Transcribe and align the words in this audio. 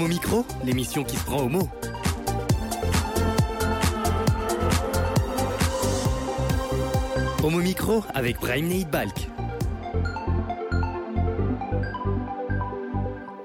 Homo 0.00 0.08
Micro, 0.08 0.46
l'émission 0.64 1.04
qui 1.04 1.14
se 1.14 1.24
prend 1.26 1.42
au 1.42 1.48
mot. 1.50 1.68
Homo 7.44 7.58
Micro 7.58 8.02
avec 8.14 8.40
Brahim 8.40 8.68
Neid 8.68 8.88
Balk. 8.88 9.28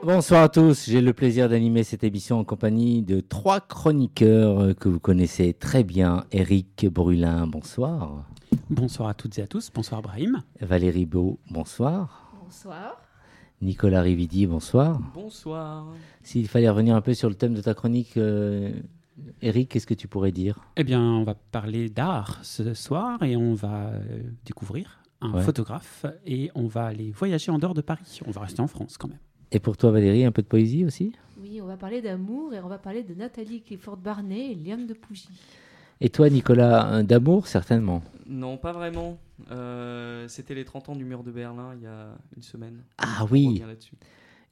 Bonsoir 0.01 0.43
à 0.43 0.47
tous, 0.47 0.85
j'ai 0.89 1.01
le 1.01 1.11
plaisir 1.11 1.49
d'animer 1.49 1.83
cette 1.83 2.05
émission 2.05 2.39
en 2.39 2.45
compagnie 2.45 3.01
de 3.01 3.19
trois 3.19 3.59
chroniqueurs 3.59 4.77
que 4.77 4.87
vous 4.87 5.01
connaissez 5.01 5.53
très 5.53 5.83
bien. 5.83 6.23
Eric 6.31 6.87
Brulin, 6.89 7.47
bonsoir. 7.47 8.29
Bonsoir 8.69 9.09
à 9.09 9.13
toutes 9.13 9.37
et 9.39 9.41
à 9.41 9.47
tous, 9.47 9.69
bonsoir 9.75 10.01
Brahim. 10.01 10.41
Valérie 10.61 11.05
Beau, 11.05 11.37
bonsoir. 11.51 12.31
Bonsoir. 12.41 13.04
Nicolas 13.61 14.01
Rividi, 14.01 14.45
bonsoir. 14.47 14.99
Bonsoir. 15.13 15.87
S'il 16.23 16.47
fallait 16.47 16.69
revenir 16.69 16.95
un 16.95 17.01
peu 17.01 17.13
sur 17.13 17.29
le 17.29 17.35
thème 17.35 17.53
de 17.53 17.61
ta 17.61 17.73
chronique, 17.73 18.17
euh, 18.17 18.71
Eric, 19.41 19.69
qu'est-ce 19.69 19.87
que 19.87 19.93
tu 19.93 20.07
pourrais 20.07 20.31
dire? 20.31 20.59
Eh 20.75 20.83
bien, 20.83 21.01
on 21.01 21.23
va 21.23 21.35
parler 21.35 21.89
d'art 21.89 22.39
ce 22.43 22.73
soir 22.73 23.23
et 23.23 23.35
on 23.37 23.53
va 23.53 23.87
euh, 23.87 24.21
découvrir 24.45 24.99
un 25.21 25.33
Ouais. 25.33 25.41
photographe 25.41 26.05
et 26.25 26.51
on 26.53 26.67
va 26.67 26.85
aller 26.85 27.11
voyager 27.11 27.51
en 27.51 27.57
dehors 27.57 27.73
de 27.73 27.81
Paris. 27.81 28.19
On 28.27 28.31
va 28.31 28.41
rester 28.41 28.61
en 28.61 28.67
France 28.67 28.97
quand 28.97 29.07
même. 29.07 29.17
Et 29.51 29.59
pour 29.59 29.77
toi 29.77 29.91
Valérie, 29.91 30.25
un 30.25 30.31
peu 30.31 30.41
de 30.41 30.47
poésie 30.47 30.83
aussi? 30.85 31.13
Oui, 31.41 31.59
on 31.61 31.65
va 31.65 31.77
parler 31.77 32.01
d'amour 32.01 32.53
et 32.53 32.59
on 32.59 32.67
va 32.67 32.77
parler 32.77 33.03
de 33.03 33.13
Nathalie 33.13 33.61
Clifford 33.61 33.97
Barnet 33.97 34.51
et 34.51 34.55
Liane 34.55 34.85
de 34.85 34.93
Pougy. 34.93 35.29
Et 36.01 36.09
toi 36.09 36.29
Nicolas, 36.29 37.03
d'amour 37.03 37.47
certainement 37.47 38.01
Non, 38.27 38.57
pas 38.57 38.71
vraiment. 38.73 39.17
Euh, 39.51 40.27
C'était 40.27 40.55
les 40.55 40.65
30 40.65 40.89
ans 40.89 40.95
du 40.95 41.05
mur 41.05 41.23
de 41.23 41.31
Berlin 41.31 41.73
il 41.75 41.83
y 41.83 41.87
a 41.87 42.09
une 42.35 42.43
semaine. 42.43 42.83
Ah 42.97 43.25
oui, 43.31 43.61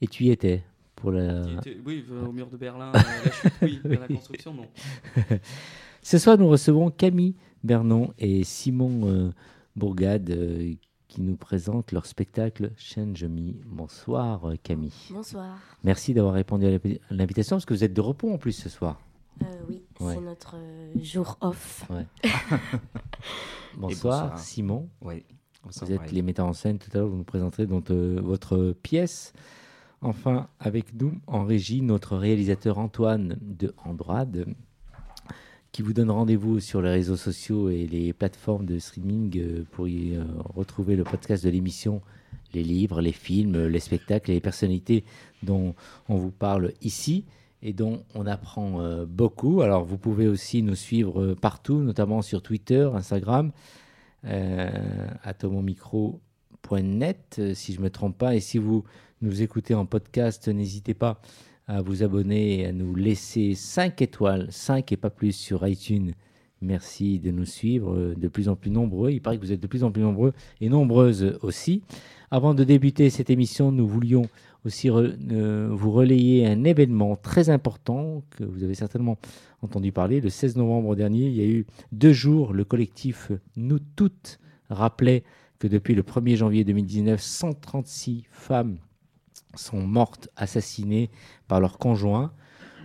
et 0.02 0.08
tu 0.08 0.26
y 0.26 0.32
étais 0.32 0.64
pour 0.96 1.12
la... 1.12 1.42
Était- 1.54 1.78
Oui, 1.86 2.06
euh, 2.12 2.26
au 2.26 2.32
mur 2.32 2.50
de 2.50 2.58
Berlin, 2.58 2.92
euh, 2.96 3.00
la 3.26 3.32
chute, 3.32 3.54
oui, 3.62 3.80
la 4.00 4.08
construction, 4.08 4.54
non. 4.54 4.68
Ce 6.02 6.18
soir, 6.18 6.38
nous 6.38 6.48
recevons 6.50 6.92
Camille 6.92 7.36
Bernon 7.64 8.14
et 8.20 8.44
Simon 8.44 9.08
euh, 9.08 9.32
Bourgade 9.78 10.30
euh, 10.32 10.74
qui 11.08 11.22
nous 11.22 11.36
présentent 11.38 11.92
leur 11.94 12.06
spectacle 12.06 12.72
Change 12.78 13.24
Me. 13.26 13.54
Bonsoir 13.66 14.52
Camille. 14.64 14.92
Bonsoir. 15.12 15.58
Merci 15.84 16.14
d'avoir 16.14 16.34
répondu 16.34 16.66
à 16.68 16.78
l'invitation 17.12 17.56
parce 17.56 17.66
que 17.66 17.74
vous 17.74 17.84
êtes 17.84 17.94
de 17.94 18.02
repos 18.02 18.32
en 18.34 18.38
plus 18.38 18.52
ce 18.54 18.68
soir. 18.70 19.00
Euh, 19.42 19.46
oui, 19.70 19.82
Ouais. 20.00 20.16
c'est 20.16 20.22
notre 20.22 20.56
euh, 20.58 20.92
jour 21.02 21.38
off. 21.42 21.86
Bonsoir, 23.78 24.26
bonsoir. 24.28 24.40
Simon. 24.40 24.90
Oui. 25.02 25.24
Vous 25.64 25.92
êtes 25.92 26.12
les 26.12 26.22
metteurs 26.22 26.48
en 26.48 26.54
scène. 26.54 26.78
Tout 26.78 26.90
à 26.94 26.98
l'heure, 27.00 27.08
vous 27.08 27.16
nous 27.16 27.24
présenterez 27.24 27.66
donc 27.66 27.90
euh, 27.90 28.20
votre 28.22 28.76
pièce. 28.84 29.34
Enfin, 30.02 30.50
avec 30.60 30.94
nous 31.00 31.14
en 31.28 31.46
régie, 31.46 31.82
notre 31.82 32.18
réalisateur 32.18 32.78
Antoine 32.78 33.38
de 33.42 33.74
Andrade, 33.86 34.46
qui 35.72 35.82
vous 35.82 35.94
donne 35.94 36.12
rendez-vous 36.12 36.60
sur 36.60 36.82
les 36.82 36.90
réseaux 36.90 37.16
sociaux 37.16 37.70
et 37.70 37.88
les 37.88 38.12
plateformes 38.12 38.66
de 38.66 38.78
streaming 38.80 39.64
pour 39.72 39.88
y 39.88 40.16
euh, 40.18 40.26
retrouver 40.54 40.98
le 40.98 41.06
podcast 41.06 41.46
de 41.46 41.50
l'émission, 41.50 42.02
les 42.54 42.64
livres, 42.64 43.00
les 43.02 43.14
films, 43.14 43.68
les 43.68 43.80
spectacles 43.80 44.32
et 44.32 44.34
les 44.36 44.42
personnalités 44.42 45.06
dont 45.42 45.74
on 46.10 46.18
vous 46.18 46.32
parle 46.32 46.74
ici 46.82 47.24
et 47.64 47.74
dont 47.74 48.04
on 48.14 48.28
apprend 48.28 48.82
euh, 48.82 49.06
beaucoup. 49.08 49.62
Alors, 49.62 49.86
vous 49.86 49.98
pouvez 49.98 50.28
aussi 50.28 50.62
nous 50.62 50.76
suivre 50.76 51.22
euh, 51.22 51.36
partout, 51.36 51.80
notamment 51.80 52.22
sur 52.22 52.42
Twitter, 52.42 52.90
Instagram, 52.94 53.54
euh, 54.26 54.70
atomomicro.net, 55.24 57.38
euh, 57.40 57.54
si 57.54 57.72
je 57.74 57.80
ne 57.80 57.86
me 57.86 57.90
trompe 57.90 58.18
pas. 58.18 58.36
Et 58.36 58.42
si 58.42 58.58
vous 58.58 58.84
nous 59.22 59.42
écoutez 59.42 59.74
en 59.74 59.86
podcast, 59.86 60.50
n'hésitez 60.50 60.94
pas 60.94 61.22
à 61.66 61.82
vous 61.82 62.04
abonner 62.04 62.60
et 62.60 62.66
à 62.66 62.74
nous 62.74 62.94
laisser 62.94 63.56
5 63.56 64.02
étoiles, 64.02 64.48
5 64.52 64.92
et 64.92 64.98
pas 64.98 65.10
plus 65.10 65.32
sur 65.32 65.66
iTunes. 65.66 66.12
Merci 66.62 67.20
de 67.20 67.32
nous 67.32 67.46
suivre 67.46 68.14
de 68.16 68.28
plus 68.28 68.50
en 68.50 68.58
plus 68.58 68.72
nombreux. 68.72 69.12
Il 69.12 69.22
paraît 69.22 69.38
que 69.38 69.42
vous 69.42 69.54
êtes 69.54 69.62
de 69.62 69.68
plus 69.68 69.86
en 69.86 69.92
plus 69.92 70.02
nombreux 70.02 70.34
et 70.60 70.68
nombreuses 70.68 71.40
aussi. 71.42 71.82
Avant 72.32 72.54
de 72.54 72.66
débuter 72.66 73.10
cette 73.10 73.30
émission, 73.30 73.72
nous 73.72 73.88
voulions 73.88 74.24
aussi 74.66 74.90
euh, 74.90 75.68
vous 75.72 75.92
relayer 75.92 76.48
un 76.48 76.64
événement 76.64 77.16
très 77.16 77.50
important 77.50 78.24
que 78.32 78.44
vous 78.44 78.64
avez 78.64 78.76
certainement 78.76 79.18
entendu 79.62 79.92
parler. 79.92 80.22
Le 80.22 80.30
16 80.30 80.58
novembre 80.58 80.96
dernier, 80.96 81.28
il 81.28 81.36
y 81.36 81.42
a 81.42 81.46
eu 81.46 81.66
deux 81.92 82.14
jours, 82.14 82.54
le 82.54 82.64
collectif 82.64 83.32
Nous 83.56 83.80
Toutes 83.80 84.40
rappelait 84.70 85.24
que 85.60 85.68
depuis 85.68 85.96
le 85.96 86.04
1er 86.04 86.36
janvier 86.36 86.64
2019, 86.64 87.22
136 87.22 88.26
femmes 88.32 88.78
sont 89.56 89.82
mortes 89.82 90.30
assassinées 90.36 91.10
par 91.48 91.60
leur 91.60 91.78
conjoint 91.78 92.34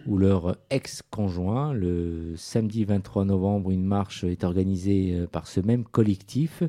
ou 0.07 0.17
leur 0.17 0.57
ex-conjoint. 0.71 1.73
Le 1.73 2.35
samedi 2.37 2.85
23 2.85 3.25
novembre, 3.25 3.71
une 3.71 3.85
marche 3.85 4.25
est 4.25 4.45
organisée 4.45 5.15
euh, 5.15 5.27
par 5.27 5.47
ce 5.47 5.61
même 5.61 5.85
collectif, 5.85 6.63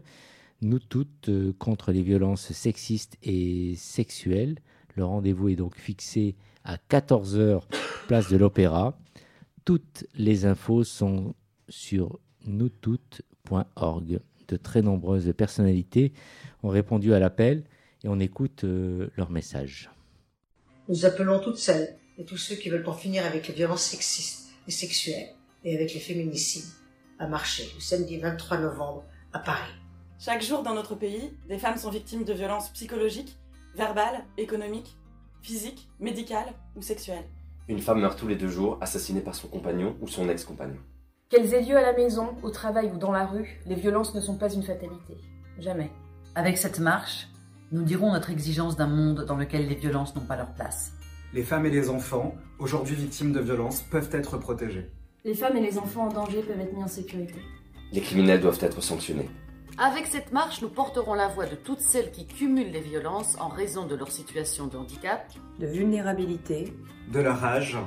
Nous 0.62 0.80
Toutes, 0.80 1.30
euh, 1.30 1.53
contre 1.58 1.91
les 1.91 2.02
violences 2.02 2.52
sexistes 2.52 3.18
et 3.24 3.76
sexuelles. 3.76 4.59
Le 4.96 5.06
rendez-vous 5.06 5.50
est 5.50 5.56
donc 5.56 5.76
fixé 5.76 6.36
à 6.64 6.78
14h, 6.90 7.62
place 8.08 8.30
de 8.30 8.38
l'Opéra. 8.38 8.98
Toutes 9.66 10.06
les 10.16 10.46
infos 10.46 10.84
sont 10.84 11.36
sur 11.68 12.20
noustoutes.org. 12.46 14.20
De 14.48 14.58
très 14.58 14.82
nombreuses 14.82 15.32
personnalités 15.38 16.14
ont 16.64 16.70
répondu 16.70 17.14
à 17.14 17.20
l'appel 17.20 17.64
et 18.04 18.08
on 18.08 18.20
écoute 18.20 18.64
euh, 18.64 19.10
leur 19.16 19.30
message. 19.30 19.92
Nous 20.88 21.06
appelons 21.06 21.40
toutes 21.40 21.58
celles 21.58 21.98
et 22.18 22.26
tous 22.26 22.38
ceux 22.38 22.56
qui 22.56 22.70
veulent 22.70 22.88
en 22.88 22.94
finir 22.94 23.26
avec 23.26 23.48
les 23.48 23.54
violences 23.54 23.84
sexistes 23.84 24.50
et 24.68 24.72
sexuelles 24.72 25.30
et 25.64 25.76
avec 25.76 25.94
les 25.94 26.00
féminicides 26.00 26.70
à 27.20 27.28
marcher 27.28 27.70
le 27.76 27.82
samedi 27.82 28.18
23 28.18 28.58
novembre 28.58 29.04
à 29.34 29.40
Paris. 29.40 29.72
Chaque 30.20 30.42
jour 30.42 30.64
dans 30.64 30.74
notre 30.74 30.96
pays, 30.96 31.32
des 31.48 31.58
femmes 31.58 31.78
sont 31.78 31.92
victimes 31.92 32.24
de 32.24 32.34
violences 32.34 32.70
psychologiques, 32.70 33.38
verbales, 33.79 34.25
économiques, 34.38 34.97
physiques, 35.41 35.88
médicales 36.01 36.53
ou 36.75 36.81
sexuelles. 36.81 37.23
Une 37.69 37.79
femme 37.79 38.01
meurt 38.01 38.19
tous 38.19 38.28
les 38.28 38.35
deux 38.35 38.50
jours, 38.50 38.78
assassinée 38.81 39.22
par 39.22 39.35
son 39.35 39.47
compagnon 39.47 39.95
ou 40.01 40.07
son 40.07 40.28
ex-compagnon. 40.28 40.79
Qu'elles 41.29 41.53
aient 41.53 41.63
lieu 41.63 41.78
à 41.78 41.81
la 41.81 41.94
maison, 41.94 42.35
au 42.44 42.50
travail 42.50 42.91
ou 42.94 42.97
dans 42.97 43.13
la 43.13 43.25
rue, 43.25 43.62
les 43.66 43.75
violences 43.75 44.13
ne 44.13 44.19
sont 44.19 44.35
pas 44.35 44.51
une 44.51 44.63
fatalité. 44.63 45.16
Jamais. 45.59 45.91
Avec 46.35 46.57
cette 46.57 46.79
marche, 46.79 47.29
nous 47.72 47.84
dirons 47.84 48.12
notre 48.12 48.31
exigence 48.31 48.75
d'un 48.75 48.88
monde 48.88 49.23
dans 49.25 49.38
lequel 49.38 49.67
les 49.67 49.75
violences 49.75 50.13
n'ont 50.13 50.25
pas 50.25 50.35
leur 50.35 50.53
place. 50.53 50.91
Les 51.34 51.44
femmes 51.44 51.66
et 51.66 51.69
les 51.69 51.90
enfants, 51.90 52.35
aujourd'hui 52.57 52.96
victimes 52.96 53.31
de 53.31 53.40
violences, 53.40 53.81
peuvent 53.84 54.09
être 54.11 54.38
protégés. 54.38 54.90
Les 55.23 55.35
femmes 55.35 55.56
et 55.56 55.61
les 55.61 55.78
enfants 55.78 56.07
en 56.07 56.11
danger 56.11 56.41
peuvent 56.41 56.59
être 56.59 56.75
mis 56.75 56.84
en 56.84 56.88
sécurité. 56.88 57.40
Les 57.94 58.01
criminels 58.01 58.41
doivent 58.41 58.59
être 58.61 58.81
sanctionnés. 58.81 59.29
Avec 59.78 60.07
cette 60.07 60.31
marche, 60.34 60.62
nous 60.62 60.69
porterons 60.69 61.13
la 61.13 61.28
voix 61.28 61.46
de 61.46 61.56
toutes 61.56 61.80
celles 61.80 62.12
qui 62.12 62.25
cumulent 62.28 62.72
les 62.72 62.81
violences 62.81 63.38
en 63.40 63.47
raison 63.47 63.85
de 63.85 63.96
leur 63.96 64.12
situation 64.12 64.68
de 64.68 64.78
handicap, 64.78 65.31
de 65.59 65.68
vulnérabilité, 65.68 66.74
De 67.12 67.19
leur 67.22 67.44
âge, 67.44 67.78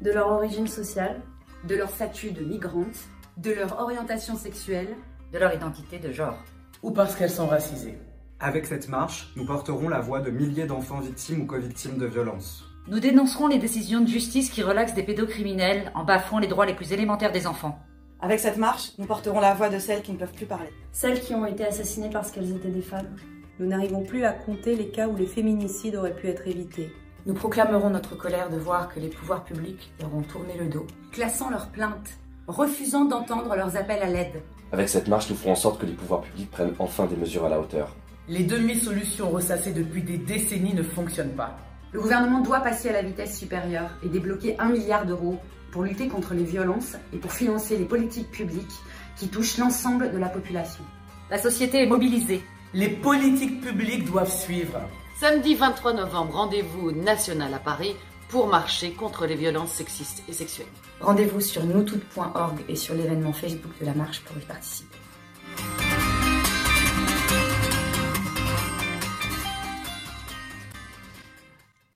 De 0.00 0.10
leur 0.12 0.28
origine 0.28 0.68
sociale, 0.68 1.20
de 1.64 1.74
leur 1.74 1.90
statut 1.90 2.30
de 2.32 2.44
migrante, 2.44 3.08
de 3.36 3.52
leur 3.52 3.80
orientation 3.80 4.36
sexuelle, 4.36 4.96
de 5.32 5.38
leur 5.38 5.52
identité 5.54 5.98
de 5.98 6.12
genre. 6.12 6.38
ou 6.82 6.90
parce 6.92 7.14
qu'elles 7.16 7.30
sont 7.30 7.46
racisées. 7.48 7.98
avec 8.38 8.64
cette 8.66 8.88
marche, 8.88 9.32
nous 9.36 9.44
porterons 9.44 9.88
la 9.88 10.00
voix 10.00 10.20
de 10.20 10.30
milliers 10.30 10.66
d'enfants 10.66 11.00
victimes 11.00 11.42
ou 11.42 11.46
co-victimes 11.46 11.98
de 11.98 12.06
violences. 12.06 12.64
Nous 12.88 13.00
dénoncerons 13.00 13.48
les 13.48 13.58
décisions 13.58 14.00
de 14.00 14.08
justice 14.08 14.50
qui 14.50 14.62
relaxent 14.62 14.94
des 14.94 15.02
pédocriminels 15.02 15.92
en 15.94 16.04
bafouant 16.04 16.38
les 16.38 16.48
droits 16.48 16.64
les 16.64 16.74
plus 16.74 16.92
élémentaires 16.92 17.32
des 17.32 17.46
enfants. 17.46 17.78
Avec 18.22 18.38
cette 18.38 18.58
marche, 18.58 18.92
nous 18.98 19.06
porterons 19.06 19.40
la 19.40 19.54
voix 19.54 19.70
de 19.70 19.78
celles 19.78 20.02
qui 20.02 20.12
ne 20.12 20.18
peuvent 20.18 20.32
plus 20.32 20.44
parler. 20.46 20.68
celles 20.92 21.20
qui 21.20 21.34
ont 21.34 21.46
été 21.46 21.64
assassinées 21.64 22.10
parce 22.10 22.30
qu'elles 22.30 22.50
étaient 22.54 22.68
des 22.68 22.82
femmes. 22.82 23.16
nous 23.58 23.66
n'arrivons 23.66 24.02
plus 24.02 24.24
à 24.24 24.32
compter 24.32 24.76
les 24.76 24.88
cas 24.88 25.08
où 25.08 25.16
les 25.16 25.26
féminicides 25.26 25.96
auraient 25.96 26.14
pu 26.14 26.28
être 26.28 26.46
évités. 26.46 26.92
nous 27.24 27.32
proclamerons 27.32 27.88
notre 27.88 28.16
colère 28.16 28.50
de 28.50 28.58
voir 28.58 28.92
que 28.92 29.00
les 29.00 29.08
pouvoirs 29.08 29.44
publics 29.44 29.90
leur 30.00 30.14
ont 30.14 30.22
tourné 30.22 30.54
le 30.58 30.66
dos, 30.66 30.86
classant 31.12 31.48
leurs 31.48 31.68
plaintes, 31.70 32.10
refusant 32.46 33.06
d'entendre 33.06 33.56
leurs 33.56 33.76
appels 33.76 34.02
à 34.02 34.08
l'aide. 34.08 34.42
Avec 34.72 34.90
cette 34.90 35.08
marche, 35.08 35.30
nous 35.30 35.36
ferons 35.36 35.52
en 35.52 35.56
sorte 35.56 35.80
que 35.80 35.86
les 35.86 35.94
pouvoirs 35.94 36.20
publics 36.20 36.50
prennent 36.50 36.74
enfin 36.78 37.06
des 37.06 37.16
mesures 37.16 37.46
à 37.46 37.48
la 37.48 37.58
hauteur. 37.58 37.96
Les 38.28 38.44
demi-solutions 38.44 39.30
ressassées 39.30 39.72
depuis 39.72 40.02
des 40.02 40.18
décennies 40.18 40.74
ne 40.74 40.82
fonctionnent 40.82 41.34
pas. 41.34 41.56
Le 41.92 42.00
gouvernement 42.00 42.40
doit 42.40 42.60
passer 42.60 42.90
à 42.90 42.92
la 42.92 43.02
vitesse 43.02 43.36
supérieure 43.38 43.90
et 44.04 44.08
débloquer 44.08 44.56
un 44.60 44.68
milliard 44.68 45.06
d'euros 45.06 45.38
pour 45.72 45.82
lutter 45.82 46.08
contre 46.08 46.34
les 46.34 46.44
violences 46.44 46.96
et 47.12 47.16
pour 47.16 47.32
financer 47.32 47.76
les 47.76 47.84
politiques 47.84 48.30
publiques 48.30 48.80
qui 49.16 49.28
touchent 49.28 49.58
l'ensemble 49.58 50.12
de 50.12 50.18
la 50.18 50.28
population. 50.28 50.84
La 51.30 51.38
société 51.38 51.82
est 51.82 51.86
mobilisée. 51.86 52.42
Les 52.74 52.88
politiques 52.88 53.60
publiques 53.60 54.04
doivent 54.04 54.32
suivre. 54.32 54.80
Samedi 55.18 55.54
23 55.54 55.94
novembre, 55.94 56.34
rendez-vous 56.34 56.92
national 56.92 57.52
à 57.54 57.58
Paris 57.58 57.94
pour 58.28 58.46
marcher 58.46 58.92
contre 58.92 59.26
les 59.26 59.34
violences 59.34 59.72
sexistes 59.72 60.22
et 60.28 60.32
sexuelles. 60.32 60.66
Rendez-vous 61.00 61.40
sur 61.40 61.64
noustoutes.org 61.64 62.60
et 62.68 62.76
sur 62.76 62.94
l'événement 62.94 63.32
Facebook 63.32 63.72
de 63.80 63.86
la 63.86 63.94
marche 63.94 64.20
pour 64.20 64.36
y 64.38 64.44
participer. 64.44 64.96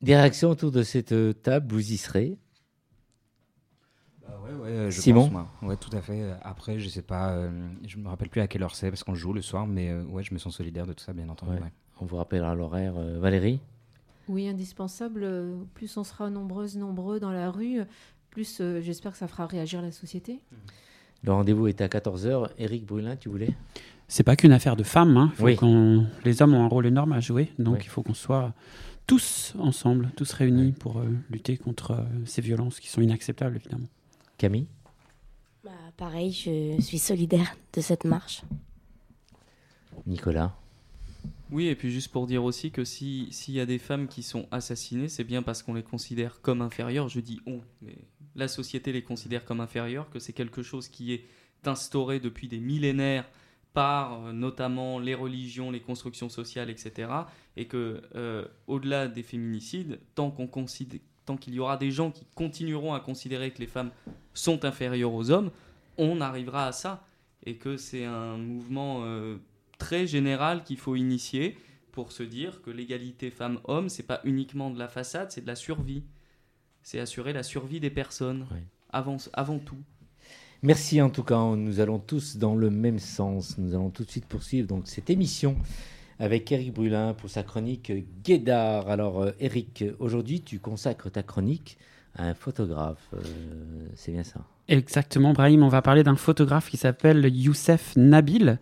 Des 0.03 0.17
réactions 0.17 0.51
autour 0.51 0.71
de 0.71 0.83
cette 0.83 1.43
table, 1.43 1.73
vous 1.73 1.93
y 1.93 1.97
serez 1.97 2.37
ouais, 4.65 4.91
je 4.91 5.01
Simon 5.01 5.23
pense, 5.23 5.31
moi. 5.33 5.49
Ouais, 5.63 5.77
tout 5.77 5.95
à 5.97 6.01
fait. 6.03 6.33
Après, 6.43 6.79
je 6.79 6.89
sais 6.89 7.03
pas, 7.03 7.33
euh, 7.33 7.51
je 7.87 7.97
me 7.99 8.09
rappelle 8.09 8.29
plus 8.29 8.41
à 8.41 8.47
quelle 8.49 8.63
heure 8.63 8.75
c'est 8.75 8.91
parce 8.91 9.05
qu'on 9.05 9.15
joue 9.15 9.33
le 9.33 9.43
soir, 9.43 9.67
mais 9.67 9.91
euh, 9.91 10.03
ouais, 10.05 10.23
je 10.23 10.35
me 10.35 10.39
sens 10.39 10.57
solidaire 10.57 10.87
de 10.87 10.93
tout 10.93 11.05
ça, 11.05 11.13
bien 11.13 11.29
entendu. 11.29 11.53
Ouais. 11.53 11.61
ouais. 11.61 11.73
On 12.01 12.07
vous 12.07 12.17
rappellera 12.17 12.55
l'horaire. 12.55 12.95
euh, 12.97 13.19
Valérie? 13.21 13.61
Oui, 14.29 14.49
indispensable. 14.49 15.29
Plus 15.75 15.97
on 15.97 16.05
sera 16.05 16.31
nombreuses, 16.31 16.77
nombreux 16.77 17.21
dans 17.21 17.31
la 17.33 17.51
rue, 17.51 17.81
plus 18.31 18.59
euh, 18.61 18.81
j'espère 18.81 19.13
que 19.13 19.19
ça 19.19 19.29
fera 19.29 19.47
réagir 19.47 19.81
la 19.83 19.93
société. 19.93 20.41
Le 21.23 21.33
rendez-vous 21.33 21.69
est 21.69 21.81
à 21.81 21.89
14h. 21.89 22.49
Éric 22.59 22.85
Brulin, 22.87 23.17
tu 23.17 23.29
voulais? 23.29 23.55
C'est 24.09 24.23
pas 24.25 24.37
qu'une 24.37 24.53
affaire 24.53 24.77
de 24.77 24.83
femmes. 24.83 25.17
hein. 25.17 25.33
Faut 25.37 25.45
Oui. 25.45 25.57
qu'on- 25.57 26.07
Les 26.25 26.43
hommes 26.43 26.55
ont 26.55 26.65
un 26.65 26.69
rôle 26.69 26.87
énorme 26.87 27.13
à 27.13 27.21
jouer, 27.21 27.53
donc 27.59 27.77
Oui. 27.77 27.81
il 27.85 27.89
faut 27.89 28.03
qu'on 28.03 28.13
soit 28.15 28.53
tous 29.07 29.55
ensemble, 29.59 30.11
tous 30.17 30.31
réunis 30.33 30.73
pour 30.73 30.99
euh, 30.99 31.05
lutter 31.31 31.57
contre 31.57 31.93
euh, 31.93 32.03
ces 32.25 32.41
violences 32.43 32.81
qui 32.81 32.89
sont 32.89 33.01
inacceptables, 33.03 33.57
évidemment. 33.57 33.87
Camille 34.39 34.67
Bah, 35.65 35.71
pareil, 35.97 36.33
je 36.33 36.81
suis 36.81 36.99
solidaire 36.99 37.57
de 37.73 37.81
cette 37.81 38.05
marche. 38.05 38.43
Nicolas 40.07 40.55
Oui, 41.51 41.67
et 41.69 41.75
puis 41.77 41.91
juste 41.91 42.11
pour 42.11 42.27
dire 42.27 42.43
aussi 42.45 42.71
que 42.71 42.85
si- 42.85 43.29
s'il 43.31 43.55
y 43.55 43.61
a 43.61 43.67
des 43.67 43.79
femmes 43.79 44.09
qui 44.09 44.23
sont 44.23 44.47
assassinées, 44.51 45.09
c'est 45.09 45.25
bien 45.25 45.43
parce 45.43 45.63
qu'on 45.63 45.75
les 45.75 45.83
considère 45.83 46.41
comme 46.41 46.63
inférieures. 46.63 47.09
Je 47.09 47.21
dis 47.21 47.41
on, 47.47 47.61
mais 47.81 47.97
la 48.35 48.49
société 48.49 48.93
les 48.93 49.03
considère 49.03 49.45
comme 49.45 49.61
inférieures, 49.61 50.11
que 50.11 50.19
c'est 50.19 50.33
quelque 50.33 50.63
chose 50.63 50.89
qui 50.89 51.13
est 51.13 51.25
instauré 51.65 52.21
depuis 52.21 52.49
des 52.49 52.59
millénaires 52.61 53.29
par 53.73 54.27
euh, 54.27 54.33
notamment 54.33 54.99
les 54.99 55.15
religions, 55.15 55.71
les 55.71 55.81
constructions 55.81 56.29
sociales, 56.29 56.71
etc. 56.71 57.11
Et 57.57 57.67
que 57.67 58.03
euh, 58.15 58.45
au-delà 58.67 59.09
des 59.09 59.23
féminicides, 59.23 59.99
tant 60.15 60.31
qu'on 60.31 60.47
considère 60.47 61.01
tant 61.25 61.37
qu'il 61.37 61.55
y 61.55 61.61
aura 61.61 61.77
des 61.77 61.91
gens 61.91 62.11
qui 62.11 62.27
continueront 62.35 62.95
à 62.95 63.01
considérer 63.01 63.51
que 63.51 63.59
les 63.59 63.67
femmes 63.67 63.91
sont 64.35 64.65
inférieures 64.65 65.13
aux 65.13 65.31
hommes, 65.31 65.51
on 65.99 66.21
arrivera 66.21 66.67
à 66.67 66.73
ça. 66.73 67.07
Et 67.47 67.57
que 67.57 67.77
c'est 67.77 68.07
un 68.07 68.39
mouvement 68.39 69.03
euh, 69.05 69.37
très 69.79 70.07
général 70.07 70.65
qu'il 70.65 70.79
faut 70.79 70.97
initier 70.97 71.59
pour 71.93 72.11
se 72.11 72.23
dire 72.23 72.63
que 72.63 72.71
l'égalité 72.71 73.31
femmes-hommes, 73.31 73.91
c'est 73.91 74.03
pas 74.03 74.21
uniquement 74.25 74.71
de 74.71 74.79
la 74.79 74.89
façade, 74.89 75.31
c'est 75.31 75.43
de 75.43 75.47
la 75.47 75.55
survie. 75.55 76.03
C'est 76.83 76.99
assurer 76.99 77.33
la 77.33 77.43
survie 77.43 77.81
des 77.81 77.91
personnes 77.91 78.47
avant, 78.91 79.19
avant 79.35 79.59
tout. 79.59 79.79
Merci 80.63 81.03
en 81.03 81.11
tout 81.11 81.23
cas, 81.23 81.39
nous 81.55 81.81
allons 81.81 81.99
tous 81.99 82.37
dans 82.37 82.55
le 82.55 82.71
même 82.71 82.99
sens. 82.99 83.59
Nous 83.59 83.75
allons 83.75 83.91
tout 83.91 84.05
de 84.05 84.11
suite 84.11 84.27
poursuivre 84.27 84.67
donc 84.67 84.89
cette 84.89 85.11
émission 85.11 85.57
avec 86.19 86.51
Eric 86.53 86.73
Brulin 86.73 87.15
pour 87.15 87.31
sa 87.31 87.43
chronique 87.43 87.93
Guédard. 88.23 88.89
Alors 88.89 89.23
euh, 89.23 89.33
Eric, 89.41 89.85
aujourd'hui 89.99 90.41
tu 90.41 90.59
consacres 90.59 91.11
ta 91.11 91.23
chronique 91.23 91.79
à 92.17 92.27
un 92.27 92.35
photographe, 92.35 93.09
euh, 93.15 93.19
c'est 93.97 94.13
bien 94.13 94.23
ça? 94.23 94.41
Exactement, 94.69 95.33
Brahim. 95.33 95.63
On 95.63 95.69
va 95.69 95.83
parler 95.83 96.03
d'un 96.03 96.17
photographe 96.17 96.71
qui 96.71 96.77
s'appelle 96.77 97.27
Youssef 97.27 97.97
Nabil. 97.97 98.59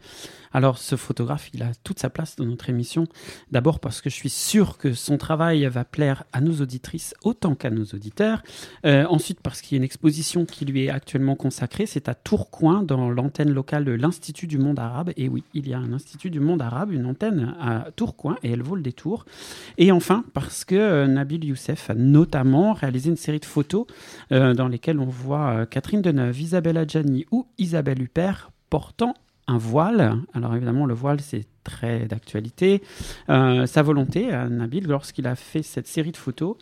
Alors, 0.53 0.79
ce 0.79 0.97
photographe, 0.97 1.51
il 1.55 1.63
a 1.63 1.73
toute 1.83 1.99
sa 1.99 2.11
place 2.11 2.37
dans 2.37 2.45
notre 2.45 2.69
émission. 2.69 3.07
D'abord 3.51 3.81
parce 3.81 4.01
que 4.01 4.11
je 4.11 4.15
suis 4.15 4.31
sûr 4.31 4.79
que 4.79 4.93
son 4.93 5.17
travail 5.17 5.65
va 5.67 5.85
plaire 5.85 6.25
à 6.33 6.41
nos 6.41 6.61
auditrices 6.61 7.15
autant 7.23 7.55
qu'à 7.55 7.71
nos 7.71 7.85
auditeurs. 7.85 8.43
Euh, 8.85 9.05
ensuite, 9.07 9.41
parce 9.41 9.61
qu'il 9.61 9.77
y 9.77 9.77
a 9.77 9.79
une 9.79 9.85
exposition 9.85 10.45
qui 10.45 10.65
lui 10.65 10.85
est 10.85 10.91
actuellement 10.91 11.37
consacrée. 11.37 11.87
C'est 11.87 12.09
à 12.09 12.15
Tourcoing, 12.15 12.83
dans 12.83 13.11
l'antenne 13.11 13.53
locale 13.53 13.85
de 13.85 13.93
l'Institut 13.93 14.47
du 14.47 14.59
monde 14.59 14.79
arabe. 14.79 15.13
Et 15.17 15.29
oui, 15.29 15.45
il 15.55 15.69
y 15.69 15.75
a 15.75 15.79
un 15.79 15.93
Institut 15.93 16.31
du 16.31 16.41
monde 16.41 16.63
arabe, 16.63 16.93
une 16.93 17.07
antenne 17.07 17.55
à 17.61 17.87
Tourcoing, 17.97 18.37
et 18.43 18.51
elle 18.51 18.63
vaut 18.63 18.77
le 18.77 18.83
détour. 18.83 19.25
Et 19.79 19.93
enfin, 19.93 20.25
parce 20.33 20.65
que 20.65 20.75
euh, 20.75 21.07
Nabil 21.07 21.45
Youssef 21.45 21.91
a 21.91 21.95
notamment 21.95 22.73
réalisé 22.73 23.11
une 23.11 23.17
série 23.17 23.41
de 23.41 23.45
photos 23.45 23.87
euh, 24.33 24.55
dans 24.55 24.69
lesquelles 24.69 24.99
on 24.99 25.07
voit 25.07 25.67
Catherine 25.67 26.03
Deneuve, 26.03 26.41
Isabelle 26.41 26.79
Adjani 26.79 27.27
ou 27.31 27.47
Isabelle 27.59 28.03
Huppert 28.03 28.51
portant 28.71 29.15
un 29.49 29.59
voile. 29.59 30.17
Alors 30.35 30.55
évidemment, 30.55 30.87
le 30.87 30.95
voile, 30.95 31.21
c'est 31.21 31.47
très 31.65 32.07
d'actualité. 32.07 32.83
Euh, 33.29 33.67
sa 33.67 33.83
volonté, 33.83 34.31
à 34.31 34.49
Nabil, 34.49 34.87
lorsqu'il 34.87 35.27
a 35.27 35.35
fait 35.35 35.63
cette 35.63 35.87
série 35.87 36.13
de 36.13 36.17
photos, 36.17 36.57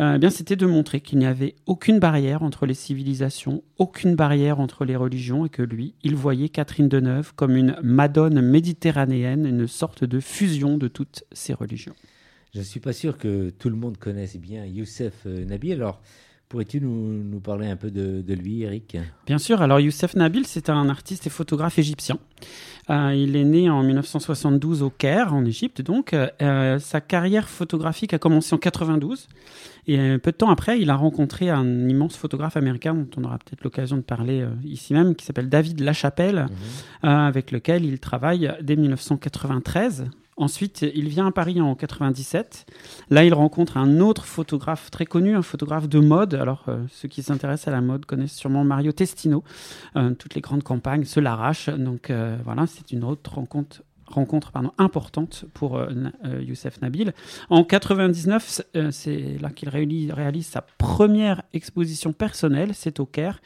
euh, 0.00 0.14
eh 0.16 0.18
bien, 0.18 0.30
c'était 0.30 0.56
de 0.56 0.66
montrer 0.66 1.00
qu'il 1.00 1.18
n'y 1.18 1.26
avait 1.26 1.54
aucune 1.66 1.98
barrière 1.98 2.42
entre 2.42 2.66
les 2.66 2.74
civilisations, 2.74 3.62
aucune 3.78 4.14
barrière 4.14 4.60
entre 4.60 4.84
les 4.84 4.96
religions, 4.96 5.46
et 5.46 5.48
que 5.48 5.62
lui, 5.62 5.94
il 6.02 6.14
voyait 6.14 6.48
Catherine 6.48 6.88
Deneuve 6.88 7.34
comme 7.34 7.56
une 7.56 7.76
Madone 7.82 8.40
méditerranéenne, 8.40 9.46
une 9.46 9.66
sorte 9.66 10.04
de 10.04 10.20
fusion 10.20 10.78
de 10.78 10.88
toutes 10.88 11.24
ces 11.32 11.54
religions. 11.54 11.94
Je 12.54 12.60
ne 12.60 12.64
suis 12.64 12.80
pas 12.80 12.94
sûr 12.94 13.18
que 13.18 13.50
tout 13.50 13.68
le 13.68 13.76
monde 13.76 13.98
connaisse 13.98 14.36
bien 14.36 14.64
Youssef 14.64 15.24
euh, 15.26 15.44
Nabil. 15.44 15.74
Alors, 15.74 16.00
pourrais-tu 16.48 16.80
nous, 16.80 17.22
nous 17.22 17.40
parler 17.40 17.68
un 17.68 17.76
peu 17.76 17.90
de, 17.90 18.22
de 18.22 18.34
lui, 18.34 18.62
Eric? 18.62 18.96
Bien 19.26 19.38
sûr, 19.38 19.62
alors 19.62 19.80
Youssef 19.80 20.14
Nabil, 20.16 20.46
c'est 20.46 20.70
un 20.70 20.88
artiste 20.88 21.26
et 21.26 21.30
photographe 21.30 21.78
égyptien. 21.78 22.18
Euh, 22.88 23.14
il 23.14 23.34
est 23.34 23.44
né 23.44 23.68
en 23.68 23.82
1972 23.82 24.82
au 24.82 24.90
Caire, 24.90 25.34
en 25.34 25.44
Égypte, 25.44 25.82
donc. 25.82 26.14
Euh, 26.14 26.78
sa 26.78 27.00
carrière 27.00 27.48
photographique 27.48 28.14
a 28.14 28.18
commencé 28.18 28.54
en 28.54 28.58
92. 28.58 29.28
Et 29.88 29.98
euh, 29.98 30.18
peu 30.18 30.32
de 30.32 30.36
temps 30.36 30.50
après, 30.50 30.80
il 30.80 30.90
a 30.90 30.96
rencontré 30.96 31.48
un 31.50 31.88
immense 31.88 32.16
photographe 32.16 32.56
américain 32.56 32.94
dont 32.94 33.08
on 33.16 33.24
aura 33.24 33.38
peut-être 33.38 33.62
l'occasion 33.62 33.96
de 33.96 34.02
parler 34.02 34.40
euh, 34.40 34.50
ici 34.64 34.94
même, 34.94 35.14
qui 35.14 35.24
s'appelle 35.24 35.48
David 35.48 35.80
Lachapelle, 35.80 36.46
euh, 37.04 37.08
avec 37.08 37.52
lequel 37.52 37.84
il 37.84 38.00
travaille 38.00 38.52
dès 38.62 38.76
1993. 38.76 40.06
Ensuite, 40.38 40.84
il 40.94 41.08
vient 41.08 41.28
à 41.28 41.32
Paris 41.32 41.62
en 41.62 41.74
97. 41.74 42.66
Là, 43.08 43.24
il 43.24 43.32
rencontre 43.32 43.78
un 43.78 44.00
autre 44.00 44.26
photographe 44.26 44.90
très 44.90 45.06
connu, 45.06 45.34
un 45.34 45.40
photographe 45.40 45.88
de 45.88 45.98
mode. 45.98 46.34
Alors, 46.34 46.64
euh, 46.68 46.84
ceux 46.90 47.08
qui 47.08 47.22
s'intéressent 47.22 47.68
à 47.68 47.70
la 47.70 47.80
mode 47.80 48.04
connaissent 48.04 48.34
sûrement 48.34 48.62
Mario 48.62 48.92
Testino. 48.92 49.42
Euh, 49.96 50.10
toutes 50.10 50.34
les 50.34 50.42
grandes 50.42 50.62
campagnes 50.62 51.04
se 51.04 51.20
l'arrachent. 51.20 51.70
Donc, 51.70 52.10
euh, 52.10 52.36
voilà, 52.44 52.66
c'est 52.66 52.92
une 52.92 53.02
autre 53.02 53.34
rencontre 53.34 53.82
rencontre 54.06 54.52
pardon, 54.52 54.72
importante 54.78 55.44
pour 55.54 55.76
euh, 55.76 55.88
euh, 56.24 56.42
Youssef 56.42 56.80
Nabil. 56.80 57.12
En 57.50 57.64
99, 57.64 58.62
euh, 58.76 58.90
c'est 58.90 59.38
là 59.40 59.50
qu'il 59.50 59.68
réalise, 59.68 60.46
sa 60.46 60.62
première 60.62 61.42
exposition 61.52 62.12
personnelle, 62.12 62.70
c'est 62.74 63.00
au 63.00 63.06
Caire. 63.06 63.40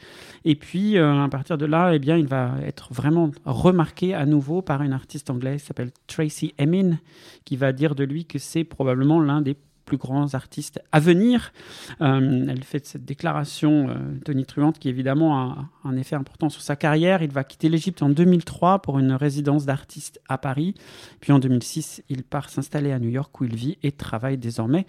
Et 0.45 0.55
puis, 0.55 0.97
à 0.97 1.27
partir 1.29 1.57
de 1.57 1.65
là, 1.65 1.93
eh 1.93 1.99
bien, 1.99 2.17
il 2.17 2.27
va 2.27 2.55
être 2.65 2.93
vraiment 2.93 3.31
remarqué 3.45 4.13
à 4.13 4.25
nouveau 4.25 4.61
par 4.61 4.81
une 4.81 4.93
artiste 4.93 5.29
anglaise 5.29 5.61
qui 5.61 5.67
s'appelle 5.67 5.91
Tracy 6.07 6.53
Emin, 6.59 6.97
qui 7.45 7.57
va 7.57 7.71
dire 7.71 7.95
de 7.95 8.03
lui 8.03 8.25
que 8.25 8.39
c'est 8.39 8.63
probablement 8.63 9.19
l'un 9.19 9.41
des 9.41 9.55
plus 9.91 9.97
grands 9.97 10.35
artistes 10.35 10.79
à 10.93 11.01
venir. 11.01 11.51
Euh, 11.99 12.45
elle 12.47 12.63
fait 12.63 12.85
cette 12.85 13.03
déclaration 13.03 13.89
euh, 13.89 13.95
tonitruante 14.23 14.79
qui 14.79 14.87
évidemment 14.87 15.37
a 15.37 15.65
un 15.83 15.97
effet 15.97 16.15
important 16.15 16.47
sur 16.47 16.61
sa 16.61 16.77
carrière. 16.77 17.21
Il 17.23 17.31
va 17.31 17.43
quitter 17.43 17.67
l'Égypte 17.67 18.01
en 18.01 18.07
2003 18.07 18.79
pour 18.79 18.99
une 18.99 19.11
résidence 19.11 19.65
d'artiste 19.65 20.21
à 20.29 20.37
Paris. 20.37 20.75
Puis 21.19 21.33
en 21.33 21.39
2006, 21.39 22.03
il 22.07 22.23
part 22.23 22.49
s'installer 22.49 22.93
à 22.93 22.99
New 22.99 23.09
York 23.09 23.37
où 23.41 23.43
il 23.43 23.53
vit 23.53 23.77
et 23.83 23.91
travaille 23.91 24.37
désormais. 24.37 24.85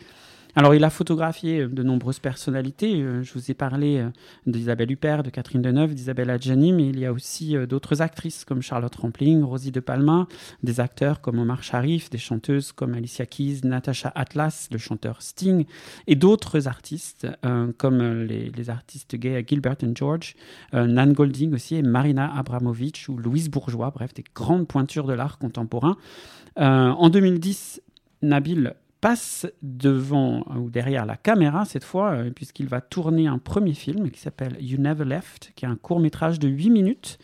Alors, 0.54 0.74
il 0.74 0.84
a 0.84 0.90
photographié 0.90 1.66
de 1.66 1.82
nombreuses 1.82 2.18
personnalités. 2.18 3.00
Euh, 3.02 3.22
Je 3.22 3.32
vous 3.32 3.50
ai 3.50 3.54
parlé 3.54 3.98
euh, 3.98 4.10
d'Isabelle 4.46 4.90
Huppert, 4.90 5.22
de 5.22 5.30
Catherine 5.30 5.62
Deneuve, 5.62 5.94
d'Isabelle 5.94 6.30
Adjani, 6.30 6.72
mais 6.72 6.88
il 6.88 6.98
y 6.98 7.06
a 7.06 7.12
aussi 7.12 7.56
euh, 7.56 7.66
d'autres 7.66 8.02
actrices 8.02 8.44
comme 8.44 8.60
Charlotte 8.62 8.94
Rampling, 8.94 9.42
Rosie 9.42 9.72
de 9.72 9.80
Palma, 9.80 10.26
des 10.62 10.80
acteurs 10.80 11.20
comme 11.20 11.38
Omar 11.38 11.62
Sharif, 11.62 12.10
des 12.10 12.18
chanteuses 12.18 12.72
comme 12.72 12.94
Alicia 12.94 13.26
Keys, 13.26 13.60
Natasha 13.64 14.12
Atlas, 14.14 14.68
le 14.70 14.78
chanteur 14.78 15.22
Sting, 15.22 15.64
et 16.06 16.16
d'autres 16.16 16.68
artistes 16.68 17.26
euh, 17.44 17.72
comme 17.76 18.02
les, 18.22 18.70
artistes 18.70 19.16
gays 19.16 19.44
Gilbert 19.46 19.76
and 19.82 19.92
George, 19.94 20.36
euh, 20.74 20.86
Nan 20.86 21.12
Golding 21.12 21.54
aussi, 21.54 21.76
et 21.76 21.82
Marina 21.82 22.32
Abramovic 22.36 23.06
ou 23.08 23.16
Louise 23.16 23.50
Bourgeois, 23.50 23.90
bref, 23.90 24.14
des 24.14 24.24
grandes 24.34 24.68
pointures 24.68 25.06
de 25.06 25.14
l'art 25.14 25.38
contemporain. 25.38 25.96
Euh, 26.58 26.90
en 26.90 27.08
2010, 27.10 27.82
Nabil 28.22 28.74
passe 29.02 29.46
devant 29.62 30.46
ou 30.56 30.70
derrière 30.70 31.04
la 31.04 31.16
caméra 31.16 31.64
cette 31.64 31.82
fois, 31.82 32.12
euh, 32.12 32.30
puisqu'il 32.30 32.68
va 32.68 32.80
tourner 32.80 33.26
un 33.26 33.38
premier 33.38 33.74
film 33.74 34.10
qui 34.10 34.20
s'appelle 34.20 34.56
You 34.60 34.78
Never 34.78 35.04
Left, 35.04 35.52
qui 35.56 35.64
est 35.64 35.68
un 35.68 35.76
court 35.76 35.98
métrage 35.98 36.38
de 36.38 36.48
8 36.48 36.70
minutes 36.70 37.18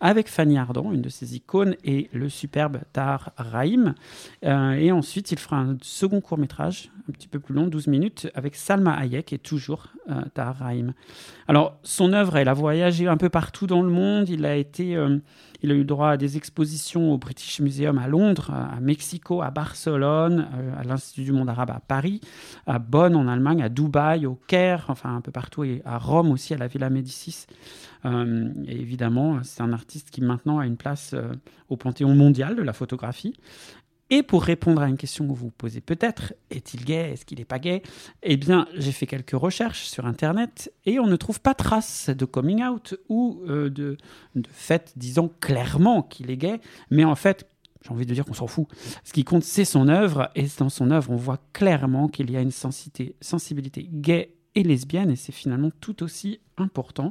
avec 0.00 0.28
Fanny 0.28 0.58
Ardant, 0.58 0.92
une 0.92 1.02
de 1.02 1.08
ses 1.08 1.34
icônes, 1.34 1.76
et 1.82 2.08
le 2.12 2.28
superbe 2.28 2.78
Tahar 2.92 3.32
Rahim. 3.36 3.94
Euh, 4.44 4.72
et 4.72 4.92
ensuite, 4.92 5.32
il 5.32 5.38
fera 5.38 5.56
un 5.56 5.76
second 5.82 6.20
court 6.20 6.38
métrage, 6.38 6.90
un 7.08 7.12
petit 7.12 7.26
peu 7.26 7.40
plus 7.40 7.54
long, 7.54 7.66
12 7.66 7.86
minutes, 7.88 8.28
avec 8.34 8.54
Salma 8.54 8.92
Hayek 8.92 9.32
et 9.32 9.38
toujours 9.38 9.88
euh, 10.10 10.22
Tahar. 10.34 10.56
Alors, 11.48 11.78
son 11.82 12.12
œuvre, 12.12 12.36
elle 12.36 12.48
a 12.48 12.54
voyagé 12.54 13.08
un 13.08 13.16
peu 13.16 13.28
partout 13.28 13.66
dans 13.66 13.82
le 13.82 13.90
monde. 13.90 14.28
Il 14.28 14.44
a 14.46 14.56
été. 14.56 14.94
Euh, 14.94 15.18
il 15.64 15.72
a 15.72 15.74
eu 15.74 15.84
droit 15.84 16.10
à 16.10 16.16
des 16.18 16.36
expositions 16.36 17.14
au 17.14 17.16
British 17.16 17.58
Museum 17.60 17.96
à 17.96 18.06
Londres, 18.06 18.50
à 18.50 18.78
Mexico, 18.80 19.40
à 19.40 19.50
Barcelone, 19.50 20.46
euh, 20.54 20.78
à 20.78 20.84
l'Institut 20.84 21.24
du 21.24 21.32
monde 21.32 21.48
arabe 21.48 21.70
à 21.70 21.80
Paris, 21.80 22.20
à 22.66 22.78
Bonn 22.78 23.16
en 23.16 23.26
Allemagne, 23.28 23.62
à 23.62 23.70
Dubaï, 23.70 24.26
au 24.26 24.38
Caire, 24.46 24.84
enfin 24.88 25.16
un 25.16 25.22
peu 25.22 25.32
partout, 25.32 25.64
et 25.64 25.80
à 25.86 25.96
Rome 25.96 26.30
aussi, 26.32 26.52
à 26.52 26.58
la 26.58 26.66
Villa 26.66 26.90
Médicis. 26.90 27.46
Euh, 28.04 28.50
et 28.66 28.78
évidemment, 28.78 29.38
c'est 29.42 29.62
un 29.62 29.72
artiste 29.72 30.10
qui 30.10 30.20
maintenant 30.20 30.58
a 30.58 30.66
une 30.66 30.76
place 30.76 31.12
euh, 31.14 31.32
au 31.70 31.78
panthéon 31.78 32.14
mondial 32.14 32.56
de 32.56 32.62
la 32.62 32.74
photographie. 32.74 33.32
Et 34.16 34.22
pour 34.22 34.44
répondre 34.44 34.80
à 34.80 34.86
une 34.88 34.96
question 34.96 35.24
que 35.24 35.30
vous 35.30 35.46
vous 35.46 35.50
posez 35.50 35.80
peut-être, 35.80 36.34
est-il 36.48 36.84
gay 36.84 37.10
Est-ce 37.10 37.24
qu'il 37.24 37.38
n'est 37.40 37.44
pas 37.44 37.58
gay? 37.58 37.82
Eh 38.22 38.36
bien, 38.36 38.68
j'ai 38.76 38.92
fait 38.92 39.08
quelques 39.08 39.32
recherches 39.32 39.86
sur 39.86 40.06
Internet 40.06 40.72
et 40.86 41.00
on 41.00 41.08
ne 41.08 41.16
trouve 41.16 41.40
pas 41.40 41.52
trace 41.52 42.10
de 42.10 42.24
coming 42.24 42.62
out 42.62 42.96
ou 43.08 43.42
euh, 43.48 43.70
de, 43.70 43.96
fait 44.52 44.92
disant 44.94 45.28
clairement 45.40 46.00
qu'il 46.00 46.30
est 46.30 46.36
gay. 46.36 46.60
Mais 46.92 47.02
en 47.02 47.16
fait, 47.16 47.48
j'ai 47.82 47.90
envie 47.90 48.06
de 48.06 48.14
dire 48.14 48.24
qu'on 48.24 48.34
s'en 48.34 48.46
fout. 48.46 48.68
Ce 49.02 49.12
qui 49.12 49.24
compte, 49.24 49.42
c'est 49.42 49.64
son 49.64 49.88
œuvre. 49.88 50.30
Et 50.36 50.46
dans 50.60 50.68
son 50.68 50.92
œuvre, 50.92 51.10
on 51.10 51.16
voit 51.16 51.40
clairement 51.52 52.06
qu'il 52.06 52.30
y 52.30 52.36
a 52.36 52.40
une 52.40 52.52
sensibilité, 52.52 53.16
sensibilité 53.20 53.88
gay 53.90 54.36
et 54.54 54.62
lesbienne, 54.62 55.10
et 55.10 55.16
c'est 55.16 55.32
finalement 55.32 55.72
tout 55.80 56.04
aussi 56.04 56.38
important. 56.56 57.10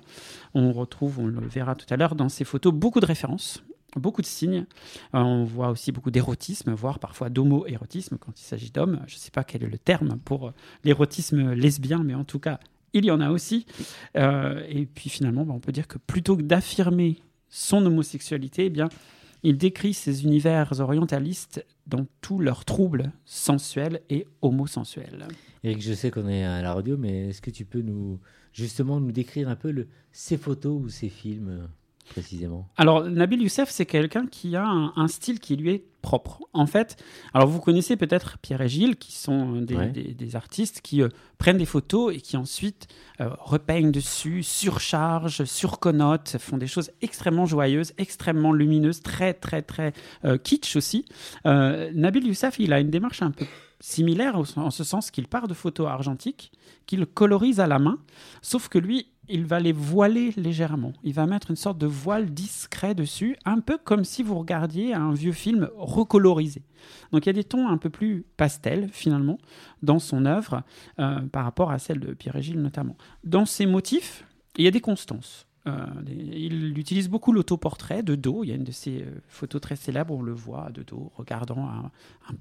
On 0.53 0.71
retrouve, 0.71 1.19
on 1.19 1.27
le 1.27 1.45
verra 1.45 1.75
tout 1.75 1.93
à 1.93 1.97
l'heure, 1.97 2.15
dans 2.15 2.29
ces 2.29 2.45
photos, 2.45 2.73
beaucoup 2.73 3.01
de 3.01 3.05
références, 3.05 3.61
beaucoup 3.99 4.21
de 4.21 4.27
signes. 4.27 4.65
Euh, 5.13 5.19
on 5.19 5.43
voit 5.43 5.69
aussi 5.69 5.91
beaucoup 5.91 6.11
d'érotisme, 6.11 6.73
voire 6.73 6.99
parfois 6.99 7.29
d'homo-érotisme 7.29 8.17
quand 8.17 8.39
il 8.39 8.43
s'agit 8.43 8.71
d'hommes. 8.71 9.01
Je 9.07 9.15
ne 9.15 9.19
sais 9.19 9.31
pas 9.31 9.43
quel 9.43 9.63
est 9.63 9.69
le 9.69 9.77
terme 9.77 10.19
pour 10.23 10.53
l'érotisme 10.83 11.53
lesbien, 11.53 12.03
mais 12.03 12.15
en 12.15 12.23
tout 12.23 12.39
cas, 12.39 12.59
il 12.93 13.05
y 13.05 13.11
en 13.11 13.21
a 13.21 13.31
aussi. 13.31 13.65
Euh, 14.17 14.65
et 14.69 14.85
puis 14.85 15.09
finalement, 15.09 15.45
bah, 15.45 15.53
on 15.55 15.59
peut 15.59 15.71
dire 15.71 15.87
que 15.87 15.97
plutôt 15.97 16.37
que 16.37 16.43
d'affirmer 16.43 17.17
son 17.49 17.85
homosexualité, 17.85 18.65
eh 18.65 18.69
bien, 18.69 18.89
il 19.43 19.57
décrit 19.57 19.93
ces 19.93 20.23
univers 20.23 20.79
orientalistes 20.79 21.65
dans 21.85 22.05
tous 22.21 22.39
leurs 22.39 22.63
troubles 22.63 23.11
sensuels 23.25 24.01
et 24.09 24.25
homosensuels. 24.41 25.27
Eric, 25.63 25.81
je 25.81 25.93
sais 25.93 26.11
qu'on 26.11 26.29
est 26.29 26.43
à 26.43 26.61
la 26.61 26.73
radio, 26.73 26.97
mais 26.97 27.29
est-ce 27.29 27.41
que 27.41 27.51
tu 27.51 27.65
peux 27.65 27.81
nous 27.81 28.19
justement 28.53 28.99
nous 28.99 29.11
décrire 29.11 29.49
un 29.49 29.55
peu 29.55 29.87
ces 30.11 30.37
photos 30.37 30.81
ou 30.81 30.89
ces 30.89 31.09
films? 31.09 31.49
euh, 31.49 31.67
précisément 32.09 32.67
Alors, 32.77 33.03
Nabil 33.05 33.41
Youssef, 33.41 33.69
c'est 33.69 33.85
quelqu'un 33.85 34.27
qui 34.27 34.55
a 34.55 34.65
un, 34.65 34.93
un, 34.95 35.07
style 35.07 35.39
qui 35.39 35.55
lui 35.55 35.69
est 35.71 35.85
propre. 36.01 36.41
En 36.51 36.65
fait, 36.65 36.97
alors 37.33 37.47
vous 37.47 37.59
connaissez 37.61 37.95
peut-être 37.95 38.37
Pierre 38.39 38.61
et 38.61 38.67
Gilles, 38.67 38.97
qui 38.97 39.13
sont 39.13 39.61
des, 39.61 39.75
Ouais. 39.75 39.87
des- 39.89 40.13
des 40.13 40.35
artistes 40.35 40.81
qui 40.81 41.01
euh, 41.01 41.07
prennent 41.37 41.57
des 41.57 41.65
photos 41.65 42.13
et 42.13 42.19
qui 42.19 42.35
ensuite 42.35 42.87
euh, 43.21 43.29
repeignent 43.39 43.91
dessus, 43.91 44.43
surchargent, 44.43 45.45
surconnotent, 45.45 46.37
font 46.39 46.57
des 46.57 46.67
choses 46.67 46.91
extrêmement 47.01 47.45
joyeuses, 47.45 47.93
extrêmement 47.97 48.51
lumineuses, 48.51 49.01
très, 49.01 49.33
très, 49.33 49.61
très 49.61 49.93
euh, 50.25 50.37
kitsch 50.37 50.75
aussi. 50.75 51.05
Euh, 51.45 51.89
Nabil 51.95 52.27
Youssef, 52.27 52.55
il 52.59 52.73
a 52.73 52.79
une 52.81 52.89
démarche 52.89 53.21
un 53.21 53.31
peu 53.31 53.45
similaire 53.79 54.37
en 54.37 54.71
ce 54.71 54.83
sens 54.83 55.11
qu'il 55.11 55.27
part 55.27 55.47
de 55.47 55.53
photos 55.53 55.87
argentiques, 55.87 56.51
qu'il 56.85 57.05
colorise 57.05 57.59
à 57.59 57.67
la 57.67 57.79
main, 57.79 57.97
sauf 58.41 58.69
que 58.69 58.77
lui, 58.77 59.07
il 59.29 59.45
va 59.45 59.59
les 59.59 59.71
voiler 59.71 60.31
légèrement. 60.35 60.93
Il 61.03 61.13
va 61.13 61.25
mettre 61.25 61.49
une 61.49 61.55
sorte 61.55 61.77
de 61.77 61.87
voile 61.87 62.33
discret 62.33 62.95
dessus, 62.95 63.37
un 63.45 63.59
peu 63.59 63.77
comme 63.77 64.03
si 64.03 64.23
vous 64.23 64.37
regardiez 64.37 64.93
un 64.93 65.13
vieux 65.13 65.31
film 65.31 65.69
recolorisé. 65.77 66.63
Donc 67.11 67.25
il 67.25 67.29
y 67.29 67.31
a 67.31 67.33
des 67.33 67.43
tons 67.43 67.67
un 67.67 67.77
peu 67.77 67.89
plus 67.89 68.25
pastels 68.37 68.89
finalement 68.91 69.37
dans 69.81 69.99
son 69.99 70.25
œuvre 70.25 70.63
euh, 70.99 71.21
par 71.21 71.45
rapport 71.45 71.71
à 71.71 71.79
celle 71.79 71.99
de 71.99 72.13
Pierre 72.13 72.35
et 72.35 72.41
Gilles 72.41 72.61
notamment. 72.61 72.97
Dans 73.23 73.45
ses 73.45 73.65
motifs, 73.65 74.25
il 74.57 74.65
y 74.65 74.67
a 74.67 74.71
des 74.71 74.81
constances. 74.81 75.47
Euh, 75.65 75.85
il 76.07 76.77
utilise 76.77 77.09
beaucoup 77.09 77.31
l'autoportrait 77.31 78.03
de 78.03 78.15
dos. 78.15 78.43
Il 78.43 78.49
y 78.49 78.51
a 78.51 78.55
une 78.55 78.63
de 78.63 78.71
ses 78.71 79.01
euh, 79.01 79.21
photos 79.27 79.61
très 79.61 79.75
célèbres, 79.75 80.13
on 80.13 80.21
le 80.21 80.33
voit 80.33 80.69
de 80.71 80.83
dos, 80.83 81.11
regardant 81.15 81.67
un, 81.67 81.91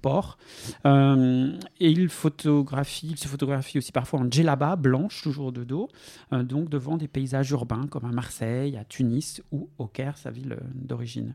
port. 0.00 0.38
Euh, 0.86 1.56
et 1.78 1.90
il 1.90 2.08
photographie, 2.08 3.14
se 3.16 3.28
photographie 3.28 3.78
aussi 3.78 3.92
parfois 3.92 4.20
en 4.20 4.30
djellaba, 4.30 4.76
blanche, 4.76 5.22
toujours 5.22 5.52
de 5.52 5.64
dos, 5.64 5.88
donc 6.32 6.68
devant 6.68 6.96
des 6.96 7.08
paysages 7.08 7.50
urbains 7.50 7.86
comme 7.86 8.04
à 8.04 8.12
Marseille, 8.12 8.76
à 8.76 8.84
Tunis 8.84 9.42
ou 9.52 9.68
au 9.78 9.86
Caire, 9.86 10.16
sa 10.16 10.30
ville 10.30 10.56
d'origine. 10.74 11.34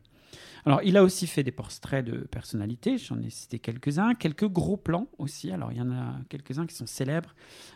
Alors, 0.64 0.82
il 0.82 0.96
a 0.96 1.02
aussi 1.02 1.26
fait 1.26 1.42
des 1.42 1.52
portraits 1.52 2.04
de 2.04 2.18
personnalités, 2.18 2.98
j'en 2.98 3.20
ai 3.22 3.30
cité 3.30 3.58
quelques-uns, 3.58 4.14
quelques 4.14 4.48
gros 4.48 4.76
plans 4.76 5.08
aussi. 5.18 5.50
Alors, 5.50 5.72
il 5.72 5.78
y 5.78 5.80
en 5.80 5.90
a 5.90 6.16
quelques-uns 6.28 6.66
qui 6.66 6.74
sont 6.74 6.86
célèbres, 6.86 7.34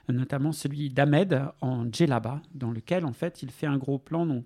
notamment 0.09 0.52
celui 0.52 0.90
d'Ahmed 0.90 1.42
en 1.61 1.90
djellaba, 1.90 2.42
dans 2.54 2.71
lequel, 2.71 3.06
en 3.06 3.12
fait, 3.12 3.42
il 3.42 3.50
fait 3.50 3.66
un 3.66 3.78
gros 3.78 3.99
plan 3.99 4.42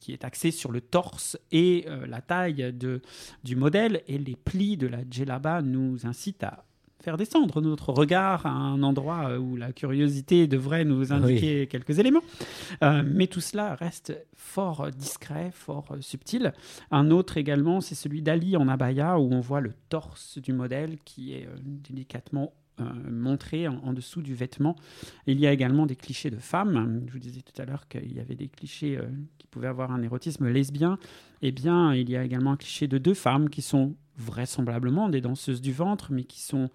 qui, 0.00 0.12
est 0.12 0.24
axé 0.24 0.50
sur 0.50 0.72
le 0.72 0.80
torse 0.80 1.38
et 1.52 1.84
euh, 1.86 2.06
la 2.06 2.20
taille 2.20 2.74
du 3.44 3.56
modèle, 3.56 4.02
et 4.08 4.18
les 4.18 4.36
plis 4.36 4.76
de 4.76 4.88
la 4.88 4.98
djellaba 5.08 5.62
nous 5.62 6.04
incitent 6.06 6.42
à 6.42 6.64
faire 7.02 7.16
descendre 7.16 7.60
notre 7.60 7.92
regard 7.92 8.46
à 8.46 8.50
un 8.50 8.82
endroit 8.82 9.28
euh, 9.30 9.38
où 9.38 9.56
la 9.56 9.72
curiosité 9.72 10.46
devrait 10.46 10.84
nous 10.84 11.12
indiquer 11.12 11.66
quelques 11.66 11.98
éléments. 11.98 12.22
Euh, 12.82 13.02
mais 13.04 13.26
tout 13.26 13.40
cela 13.40 13.74
reste 13.74 14.16
fort 14.36 14.90
discret, 14.90 15.50
fort 15.52 15.88
euh, 15.90 16.00
subtil. 16.00 16.52
Un 16.90 17.10
autre 17.10 17.36
également, 17.36 17.80
c'est 17.80 17.94
celui 17.94 18.22
d'Ali 18.22 18.56
en 18.56 18.68
abaya, 18.68 19.18
où 19.18 19.32
on 19.32 19.40
voit 19.40 19.60
le 19.60 19.72
torse 19.88 20.38
du 20.38 20.52
modèle 20.52 20.98
qui 21.04 21.34
est 21.34 21.48
délicatement 21.64 22.52
euh, 22.80 22.84
montré 23.10 23.68
en, 23.68 23.76
en 23.84 23.92
dessous 23.92 24.22
du 24.22 24.34
vêtement. 24.34 24.76
Il 25.26 25.38
y 25.38 25.46
a 25.46 25.52
également 25.52 25.84
des 25.84 25.94
clichés 25.94 26.30
de 26.30 26.38
femmes. 26.38 27.02
Je 27.06 27.12
vous 27.12 27.18
disais 27.18 27.42
tout 27.42 27.60
à 27.60 27.66
l'heure 27.66 27.86
qu'il 27.86 28.10
y 28.16 28.18
avait 28.18 28.34
des 28.34 28.48
clichés 28.48 28.96
euh, 28.96 29.02
qui 29.36 29.46
pouvaient 29.46 29.68
avoir 29.68 29.92
un 29.92 30.02
érotisme 30.02 30.48
lesbien. 30.48 30.98
Eh 31.42 31.52
bien, 31.52 31.94
il 31.94 32.08
y 32.08 32.16
a 32.16 32.24
également 32.24 32.52
un 32.52 32.56
cliché 32.56 32.88
de 32.88 32.96
deux 32.96 33.12
femmes 33.12 33.50
qui 33.50 33.60
sont 33.60 33.94
vraisemblablement 34.16 35.10
des 35.10 35.20
danseuses 35.20 35.60
du 35.60 35.72
ventre, 35.72 36.12
mais 36.12 36.24
qui 36.24 36.40
sont 36.40 36.70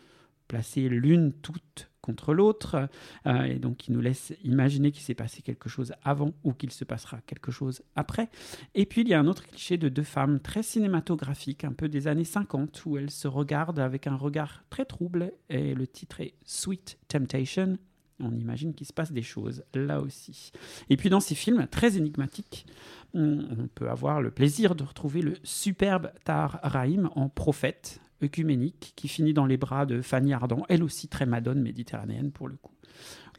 placées 0.48 0.90
l'une 0.90 1.34
toute 1.34 1.90
contre 2.08 2.34
l'autre, 2.34 2.90
euh, 3.26 3.44
et 3.44 3.60
donc 3.60 3.76
qui 3.76 3.92
nous 3.92 4.00
laisse 4.00 4.34
imaginer 4.42 4.92
qu'il 4.92 5.04
s'est 5.04 5.14
passé 5.14 5.42
quelque 5.42 5.68
chose 5.68 5.94
avant 6.06 6.32
ou 6.46 6.54
qu'il 6.54 6.72
se 6.72 6.86
passera 6.86 7.20
quelque 7.26 7.52
chose 7.52 7.82
après. 7.98 8.30
Et 8.76 8.86
puis 8.86 9.02
il 9.02 9.10
y 9.10 9.14
a 9.14 9.20
un 9.20 9.28
autre 9.28 9.46
cliché 9.46 9.78
de 9.78 9.90
deux 9.90 10.04
femmes 10.04 10.40
très 10.40 10.64
cinématographiques, 10.64 11.66
un 11.66 11.74
peu 11.74 11.90
des 11.90 12.08
années 12.08 12.24
50, 12.24 12.86
où 12.86 12.98
elles 12.98 13.12
se 13.12 13.28
regardent 13.28 13.80
avec 13.80 14.08
un 14.08 14.16
regard 14.16 14.64
très 14.70 14.86
trouble, 14.86 15.34
et 15.50 15.76
le 15.76 15.86
titre 15.86 16.22
est 16.22 16.34
Sweet 16.46 16.98
Temptation. 17.10 17.78
On 18.20 18.32
imagine 18.32 18.74
qu'il 18.74 18.88
se 18.88 18.94
passe 18.94 19.12
des 19.12 19.22
choses 19.22 19.64
là 19.76 20.00
aussi. 20.00 20.52
Et 20.90 20.96
puis 20.96 21.10
dans 21.10 21.20
ces 21.20 21.36
films 21.36 21.68
très 21.68 21.98
énigmatiques, 21.98 22.66
on, 23.14 23.46
on 23.60 23.68
peut 23.68 23.90
avoir 23.90 24.22
le 24.22 24.32
plaisir 24.32 24.76
de 24.76 24.86
retrouver 24.86 25.22
le 25.22 25.36
superbe 25.44 26.12
Tahar 26.24 26.60
Rahim 26.64 27.10
en 27.16 27.28
prophète 27.28 28.00
œcuménique 28.24 28.94
qui 28.96 29.08
finit 29.08 29.34
dans 29.34 29.46
les 29.46 29.58
bras 29.58 29.86
de 29.86 30.02
Fanny 30.02 30.34
Ardant, 30.34 30.64
elle 30.70 30.84
aussi 30.84 31.08
très 31.08 31.26
madone 31.26 31.62
méditerranéenne 31.62 32.32
pour 32.32 32.48
le 32.48 32.56
coup. 32.56 32.74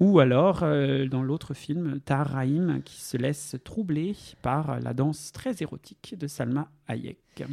Ou 0.01 0.21
alors, 0.21 0.63
euh, 0.63 1.07
dans 1.07 1.23
l'autre 1.23 1.55
film, 1.55 2.01
Tahar 2.01 2.45
qui 2.85 3.01
se 3.01 3.17
laisse 3.17 3.57
troubler 3.65 4.15
par 4.43 4.79
la 4.81 4.95
danse 4.95 5.33
très 5.33 5.61
érotique 5.61 6.15
de 6.17 6.29
Salma 6.29 6.71
Hayek. 6.87 7.45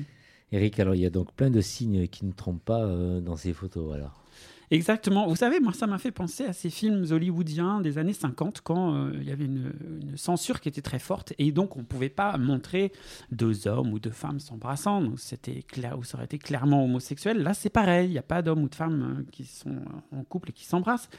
Eric, 0.51 0.79
alors 0.79 0.93
il 0.93 1.01
y 1.01 1.05
a 1.05 1.09
donc 1.09 1.33
plein 1.33 1.49
de 1.49 1.61
signes 1.61 2.07
qui 2.07 2.25
ne 2.25 2.31
trompent 2.31 2.63
pas 2.63 2.85
euh, 2.85 3.19
dans 3.19 3.35
ces 3.35 3.53
photos. 3.53 3.95
Alors. 3.95 4.24
Exactement. 4.71 5.27
Vous 5.27 5.35
savez, 5.35 5.59
moi, 5.59 5.73
ça 5.73 5.87
m'a 5.87 5.97
fait 5.97 6.11
penser 6.11 6.45
à 6.45 6.53
ces 6.53 6.69
films 6.69 7.05
hollywoodiens 7.11 7.81
des 7.81 7.97
années 7.97 8.13
50 8.13 8.61
quand 8.61 8.95
euh, 8.95 9.11
il 9.15 9.27
y 9.27 9.31
avait 9.31 9.45
une, 9.45 9.71
censure 10.15 10.59
qui 10.59 10.69
était 10.69 10.81
très 10.81 10.99
forte 10.99 11.33
et 11.37 11.51
donc 11.51 11.75
on 11.75 11.79
ne 11.79 11.85
pouvait 11.85 12.09
pas 12.09 12.37
montrer 12.37 12.91
deux 13.31 13.67
hommes 13.67 13.91
ou 13.93 13.99
deux 13.99 14.11
femmes 14.11 14.39
s'embrassant. 14.39 15.01
Donc 15.01 15.19
clair, 15.67 15.97
ou 15.99 16.03
ça 16.03 16.17
aurait 16.17 16.25
été 16.25 16.37
clairement 16.37 16.83
homosexuel. 16.83 17.43
Là, 17.43 17.53
c'est 17.53 17.69
pareil. 17.69 18.09
Il 18.09 18.11
n'y 18.11 18.17
a 18.17 18.23
pas 18.23 18.41
d'hommes 18.41 18.63
ou 18.63 18.69
de 18.69 18.75
femmes 18.75 19.17
euh, 19.19 19.23
qui 19.31 19.45
sont 19.45 19.75
en 20.11 20.23
couple 20.23 20.49
et 20.49 20.53
qui 20.53 20.65
s'embrassent. 20.65 21.09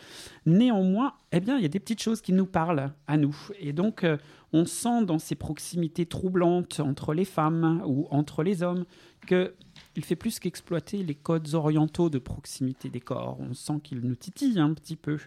Néanmoins, 0.45 1.15
eh 1.33 1.41
bien, 1.41 1.57
il 1.57 1.63
y 1.63 1.67
a 1.67 1.69
des 1.69 1.81
petites 1.81 2.03
choses 2.03 2.21
qui 2.21 2.33
nous 2.33 2.47
parlent 2.47 2.93
à 3.07 3.17
nous. 3.17 3.37
Et 3.59 3.73
donc, 3.73 4.05
euh, 4.05 4.17
on 4.53 4.65
sent 4.65 5.05
dans 5.05 5.19
ces 5.19 5.35
proximités 5.35 6.07
troublantes 6.07 6.81
entre 6.81 7.15
les 7.15 7.25
femmes 7.25 7.83
ou 7.87 8.07
entre 8.11 8.43
les 8.43 8.63
hommes 8.63 8.85
que 9.27 9.55
il 9.97 10.05
fait 10.05 10.17
plus 10.17 10.39
qu'exploiter 10.39 11.03
les 11.03 11.15
codes 11.15 11.55
orientaux 11.55 12.11
de 12.11 12.19
proximité 12.19 12.89
des 12.89 13.01
corps. 13.01 13.39
On 13.41 13.55
sent 13.55 13.81
qu'il 13.83 14.01
nous 14.01 14.15
titille 14.15 14.59
un 14.59 14.73
petit 14.75 14.97
peu. 14.97 15.19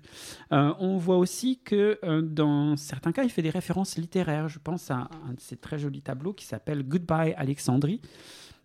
Euh, 0.51 0.73
on 0.79 0.97
voit 0.97 1.17
aussi 1.17 1.59
que 1.63 1.99
euh, 2.03 2.21
dans 2.21 2.75
certains 2.75 3.11
cas, 3.11 3.23
il 3.23 3.29
fait 3.29 3.41
des 3.41 3.49
références 3.49 3.97
littéraires. 3.97 4.47
Je 4.47 4.59
pense 4.59 4.91
à 4.91 5.09
un 5.27 5.33
de 5.33 5.39
ces 5.39 5.57
très 5.57 5.79
jolis 5.79 6.01
tableaux 6.01 6.33
qui 6.33 6.45
s'appelle 6.45 6.83
Goodbye 6.83 7.33
Alexandrie 7.37 8.01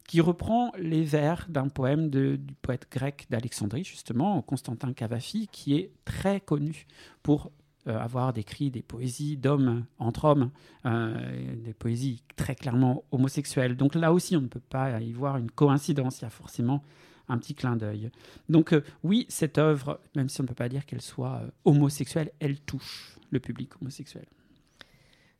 qui 0.06 0.20
reprend 0.20 0.70
les 0.78 1.02
vers 1.02 1.46
d'un 1.48 1.68
poème 1.68 2.10
du 2.10 2.38
poète 2.60 2.86
grec 2.90 3.26
d'Alexandrie, 3.30 3.84
justement, 3.84 4.42
Constantin 4.42 4.92
Cavafi, 4.92 5.48
qui 5.50 5.76
est 5.76 5.92
très 6.04 6.40
connu 6.40 6.86
pour 7.22 7.50
euh, 7.86 7.98
avoir 7.98 8.32
décrit 8.32 8.70
des 8.70 8.80
poésies 8.80 9.36
d'hommes 9.36 9.84
entre 9.98 10.24
hommes, 10.24 10.50
euh, 10.86 11.54
des 11.56 11.74
poésies 11.74 12.22
très 12.34 12.54
clairement 12.54 13.04
homosexuelles. 13.10 13.76
Donc 13.76 13.94
là 13.94 14.12
aussi, 14.12 14.36
on 14.36 14.40
ne 14.40 14.46
peut 14.46 14.58
pas 14.60 15.00
y 15.00 15.12
voir 15.12 15.36
une 15.36 15.50
coïncidence, 15.50 16.20
il 16.20 16.22
y 16.22 16.26
a 16.26 16.30
forcément 16.30 16.82
un 17.28 17.36
petit 17.36 17.54
clin 17.54 17.76
d'œil. 17.76 18.10
Donc 18.48 18.72
euh, 18.72 18.82
oui, 19.02 19.26
cette 19.28 19.58
œuvre, 19.58 20.00
même 20.16 20.30
si 20.30 20.40
on 20.40 20.44
ne 20.44 20.48
peut 20.48 20.54
pas 20.54 20.70
dire 20.70 20.86
qu'elle 20.86 21.02
soit 21.02 21.42
homosexuelle, 21.66 22.30
elle 22.40 22.58
touche 22.58 23.18
le 23.30 23.38
public 23.38 23.70
homosexuel. 23.80 24.24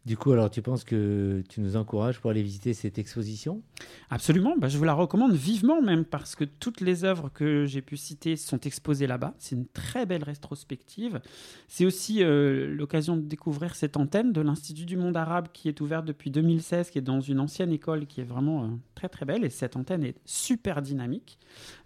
Du 0.04 0.18
coup, 0.18 0.32
alors 0.32 0.50
tu 0.50 0.61
penses 0.61 0.84
que 0.84 1.42
tu 1.49 1.62
nous 1.62 1.76
encourages 1.76 2.20
pour 2.20 2.30
aller 2.30 2.42
visiter 2.42 2.75
cette 2.75 2.99
exposition? 2.99 3.62
Absolument, 4.11 4.54
bah, 4.58 4.68
je 4.68 4.76
vous 4.76 4.84
la 4.84 4.92
recommande 4.92 5.32
vivement 5.32 5.80
même 5.80 6.04
parce 6.04 6.37
que 6.37 6.44
toutes 6.44 6.82
les 6.82 7.04
œuvres 7.04 7.30
que 7.32 7.64
j'ai 7.64 7.80
pu 7.80 7.96
citer 7.96 8.37
sont 8.37 8.61
exposées 8.61 9.06
là-bas. 9.06 9.32
C'est 9.38 9.56
une 9.56 9.66
très 9.66 10.04
belle 10.04 10.23
rétrospective. 10.23 11.23
C'est 11.68 11.87
aussi 11.87 12.23
euh, 12.23 12.75
l'occasion 12.75 13.16
de 13.16 13.23
découvrir 13.23 13.75
cette 13.75 13.96
antenne 13.96 14.32
de 14.32 14.42
l'Institut 14.42 14.84
du 14.84 14.99
monde 14.99 15.16
arabe 15.16 15.49
qui 15.54 15.68
est 15.68 15.80
ouverte 15.80 16.04
depuis 16.04 16.30
2016, 16.30 16.90
qui 16.90 16.99
est 16.99 17.02
dans 17.02 17.23
une 17.23 17.40
ancienne 17.40 17.73
école 17.73 18.06
qui 18.06 18.20
est 18.20 18.25
vraiment 18.25 18.64
euh, 18.64 18.68
très 18.94 19.08
très 19.08 19.25
belle 19.25 19.42
et 19.42 19.50
cette 19.50 19.75
antenne 19.75 20.04
est 20.04 20.18
super 20.26 20.82
dynamique. 20.82 21.38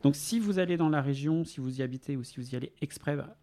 Donc 0.03 0.17
si 0.17 0.41
vous 0.41 0.59
allez 0.59 0.77
dans 0.77 0.89
la 0.89 1.03
région, 1.03 1.45
si 1.45 1.61
vous 1.61 1.79
y 1.79 1.83
habitez 1.83 2.17
ou 2.17 2.25
si 2.25 2.41
vous 2.41 2.51
y 2.51 2.57
allez 2.57 2.73
exprès, 2.81 3.15
bah, 3.15 3.37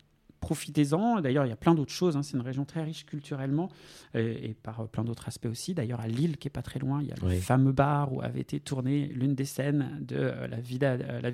profitez-en. 0.46 1.22
D'ailleurs, 1.22 1.46
il 1.46 1.50
y 1.50 1.52
a 1.52 1.56
plein 1.66 1.74
d'autres 1.74 1.92
choses. 2.02 2.16
hein. 2.16 2.22
C'est 2.24 2.38
une 2.38 2.44
région 2.44 2.66
très 2.66 2.84
riche 2.84 3.04
culturellement 3.06 3.68
euh, 4.16 4.38
et 4.48 4.54
par 4.54 4.80
euh, 4.82 4.86
plein 4.86 5.04
d'autres 5.04 5.28
aspects 5.28 5.48
aussi. 5.48 5.74
D'ailleurs, 5.74 6.00
à 6.02 6.08
Lille, 6.08 6.38
qui 6.38 6.48
est 6.48 6.58
pas 6.60 6.62
très 6.62 6.80
loin, 6.80 7.02
il 7.02 7.08
y 7.08 7.12
a 7.12 7.16
le 7.16 7.28
fameux 7.42 7.72
bar 7.72 8.14
où 8.14 8.22
avait 8.22 8.42
été 8.42 8.60
tournée 8.60 9.08
l'une 9.08 9.34
des 9.34 9.46
scènes 9.46 9.84
de 10.02 10.18
euh, 10.18 10.48
la 10.48 10.60
vie 10.60 10.78
d'A- 10.78 11.00
euh, 11.02 11.20
la 11.22 11.32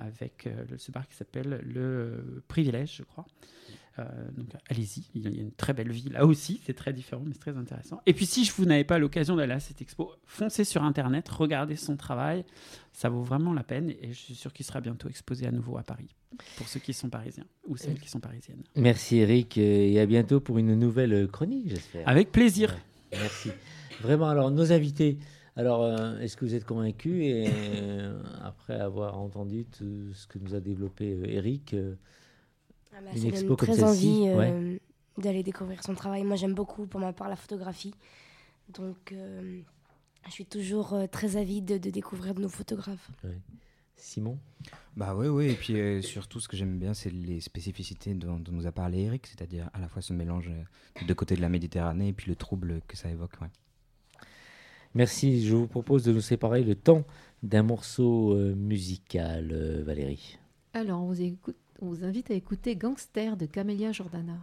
avec 0.00 0.48
ce 0.78 0.90
bar 0.92 1.06
qui 1.08 1.16
s'appelle 1.16 1.60
le 1.64 2.42
Privilège, 2.48 2.94
je 2.98 3.02
crois. 3.02 3.26
Euh, 3.98 4.04
donc 4.36 4.48
allez-y, 4.70 5.04
il 5.14 5.22
y 5.22 5.38
a 5.38 5.42
une 5.42 5.52
très 5.52 5.74
belle 5.74 5.92
vie 5.92 6.08
là 6.08 6.24
aussi, 6.24 6.60
c'est 6.64 6.74
très 6.74 6.92
différent 6.92 7.22
mais 7.26 7.32
c'est 7.34 7.40
très 7.40 7.56
intéressant. 7.56 8.00
Et 8.06 8.14
puis 8.14 8.26
si 8.26 8.50
vous 8.56 8.64
n'avez 8.64 8.84
pas 8.84 8.98
l'occasion 8.98 9.36
d'aller 9.36 9.52
à 9.52 9.60
cette 9.60 9.82
expo, 9.82 10.12
foncez 10.24 10.64
sur 10.64 10.82
internet, 10.82 11.28
regardez 11.28 11.76
son 11.76 11.96
travail, 11.96 12.44
ça 12.92 13.08
vaut 13.08 13.22
vraiment 13.22 13.52
la 13.52 13.62
peine 13.62 13.90
et 13.90 14.08
je 14.12 14.18
suis 14.18 14.34
sûr 14.34 14.52
qu'il 14.52 14.64
sera 14.64 14.80
bientôt 14.80 15.08
exposé 15.08 15.46
à 15.46 15.50
nouveau 15.50 15.76
à 15.76 15.82
Paris 15.82 16.14
pour 16.56 16.68
ceux 16.68 16.80
qui 16.80 16.94
sont 16.94 17.10
parisiens 17.10 17.46
ou 17.66 17.76
celles 17.76 18.00
qui 18.00 18.08
sont 18.08 18.20
parisiennes. 18.20 18.62
Merci 18.76 19.18
Eric 19.18 19.58
et 19.58 20.00
à 20.00 20.06
bientôt 20.06 20.40
pour 20.40 20.58
une 20.58 20.74
nouvelle 20.74 21.28
chronique, 21.28 21.68
j'espère. 21.68 22.08
Avec 22.08 22.32
plaisir. 22.32 22.74
Merci. 23.12 23.50
Vraiment, 24.00 24.28
alors 24.28 24.50
nos 24.50 24.72
invités, 24.72 25.18
alors 25.54 25.82
euh, 25.84 26.18
est-ce 26.18 26.36
que 26.36 26.44
vous 26.44 26.54
êtes 26.54 26.64
convaincus 26.64 27.22
et 27.22 27.46
euh, 27.48 28.22
après 28.42 28.80
avoir 28.80 29.18
entendu 29.18 29.66
tout 29.66 30.12
ce 30.14 30.26
que 30.26 30.38
nous 30.38 30.54
a 30.54 30.60
développé 30.60 31.12
euh, 31.12 31.24
Eric, 31.26 31.76
Ah 32.94 33.00
bah, 33.00 33.10
une 33.14 33.20
ça 33.22 33.28
expo 33.28 33.48
donne 33.48 33.56
comme 33.56 33.68
très 33.68 33.84
envie 33.84 34.24
euh, 34.26 34.36
ouais. 34.36 34.80
d'aller 35.18 35.42
découvrir 35.42 35.82
son 35.82 35.94
travail. 35.94 36.24
Moi, 36.24 36.36
j'aime 36.36 36.54
beaucoup, 36.54 36.86
pour 36.86 37.00
ma 37.00 37.12
part, 37.12 37.28
la 37.28 37.36
photographie. 37.36 37.94
Donc, 38.68 39.12
euh, 39.12 39.60
je 40.26 40.30
suis 40.30 40.46
toujours 40.46 40.94
euh, 40.94 41.06
très 41.06 41.36
avide 41.36 41.80
de, 41.80 41.90
découvrir 41.90 42.34
de 42.34 42.40
nos 42.42 42.48
photographes. 42.48 43.10
Ouais. 43.24 43.38
Simon? 43.96 44.38
Bah 44.96 45.14
ouais, 45.14 45.28
ouais, 45.28 45.52
et 45.52 45.54
puis 45.54 45.78
euh, 45.78 46.02
surtout 46.02 46.40
ce 46.40 46.48
que 46.48 46.56
j'aime 46.56 46.78
bien, 46.78 46.92
c'est 46.92 47.10
les 47.10 47.40
spécificités 47.40 48.14
dont, 48.14 48.38
dont 48.38 48.50
nous 48.52 48.66
a 48.66 48.72
parlé 48.72 49.02
Eric, 49.02 49.26
c'est-à-dire 49.26 49.70
à 49.74 49.78
la 49.78 49.88
fois 49.88 50.02
ce 50.02 50.12
mélange 50.12 50.50
des 50.98 51.06
deux 51.06 51.14
côtés 51.14 51.36
de 51.36 51.40
la 51.40 51.48
Méditerranée 51.48 52.08
et 52.08 52.12
puis 52.12 52.28
le 52.28 52.34
trouble 52.34 52.80
que 52.88 52.96
ça 52.96 53.08
évoque. 53.08 53.40
Ouais. 53.40 53.48
Merci, 54.94 55.46
je 55.46 55.54
vous 55.54 55.68
propose 55.68 56.02
de 56.04 56.12
nous 56.12 56.20
séparer 56.20 56.62
le 56.64 56.74
temps 56.74 57.04
d'un 57.42 57.62
morceau 57.62 58.32
euh, 58.34 58.54
musical, 58.54 59.50
euh, 59.52 59.82
Valérie. 59.84 60.38
Alors, 60.74 61.02
on 61.02 61.06
vous, 61.06 61.22
écoute- 61.22 61.56
on 61.82 61.86
vous 61.86 62.04
invite 62.04 62.30
à 62.30 62.34
écouter 62.34 62.76
Gangster 62.76 63.36
de 63.36 63.44
Camélia 63.44 63.90
Jordana. 63.90 64.38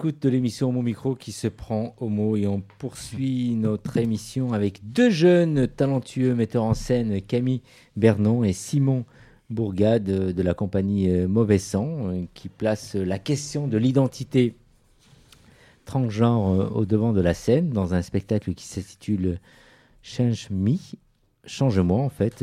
L'écoute 0.00 0.22
de 0.22 0.30
l'émission 0.30 0.72
Mon 0.72 0.82
Micro 0.82 1.14
qui 1.14 1.30
se 1.30 1.46
prend 1.46 1.94
au 1.98 2.08
mot 2.08 2.34
et 2.34 2.46
on 2.46 2.62
poursuit 2.78 3.54
notre 3.54 3.98
émission 3.98 4.54
avec 4.54 4.80
deux 4.82 5.10
jeunes 5.10 5.68
talentueux 5.68 6.34
metteurs 6.34 6.64
en 6.64 6.72
scène, 6.72 7.20
Camille 7.20 7.60
Bernon 7.96 8.42
et 8.42 8.54
Simon 8.54 9.04
Bourgade 9.50 10.04
de 10.04 10.42
la 10.42 10.54
compagnie 10.54 11.10
euh, 11.10 11.28
Mauvais 11.28 11.58
Sang, 11.58 12.08
euh, 12.08 12.24
qui 12.32 12.48
placent 12.48 12.94
la 12.94 13.18
question 13.18 13.68
de 13.68 13.76
l'identité 13.76 14.54
transgenre 15.84 16.48
euh, 16.48 16.68
au 16.70 16.86
devant 16.86 17.12
de 17.12 17.20
la 17.20 17.34
scène 17.34 17.68
dans 17.68 17.92
un 17.92 18.00
spectacle 18.00 18.54
qui 18.54 18.66
s'intitule 18.66 19.38
Change 20.00 20.48
Me, 20.48 20.76
Change-moi 21.44 22.00
en 22.00 22.08
fait, 22.08 22.42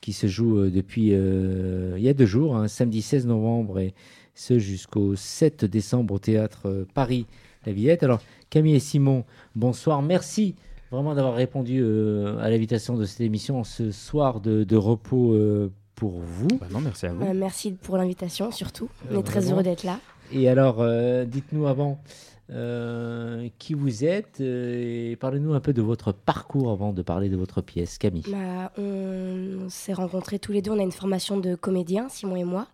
qui 0.00 0.12
se 0.12 0.26
joue 0.26 0.68
depuis 0.68 1.10
il 1.10 2.00
y 2.02 2.08
a 2.08 2.14
deux 2.14 2.26
jours, 2.26 2.56
hein, 2.56 2.66
samedi 2.66 3.02
16 3.02 3.28
novembre 3.28 3.78
et 3.78 3.94
ce 4.38 4.58
jusqu'au 4.60 5.16
7 5.16 5.64
décembre 5.64 6.14
au 6.14 6.18
théâtre 6.20 6.62
euh, 6.66 6.84
Paris 6.94 7.26
La 7.66 7.72
Villette. 7.72 8.04
Alors 8.04 8.20
Camille 8.50 8.76
et 8.76 8.80
Simon, 8.80 9.24
bonsoir, 9.56 10.00
merci 10.00 10.54
vraiment 10.92 11.14
d'avoir 11.14 11.34
répondu 11.34 11.80
euh, 11.82 12.38
à 12.38 12.48
l'invitation 12.48 12.96
de 12.96 13.04
cette 13.04 13.20
émission 13.20 13.64
ce 13.64 13.90
soir 13.90 14.40
de, 14.40 14.62
de 14.62 14.76
repos 14.76 15.32
euh, 15.34 15.70
pour 15.96 16.20
vous. 16.20 16.46
non, 16.72 16.80
merci 16.80 17.06
à 17.06 17.10
Euh, 17.10 17.32
merci 17.34 17.72
pour 17.72 17.96
l'invitation, 17.96 18.52
surtout. 18.52 18.88
On 19.10 19.16
Euh, 19.16 19.18
est 19.18 19.22
très 19.24 19.50
heureux 19.50 19.64
d'être 19.64 19.82
là. 19.82 19.98
Et 20.32 20.48
alors, 20.48 20.76
euh, 20.80 21.24
dites-nous 21.24 21.66
avant 21.66 21.98
euh, 22.50 23.48
qui 23.58 23.74
vous 23.74 24.04
êtes 24.04 24.40
euh, 24.40 25.10
et 25.10 25.16
parlez-nous 25.16 25.52
un 25.52 25.60
peu 25.60 25.72
de 25.72 25.82
votre 25.82 26.12
parcours 26.12 26.70
avant 26.70 26.92
de 26.92 27.02
parler 27.02 27.28
de 27.28 27.36
votre 27.36 27.60
pièce, 27.60 27.98
Camille. 27.98 28.24
Bah, 28.30 28.70
on 28.78 29.68
s'est 29.68 29.92
rencontrés 29.94 30.38
tous 30.38 30.52
les 30.52 30.62
deux. 30.62 30.70
On 30.70 30.78
a 30.78 30.82
une 30.82 30.92
formation 30.92 31.38
de 31.38 31.56
comédien, 31.56 32.08
Simon 32.08 32.36
et 32.36 32.44
moi. 32.44 32.68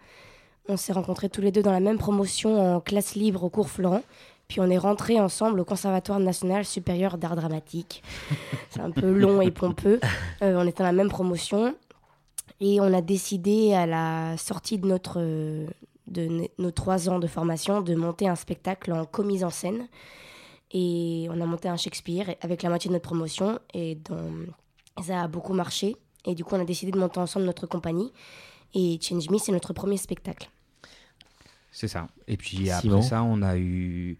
On 0.68 0.77
s'est 0.77 0.92
rencontrés 0.92 1.29
tous 1.29 1.40
les 1.42 1.53
deux 1.53 1.62
dans 1.62 1.72
la 1.72 1.81
même 1.81 1.98
promotion 1.98 2.77
en 2.77 2.81
classe 2.81 3.14
libre 3.14 3.44
au 3.44 3.50
cours 3.50 3.68
Florent. 3.68 4.03
Puis 4.48 4.61
on 4.61 4.68
est 4.70 4.79
rentrés 4.79 5.20
ensemble 5.20 5.61
au 5.61 5.64
Conservatoire 5.64 6.20
national 6.20 6.64
supérieur 6.64 7.18
d'art 7.18 7.37
dramatique. 7.37 8.03
C'est 8.70 8.81
un 8.81 8.90
peu 8.90 9.11
long 9.12 9.40
et 9.40 9.50
pompeux. 9.50 10.00
Euh, 10.42 10.57
on 10.62 10.66
était 10.66 10.83
dans 10.83 10.88
la 10.88 10.92
même 10.92 11.09
promotion. 11.09 11.74
Et 12.61 12.81
on 12.81 12.92
a 12.94 13.00
décidé 13.03 13.74
à 13.74 13.87
la 13.87 14.37
sortie 14.37 14.79
de 14.79 14.87
notre 14.87 15.20
de 16.07 16.48
nos 16.59 16.70
trois 16.70 17.09
ans 17.09 17.18
de 17.18 17.27
formation 17.27 17.81
de 17.81 17.94
monter 17.94 18.29
un 18.29 18.35
spectacle 18.37 18.92
en 18.92 19.05
commise 19.07 19.42
en 19.44 19.50
scène. 19.50 19.88
Et 20.72 21.27
on 21.31 21.40
a 21.40 21.46
monté 21.46 21.68
un 21.68 21.77
Shakespeare 21.77 22.35
avec 22.42 22.62
la 22.62 22.68
moitié 22.68 22.88
de 22.88 22.92
notre 22.94 23.07
promotion. 23.09 23.59
Et 23.72 23.96
dans- 23.96 25.03
ça 25.03 25.22
a 25.22 25.29
beaucoup 25.29 25.53
marché. 25.55 25.96
Et 26.27 26.35
du 26.35 26.44
coup, 26.44 26.55
on 26.55 26.61
a 26.61 26.64
décidé 26.64 26.92
de 26.92 26.98
monter 26.98 27.18
ensemble 27.20 27.46
notre 27.46 27.66
compagnie. 27.66 28.12
Et 28.74 28.98
Change 29.00 29.29
Me, 29.31 29.38
c'est 29.38 29.53
notre 29.53 29.72
premier 29.72 29.96
spectacle. 29.96 30.48
C'est 31.77 31.89
ça. 31.89 32.07
Et 32.29 32.37
puis 32.37 32.71
après 32.71 33.03
ça, 33.03 33.23
on 33.23 33.43
a 33.43 33.59
eu. 33.59 34.17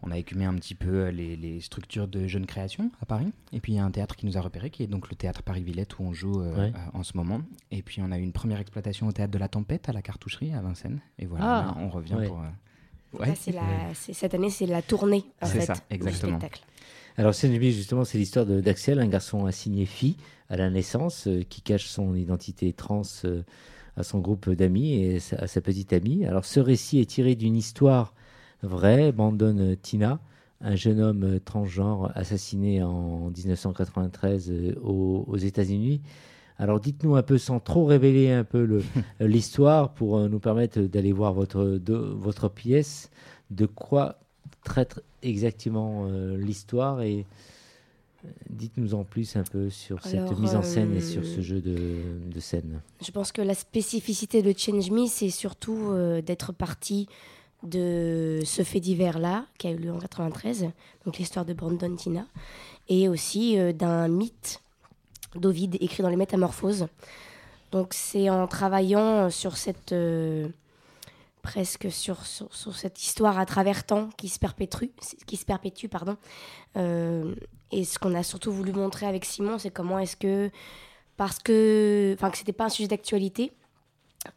On 0.00 0.12
a 0.12 0.16
écumé 0.16 0.44
un 0.44 0.54
petit 0.54 0.76
peu 0.76 1.08
les, 1.08 1.34
les 1.34 1.60
structures 1.60 2.06
de 2.06 2.28
jeunes 2.28 2.46
créations 2.46 2.92
à 3.02 3.04
Paris. 3.04 3.32
Et 3.52 3.58
puis 3.58 3.72
il 3.72 3.76
y 3.76 3.78
a 3.80 3.84
un 3.84 3.90
théâtre 3.90 4.14
qui 4.14 4.26
nous 4.26 4.38
a 4.38 4.40
repéré, 4.40 4.70
qui 4.70 4.84
est 4.84 4.86
donc 4.86 5.10
le 5.10 5.16
théâtre 5.16 5.42
Paris-Villette 5.42 5.98
où 5.98 6.04
on 6.04 6.12
joue 6.12 6.40
euh, 6.40 6.54
Ouais. 6.56 6.72
euh, 6.72 6.90
en 6.98 7.02
ce 7.02 7.16
moment. 7.16 7.40
Et 7.72 7.82
puis 7.82 8.00
on 8.00 8.12
a 8.12 8.16
eu 8.18 8.22
une 8.22 8.30
première 8.32 8.60
exploitation 8.60 9.08
au 9.08 9.12
théâtre 9.12 9.32
de 9.32 9.38
la 9.38 9.48
Tempête 9.48 9.88
à 9.88 9.92
la 9.92 10.00
Cartoucherie 10.00 10.54
à 10.54 10.60
Vincennes. 10.60 11.00
Et 11.18 11.26
voilà, 11.26 11.44
Ah, 11.70 11.74
on 11.80 11.88
revient 11.88 12.14
ouais. 12.14 12.28
pour. 12.28 12.38
euh, 12.40 12.44
Là, 13.18 13.26
la- 13.52 13.94
cette 13.94 14.34
année, 14.34 14.50
c'est 14.50 14.66
la 14.66 14.82
tournée 14.82 15.24
en 15.42 15.46
fait, 15.46 15.62
ça, 15.62 15.72
du 15.74 15.80
exactement. 15.90 16.38
spectacle. 16.38 16.62
Alors, 17.16 17.34
Saint-Denis, 17.34 17.72
justement, 17.72 18.04
c'est 18.04 18.18
l'histoire 18.18 18.46
de- 18.46 18.60
d'Axel, 18.60 19.00
un 19.00 19.08
garçon 19.08 19.46
assigné 19.46 19.84
fille 19.86 20.16
à 20.48 20.56
la 20.56 20.70
naissance, 20.70 21.26
euh, 21.26 21.42
qui 21.42 21.60
cache 21.62 21.86
son 21.86 22.14
identité 22.14 22.72
trans 22.72 23.02
euh, 23.24 23.42
à 23.98 24.02
son 24.02 24.20
groupe 24.20 24.48
d'amis 24.50 24.94
et 24.94 25.18
à 25.36 25.46
sa 25.46 25.60
petite 25.60 25.92
amie. 25.92 26.24
Alors, 26.24 26.44
ce 26.44 26.60
récit 26.60 27.00
est 27.00 27.06
tiré 27.06 27.34
d'une 27.34 27.56
histoire 27.56 28.14
vraie. 28.62 29.12
Brandon 29.12 29.56
euh, 29.58 29.74
Tina, 29.80 30.20
un 30.60 30.76
jeune 30.76 31.00
homme 31.00 31.24
euh, 31.24 31.38
transgenre 31.40 32.10
assassiné 32.14 32.82
en 32.82 33.30
1993 33.30 34.50
euh, 34.50 34.74
aux, 34.82 35.24
aux 35.26 35.36
États-Unis. 35.36 36.00
Alors, 36.58 36.80
dites-nous 36.80 37.14
un 37.16 37.22
peu, 37.22 37.38
sans 37.38 37.60
trop 37.60 37.84
révéler 37.84 38.30
un 38.30 38.44
peu 38.44 38.82
l'histoire, 39.20 39.94
pour 39.94 40.28
nous 40.28 40.40
permettre 40.40 40.80
d'aller 40.80 41.12
voir 41.12 41.32
votre, 41.32 41.64
de- 41.64 41.94
votre 41.94 42.48
pièce, 42.48 43.10
de 43.50 43.66
quoi 43.66 44.18
traite 44.64 45.00
exactement 45.22 46.06
euh, 46.08 46.36
l'histoire 46.36 47.02
et 47.02 47.26
dites-nous 48.50 48.94
en 48.94 49.04
plus 49.04 49.36
un 49.36 49.44
peu 49.44 49.70
sur 49.70 50.02
cette 50.02 50.38
mise 50.38 50.54
en 50.54 50.62
scène 50.62 50.94
et 50.94 50.98
euh, 50.98 51.00
sur 51.00 51.24
ce 51.24 51.40
jeu 51.40 51.60
de, 51.60 52.02
de 52.26 52.40
scène. 52.40 52.80
Je 53.00 53.10
pense 53.10 53.32
que 53.32 53.42
la 53.42 53.54
spécificité 53.54 54.42
de 54.42 54.52
Change 54.56 54.90
Me, 54.90 55.06
c'est 55.06 55.30
surtout 55.30 55.90
euh, 55.90 56.20
d'être 56.20 56.52
parti 56.52 57.08
de 57.62 58.40
ce 58.44 58.62
fait 58.62 58.80
divers-là, 58.80 59.46
qui 59.58 59.66
a 59.66 59.70
eu 59.70 59.76
lieu 59.76 59.92
en 59.92 59.98
93, 59.98 60.68
donc 61.04 61.18
l'histoire 61.18 61.44
de 61.44 61.52
Brandon 61.52 61.94
Tina, 61.96 62.26
et 62.88 63.08
aussi 63.08 63.58
euh, 63.58 63.72
d'un 63.72 64.08
mythe 64.08 64.60
d'Ovide 65.34 65.76
écrit 65.80 66.02
dans 66.02 66.08
les 66.08 66.16
Métamorphoses. 66.16 66.86
Donc 67.72 67.92
c'est 67.92 68.30
en 68.30 68.46
travaillant 68.46 69.30
sur 69.30 69.56
cette 69.56 69.92
euh, 69.92 70.48
presque 71.42 71.90
sur, 71.90 72.24
sur, 72.24 72.54
sur 72.54 72.74
cette 72.76 73.02
histoire 73.02 73.38
à 73.38 73.46
travers 73.46 73.84
temps 73.84 74.08
qui 74.16 74.28
se 74.28 74.38
perpétue, 74.38 74.86
qui 75.26 75.36
se 75.36 75.44
perpétue 75.44 75.86
pardon. 75.86 76.16
Euh, 76.76 77.34
et 77.70 77.84
ce 77.84 77.98
qu'on 77.98 78.14
a 78.14 78.22
surtout 78.22 78.52
voulu 78.52 78.72
montrer 78.72 79.06
avec 79.06 79.24
Simon, 79.24 79.58
c'est 79.58 79.70
comment 79.70 79.98
est-ce 79.98 80.16
que 80.16 80.50
parce 81.16 81.38
que 81.38 82.14
enfin 82.16 82.30
que 82.30 82.38
c'était 82.38 82.52
pas 82.52 82.66
un 82.66 82.68
sujet 82.68 82.88
d'actualité 82.88 83.52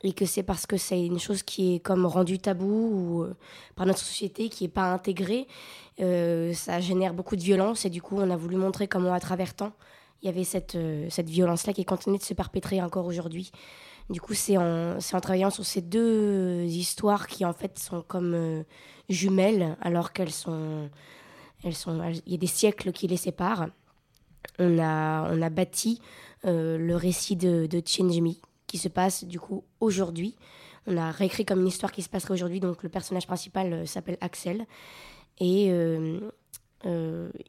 et 0.03 0.13
que 0.13 0.25
c'est 0.25 0.43
parce 0.43 0.65
que 0.65 0.77
c'est 0.77 1.05
une 1.05 1.19
chose 1.19 1.43
qui 1.43 1.75
est 1.75 1.79
comme 1.79 2.05
rendue 2.05 2.39
tabou 2.39 2.65
ou 2.65 3.23
euh, 3.23 3.35
par 3.75 3.85
notre 3.85 3.99
société 3.99 4.49
qui 4.49 4.65
est 4.65 4.69
pas 4.69 4.91
intégrée, 4.91 5.47
euh, 5.99 6.53
ça 6.53 6.79
génère 6.79 7.13
beaucoup 7.13 7.35
de 7.35 7.41
violence 7.41 7.85
et 7.85 7.89
du 7.89 8.01
coup 8.01 8.17
on 8.17 8.29
a 8.29 8.37
voulu 8.37 8.55
montrer 8.55 8.87
comment 8.87 9.13
à 9.13 9.19
travers 9.19 9.53
temps 9.53 9.73
il 10.21 10.27
y 10.27 10.29
avait 10.29 10.43
cette, 10.43 10.77
cette 11.09 11.29
violence-là 11.29 11.73
qui 11.73 11.81
est 11.81 11.85
continuée 11.85 12.19
de 12.19 12.23
se 12.23 12.35
perpétrer 12.35 12.79
encore 12.79 13.07
aujourd'hui. 13.07 13.51
Du 14.11 14.19
coup, 14.19 14.33
c'est 14.33 14.57
en, 14.57 14.99
travaillant 14.99 15.49
sur 15.49 15.65
ces 15.65 15.81
deux 15.81 16.65
histoires 16.65 17.27
qui, 17.27 17.45
en 17.45 17.53
fait, 17.53 17.79
sont 17.79 18.03
comme 18.05 18.33
euh, 18.33 18.63
jumelles, 19.09 19.77
alors 19.81 20.11
qu'elles 20.11 20.31
sont... 20.31 20.89
Elles 21.63 21.75
sont 21.75 22.01
il 22.25 22.31
y 22.31 22.35
a 22.35 22.37
des 22.37 22.47
siècles 22.47 22.91
qui 22.91 23.07
les 23.07 23.17
séparent. 23.17 23.67
On 24.59 24.79
a, 24.79 25.31
on 25.31 25.41
a 25.41 25.49
bâti 25.49 26.01
euh, 26.45 26.77
le 26.77 26.95
récit 26.95 27.35
de, 27.35 27.67
de 27.67 27.79
qui 27.79 28.77
se 28.77 28.89
passe, 28.89 29.23
du 29.23 29.39
coup, 29.39 29.63
aujourd'hui. 29.79 30.35
On 30.87 30.97
a 30.97 31.11
réécrit 31.11 31.45
comme 31.45 31.61
une 31.61 31.67
histoire 31.67 31.91
qui 31.91 32.01
se 32.01 32.09
passerait 32.09 32.33
aujourd'hui, 32.33 32.59
donc 32.59 32.83
le 32.83 32.89
personnage 32.89 33.27
principal 33.27 33.71
euh, 33.71 33.85
s'appelle 33.85 34.17
Axel. 34.19 34.65
Et 35.39 35.67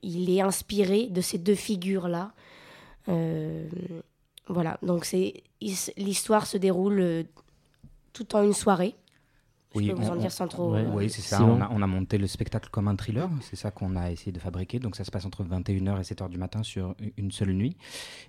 il 0.03 0.31
est 0.31 0.41
inspiré 0.41 1.09
de 1.09 1.21
ces 1.21 1.39
deux 1.39 1.55
figures-là. 1.55 2.33
Voilà, 4.49 4.79
donc 4.83 5.05
c'est 5.05 5.43
is- 5.61 5.93
l'histoire 5.97 6.47
se 6.47 6.57
déroule 6.59 7.01
euh, 7.01 7.23
tout 8.13 8.35
en 8.37 8.43
une 8.43 8.53
soirée. 8.53 8.95
Je 9.75 9.93
peux 9.93 9.93
vous 10.03 10.11
en 10.11 10.17
dire 10.17 10.33
sans 10.33 10.49
trop. 10.49 10.75
euh, 10.75 10.85
Oui, 10.93 11.09
c'est 11.11 11.23
ça. 11.23 11.43
On 11.45 11.61
a, 11.61 11.69
on 11.71 11.81
a 11.83 11.87
monté 11.87 12.19
le 12.19 12.27
spectacle 12.27 12.69
comme 12.71 12.89
un 12.89 12.97
thriller. 12.97 13.29
C'est 13.41 13.57
ça 13.57 13.71
qu'on 13.71 13.97
a 13.97 14.11
essayé 14.11 14.33
de 14.33 14.39
fabriquer. 14.39 14.79
Donc 14.79 14.97
ça 14.97 15.05
se 15.05 15.11
passe 15.11 15.25
entre 15.25 15.45
21h 15.45 15.99
et 15.99 16.03
7h 16.03 16.29
du 16.29 16.39
matin 16.39 16.63
sur 16.63 16.95
une 17.17 17.31
seule 17.31 17.53
nuit. 17.53 17.77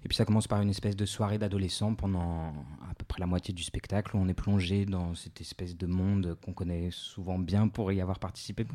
Et 0.04 0.08
puis 0.08 0.16
ça 0.16 0.26
commence 0.26 0.48
par 0.48 0.62
une 0.62 0.70
espèce 0.70 0.96
de 0.96 1.06
soirée 1.06 1.38
d'adolescents 1.38 1.94
pendant 1.96 2.54
à 2.90 2.94
peu 2.98 3.06
près 3.06 3.20
la 3.20 3.26
moitié 3.28 3.54
du 3.54 3.64
spectacle 3.64 4.16
où 4.16 4.20
on 4.20 4.28
est 4.28 4.34
plongé 4.34 4.86
dans 4.86 5.16
cette 5.16 5.42
espèce 5.42 5.76
de 5.76 5.86
monde 5.88 6.38
qu'on 6.44 6.54
connaît 6.54 6.90
souvent 6.92 7.40
bien 7.40 7.68
pour 7.68 7.92
y 7.92 8.00
avoir 8.02 8.20
participé, 8.20 8.66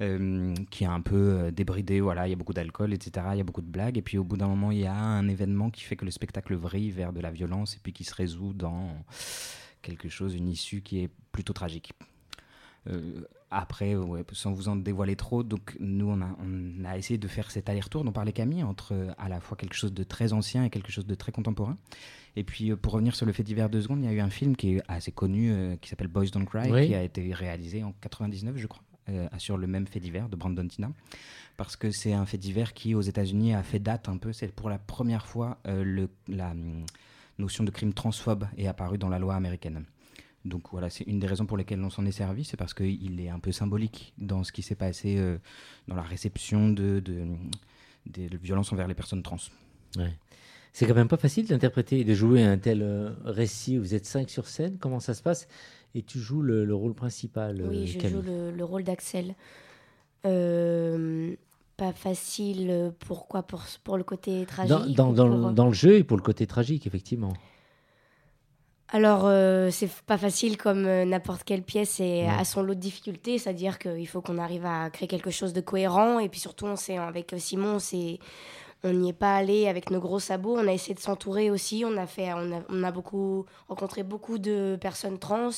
euh, 0.00 0.54
qui 0.70 0.84
est 0.84 0.88
un 0.88 1.00
peu 1.00 1.14
euh, 1.16 1.50
débridé. 1.50 2.00
Voilà, 2.00 2.26
il 2.26 2.30
y 2.30 2.34
a 2.34 2.36
beaucoup 2.36 2.52
d'alcool, 2.54 2.92
etc. 2.92 3.26
Il 3.32 3.38
y 3.38 3.40
a 3.40 3.44
beaucoup 3.44 3.62
de 3.62 3.70
blagues. 3.70 3.96
Et 3.98 4.02
puis 4.02 4.18
au 4.18 4.24
bout 4.24 4.36
d'un 4.36 4.48
moment, 4.48 4.70
il 4.70 4.78
y 4.80 4.86
a 4.86 4.94
un 4.94 5.28
événement 5.28 5.70
qui 5.70 5.82
fait 5.82 5.96
que 5.96 6.04
le 6.04 6.10
spectacle 6.10 6.54
vrille 6.54 6.90
vers 6.90 7.12
de 7.12 7.20
la 7.20 7.30
violence 7.30 7.74
et 7.76 7.80
puis 7.82 7.92
qui 7.92 8.04
se 8.04 8.14
résout 8.14 8.52
dans 8.52 8.88
quelque 9.84 10.08
chose, 10.08 10.34
une 10.34 10.48
issue 10.48 10.80
qui 10.82 11.00
est 11.00 11.10
plutôt 11.32 11.52
tragique. 11.52 11.92
Euh, 12.86 13.22
après, 13.50 13.94
ouais, 13.94 14.24
sans 14.32 14.52
vous 14.52 14.68
en 14.68 14.76
dévoiler 14.76 15.16
trop, 15.16 15.42
donc 15.42 15.76
nous 15.80 16.06
on 16.10 16.20
a, 16.20 16.36
on 16.44 16.84
a 16.84 16.98
essayé 16.98 17.16
de 17.18 17.28
faire 17.28 17.50
cet 17.50 17.68
aller-retour 17.68 18.04
dont 18.04 18.12
parlait 18.12 18.32
Camille 18.32 18.62
entre 18.64 18.92
euh, 18.92 19.12
à 19.16 19.28
la 19.28 19.40
fois 19.40 19.56
quelque 19.56 19.74
chose 19.74 19.94
de 19.94 20.02
très 20.02 20.32
ancien 20.32 20.64
et 20.64 20.70
quelque 20.70 20.90
chose 20.92 21.06
de 21.06 21.14
très 21.14 21.32
contemporain. 21.32 21.78
Et 22.36 22.42
puis 22.44 22.70
euh, 22.72 22.76
pour 22.76 22.92
revenir 22.92 23.14
sur 23.14 23.24
le 23.26 23.32
fait 23.32 23.42
divers 23.44 23.70
deux 23.70 23.80
secondes, 23.80 24.02
il 24.02 24.06
y 24.06 24.08
a 24.08 24.12
eu 24.12 24.20
un 24.20 24.28
film 24.28 24.54
qui 24.56 24.74
est 24.74 24.82
assez 24.88 25.12
connu 25.12 25.50
euh, 25.52 25.76
qui 25.76 25.88
s'appelle 25.88 26.08
Boys 26.08 26.26
Don't 26.26 26.44
Cry, 26.46 26.70
Oui. 26.70 26.88
qui 26.88 26.94
a 26.94 27.02
été 27.02 27.32
réalisé 27.32 27.82
en 27.84 27.92
99, 28.00 28.56
je 28.58 28.66
crois, 28.66 28.82
euh, 29.08 29.28
sur 29.38 29.56
le 29.56 29.66
même 29.66 29.86
fait 29.86 30.00
divers 30.00 30.28
de 30.28 30.36
Brandon 30.36 30.66
Tina, 30.66 30.90
parce 31.56 31.76
que 31.76 31.90
c'est 31.90 32.12
un 32.12 32.26
fait 32.26 32.38
divers 32.38 32.74
qui 32.74 32.94
aux 32.94 33.02
États-Unis 33.02 33.54
a 33.54 33.62
fait 33.62 33.78
date 33.78 34.08
un 34.10 34.18
peu. 34.18 34.32
C'est 34.32 34.52
pour 34.52 34.68
la 34.68 34.78
première 34.78 35.26
fois 35.26 35.58
le, 35.64 36.08
la 36.28 36.52
notion 37.38 37.64
de 37.64 37.70
crime 37.70 37.92
transphobe 37.92 38.46
est 38.56 38.66
apparue 38.66 38.98
dans 38.98 39.08
la 39.08 39.18
loi 39.18 39.34
américaine. 39.34 39.84
Donc 40.44 40.64
voilà, 40.72 40.90
c'est 40.90 41.04
une 41.04 41.18
des 41.18 41.26
raisons 41.26 41.46
pour 41.46 41.56
lesquelles 41.56 41.82
on 41.82 41.88
s'en 41.90 42.04
est 42.04 42.12
servi, 42.12 42.44
c'est 42.44 42.58
parce 42.58 42.74
qu'il 42.74 43.18
est 43.18 43.30
un 43.30 43.38
peu 43.38 43.50
symbolique 43.50 44.12
dans 44.18 44.44
ce 44.44 44.52
qui 44.52 44.60
s'est 44.62 44.74
passé 44.74 45.16
euh, 45.16 45.38
dans 45.88 45.96
la 45.96 46.02
réception 46.02 46.68
de, 46.68 47.00
de, 47.00 47.26
des 48.06 48.28
violences 48.42 48.70
envers 48.72 48.86
les 48.86 48.94
personnes 48.94 49.22
trans. 49.22 49.38
Ouais. 49.96 50.12
C'est 50.72 50.86
quand 50.86 50.94
même 50.94 51.08
pas 51.08 51.16
facile 51.16 51.46
d'interpréter 51.46 52.00
et 52.00 52.04
de 52.04 52.14
jouer 52.14 52.42
un 52.42 52.58
tel 52.58 52.82
euh, 52.82 53.12
récit. 53.24 53.78
Vous 53.78 53.94
êtes 53.94 54.04
cinq 54.04 54.28
sur 54.28 54.46
scène, 54.46 54.76
comment 54.78 55.00
ça 55.00 55.14
se 55.14 55.22
passe? 55.22 55.48
Et 55.94 56.02
tu 56.02 56.18
joues 56.18 56.42
le, 56.42 56.64
le 56.64 56.74
rôle 56.74 56.94
principal. 56.94 57.62
Oui, 57.62 57.84
euh, 57.84 57.86
je 57.86 57.98
Camille. 57.98 58.16
joue 58.16 58.22
le, 58.22 58.50
le 58.50 58.64
rôle 58.64 58.82
d'Axel. 58.84 59.34
Pas 61.76 61.92
facile, 61.92 62.68
euh, 62.70 62.90
pourquoi 63.06 63.42
pour, 63.42 63.62
pour 63.82 63.96
le 63.96 64.04
côté 64.04 64.44
tragique 64.46 64.94
Dans, 64.94 65.12
pour, 65.12 65.24
euh, 65.24 65.50
dans 65.52 65.66
le 65.66 65.72
jeu 65.72 65.96
et 65.96 66.04
pour 66.04 66.16
le 66.16 66.22
côté 66.22 66.46
tragique, 66.46 66.86
effectivement. 66.86 67.32
Alors, 68.88 69.22
euh, 69.24 69.70
c'est 69.70 69.90
pas 70.06 70.18
facile 70.18 70.56
comme 70.56 70.82
n'importe 70.82 71.42
quelle 71.42 71.62
pièce 71.62 71.98
et 71.98 72.22
Ouais. 72.22 72.28
à 72.28 72.44
son 72.44 72.62
lot 72.62 72.74
de 72.74 72.80
difficultés, 72.80 73.38
c'est-à-dire 73.38 73.78
qu'il 73.80 74.06
faut 74.06 74.20
qu'on 74.20 74.38
arrive 74.38 74.64
à 74.66 74.88
créer 74.90 75.08
quelque 75.08 75.30
chose 75.30 75.52
de 75.52 75.60
cohérent 75.60 76.20
et 76.20 76.28
puis 76.28 76.38
surtout, 76.38 76.66
on 76.66 76.76
s'est, 76.76 76.96
avec 76.98 77.34
Simon, 77.38 77.78
c'est 77.80 78.18
on 78.86 78.92
n'y 78.92 79.08
est 79.08 79.12
pas 79.14 79.34
allé 79.36 79.66
avec 79.66 79.90
nos 79.90 79.98
gros 79.98 80.20
sabots, 80.20 80.56
on 80.58 80.68
a 80.68 80.72
essayé 80.72 80.94
de 80.94 81.00
s'entourer 81.00 81.50
aussi, 81.50 81.84
on 81.86 81.96
a, 81.96 82.06
fait, 82.06 82.32
on 82.34 82.52
a, 82.52 82.60
on 82.68 82.82
a 82.84 82.92
beaucoup, 82.92 83.46
rencontré 83.66 84.02
beaucoup 84.02 84.38
de 84.38 84.76
personnes 84.80 85.18
trans, 85.18 85.48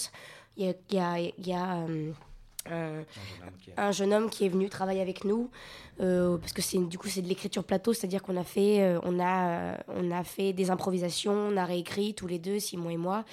il 0.57 0.67
y 0.67 0.69
a, 0.71 0.75
il 0.91 0.95
y 0.97 1.01
a, 1.01 1.19
il 1.19 1.47
y 1.47 1.53
a, 1.53 1.77
euh, 1.89 2.13
un, 2.71 3.05
un 3.77 3.93
jeune 3.93 4.13
homme 4.13 4.31
qui 4.31 4.45
est 4.45 4.49
venu 4.49 4.69
travailler 4.69 5.01
avec 5.01 5.25
nous 5.25 5.51
euh, 6.01 6.37
parce 6.37 6.53
que 6.53 6.61
c'est 6.61 6.79
du 6.79 6.99
coup 6.99 7.09
c'est 7.09 7.23
de 7.23 7.29
l'écriture 7.29 7.65
plateau 7.65 7.95
c'est-à-dire 7.95 8.23
qu'on 8.23 8.37
a 8.37 8.45
fait 8.45 8.83
euh, 8.83 9.01
on 9.03 9.19
a 9.19 9.49
euh, 9.49 9.77
on 9.89 10.11
a 10.11 10.25
fait 10.25 10.53
des 10.53 10.71
improvisations 10.71 11.33
on 11.33 11.57
a 11.57 11.65
réécrit 11.65 12.13
tous 12.13 12.27
les 12.27 12.39
deux 12.39 12.59
Simon 12.59 12.91
et 12.91 12.97
moi 12.97 13.25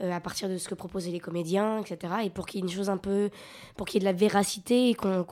à 0.00 0.18
partir 0.18 0.48
de 0.48 0.56
ce 0.56 0.66
que 0.66 0.74
proposaient 0.74 1.10
les 1.10 1.20
comédiens 1.20 1.78
etc 1.80 2.14
et 2.24 2.30
pour 2.30 2.46
qu'il 2.46 2.60
y 2.60 2.62
ait 2.62 2.66
une 2.66 2.74
chose 2.74 2.88
un 2.88 2.96
peu 2.96 3.28
pour 3.76 3.86
qu'il 3.86 4.02
y 4.02 4.04
ait 4.04 4.08
de 4.08 4.12
la 4.12 4.18
véracité 4.18 4.88
et 4.88 4.94
qu'on 4.94 5.24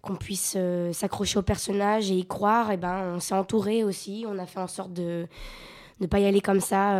qu'on 0.00 0.16
puisse 0.16 0.56
s'accrocher 0.92 1.38
au 1.38 1.42
personnage 1.42 2.10
et 2.10 2.14
y 2.14 2.26
croire 2.26 2.72
et 2.72 2.78
ben 2.78 3.14
on 3.14 3.20
s'est 3.20 3.34
entouré 3.34 3.84
aussi 3.84 4.24
on 4.26 4.38
a 4.38 4.46
fait 4.46 4.58
en 4.58 4.68
sorte 4.68 4.94
de 4.94 5.26
ne 6.00 6.06
pas 6.06 6.18
y 6.18 6.24
aller 6.24 6.40
comme 6.40 6.60
ça 6.60 6.98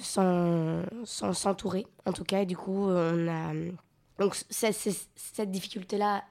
sans 0.00 0.82
s'entourer 1.04 1.86
en 2.06 2.12
tout 2.12 2.24
cas 2.24 2.40
et 2.40 2.46
du 2.46 2.56
coup 2.56 2.88
on 2.88 3.28
a 3.28 3.52
donc 4.18 4.36
cette 4.48 5.50
difficulté 5.50 5.98
là 5.98 6.24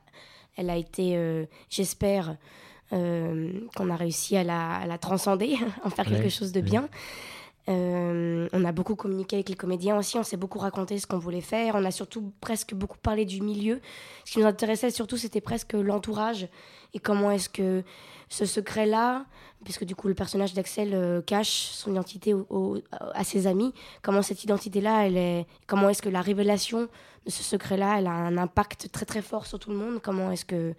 elle 0.56 0.70
a 0.70 0.78
été 0.78 1.16
euh, 1.16 1.46
j'espère 1.70 2.38
euh, 2.94 3.52
qu'on 3.76 3.90
a 3.90 3.96
réussi 3.96 4.38
à 4.38 4.44
la, 4.44 4.76
à 4.76 4.86
la 4.86 4.98
transcender 4.98 5.58
en 5.84 5.90
faire 5.90 6.06
quelque 6.06 6.30
chose 6.30 6.52
de 6.52 6.62
ouais. 6.62 6.66
Euh, 7.68 8.48
on 8.54 8.64
a 8.64 8.72
beaucoup 8.72 8.96
communiqué 8.96 9.38
avec 9.38 9.50
les 9.50 9.56
comédiens 9.56 9.98
aussi, 9.98 10.18
on 10.18 10.24
s'est 10.24 10.38
beaucoup 10.38 10.60
raconté 10.60 11.00
ce 11.00 11.08
qu'on 11.08 11.18
voulait 11.18 11.42
faire. 11.42 11.76
On 11.76 11.84
a 11.84 11.92
surtout 11.92 12.32
presque 12.40 12.74
beaucoup 12.74 12.98
parlé 12.98 13.26
du 13.26 13.42
milieu. 13.42 13.82
Ce 14.24 14.34
qui 14.34 14.40
nous 14.40 14.46
intéressait 14.46 14.92
surtout, 14.92 15.18
c'était 15.18 15.42
presque 15.42 15.74
l'entourage 15.74 16.48
et 16.94 17.00
comment 17.00 17.32
est-ce 17.32 17.50
que 17.50 17.84
ce 18.30 18.46
secret-là, 18.46 19.26
puisque 19.64 19.84
du 19.84 19.96
coup 19.96 20.08
le 20.08 20.14
personnage 20.14 20.54
d'Axel 20.54 20.94
euh, 20.94 21.22
cache 21.22 21.70
son 21.72 21.92
identité 21.92 22.34
à 23.14 23.24
ses 23.24 23.48
amis, 23.48 23.74
comment 24.02 24.22
cette 24.22 24.44
identité-là, 24.44 25.08
elle 25.08 25.18
est, 25.18 25.48
comment 25.68 25.90
est-ce 25.90 26.02
que 26.02 26.10
la 26.10 26.22
révélation 26.22 26.88
de 27.26 27.32
ce 27.32 27.44
secret-là, 27.44 27.96
elle 27.98 28.08
a 28.08 28.12
un 28.12 28.38
impact 28.38 28.92
très 28.92 29.06
très 29.06 29.22
fort 29.22 29.48
sur 29.48 29.58
tout 29.58 29.72
le 29.72 29.78
monde. 29.78 30.00
Comment 30.02 30.32
est-ce 30.32 30.46
que 30.46 30.74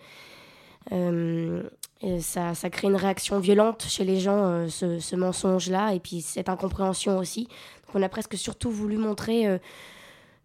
euh, 0.93 1.63
et 2.03 2.21
ça, 2.21 2.55
ça 2.55 2.69
crée 2.71 2.89
une 2.89 2.97
réaction 2.97 3.39
violente 3.39 3.85
chez 3.89 4.05
les 4.05 4.21
gens, 4.21 4.45
euh, 4.45 4.69
ce, 4.69 4.99
ce 5.01 5.17
mensonge-là, 5.17 5.95
et 5.95 6.01
puis 6.01 6.21
cette 6.21 6.49
incompréhension 6.49 7.19
aussi. 7.19 7.45
Donc 7.87 7.95
on 7.95 8.03
a 8.03 8.09
presque 8.09 8.37
surtout 8.37 8.71
voulu 8.71 8.97
montrer 8.99 9.47
euh, 9.47 9.59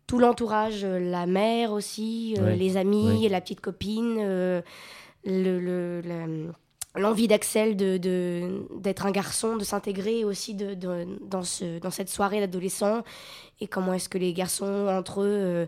tout 0.08 0.18
l'entourage, 0.20 0.84
euh, 0.84 0.98
la 1.00 1.26
mère 1.26 1.72
aussi, 1.74 2.36
Ouais, 2.42 2.56
les 2.56 2.78
amis, 2.78 3.24
ouais. 3.24 3.30
la 3.30 3.42
petite 3.42 3.60
copine, 3.62 4.18
euh, 4.20 4.62
le, 5.26 6.02
l'envie 6.96 7.28
d'Axel 7.28 7.76
de, 7.78 7.98
de- 7.98 8.66
d'être 8.80 9.06
un 9.06 9.12
garçon, 9.12 9.56
de 9.58 9.64
s'intégrer 9.64 10.24
aussi 10.26 10.54
de, 10.56 10.74
de- 10.74 11.08
dans, 11.22 11.44
ce, 11.44 11.80
dans 11.80 11.92
cette 11.92 12.10
soirée 12.10 12.40
d'adolescents, 12.40 13.04
et 13.60 13.68
comment 13.68 13.94
est-ce 13.94 14.10
que 14.10 14.18
les 14.18 14.34
garçons, 14.34 14.88
entre 14.90 15.22
eux, 15.22 15.68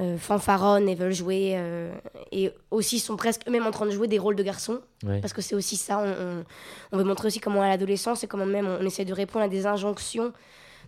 euh, 0.00 0.18
fanfaronnent 0.18 0.88
et 0.88 0.94
veulent 0.96 1.12
jouer, 1.14 1.52
euh, 1.56 1.92
et 2.32 2.52
aussi 2.70 2.98
sont 2.98 3.16
presque 3.16 3.42
eux-mêmes 3.46 3.66
en 3.66 3.70
train 3.70 3.86
de 3.86 3.92
jouer 3.92 4.08
des 4.08 4.18
rôles 4.18 4.34
de 4.36 4.42
garçons, 4.42 4.80
Ouais. 5.04 5.20
parce 5.20 5.32
que 5.32 5.40
c'est 5.42 5.54
aussi 5.54 5.76
ça, 5.76 5.98
on, 5.98 6.08
on- 6.40 6.44
on 6.92 6.96
veut 6.98 7.04
montrer 7.04 7.28
aussi 7.28 7.38
comment 7.40 7.62
à 7.62 7.68
l'adolescence, 7.68 8.24
et 8.24 8.26
comment 8.26 8.46
même 8.46 8.66
on, 8.66 8.84
essaie 8.84 9.04
de 9.04 9.12
répondre 9.12 9.44
à 9.44 9.48
des 9.48 9.66
injonctions 9.66 10.32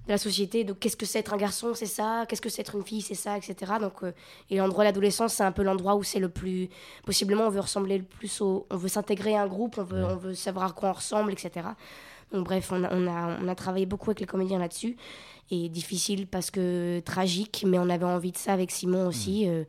de 0.07 0.13
la 0.13 0.19
société, 0.19 0.65
donc 0.65 0.79
qu'est-ce 0.81 0.97
que 0.97 1.07
c'est 1.07 1.19
être 1.21 1.33
un 1.35 1.37
garçon, 1.37 1.73
c'est 1.75 1.87
ça, 1.87 2.25
qu'est-ce 2.29 2.41
que 2.43 2.49
c'est 2.49 2.63
être 2.63 2.75
une 2.77 2.85
fille, 2.85 3.01
c'est 3.03 3.15
ça, 3.15 3.37
etc. 3.37 3.73
Donc, 3.81 4.03
euh, 4.03 4.13
et 4.51 4.57
l'endroit 4.59 4.85
de 4.85 4.89
l'adolescence, 4.89 5.35
c'est 5.35 5.43
un 5.45 5.53
peu 5.53 5.63
l'endroit 5.63 5.95
où 5.97 6.03
c'est 6.03 6.21
le 6.21 6.29
plus, 6.29 6.69
possiblement 7.05 7.45
on 7.47 7.51
veut 7.51 7.61
ressembler 7.61 7.99
le 7.99 8.05
plus 8.05 8.41
au, 8.41 8.67
on 8.71 8.77
veut 8.77 8.89
s'intégrer 8.89 9.35
à 9.37 9.43
un 9.43 9.47
groupe, 9.49 9.79
on 9.79 9.85
veut, 9.85 10.05
on 10.05 10.17
veut 10.17 10.35
savoir 10.35 10.67
à 10.67 10.73
quoi 10.73 10.91
on 10.91 10.93
ressemble, 10.95 11.33
etc. 11.33 11.69
Donc 12.33 12.45
bref, 12.45 12.71
on 12.73 12.83
a, 12.85 12.93
on 12.93 13.07
a, 13.07 13.39
on 13.43 13.49
a 13.49 13.55
travaillé 13.55 13.87
beaucoup 13.87 14.11
avec 14.11 14.21
les 14.21 14.27
comédiens 14.27 14.59
là-dessus, 14.59 14.97
et 15.51 15.69
difficile 15.69 16.27
parce 16.27 16.51
que 16.51 17.01
tragique, 17.01 17.65
mais 17.67 17.79
on 17.79 17.89
avait 17.89 18.05
envie 18.05 18.33
de 18.33 18.37
ça 18.37 18.53
avec 18.53 18.71
Simon 18.71 19.07
aussi. 19.07 19.49
euh, 19.49 19.65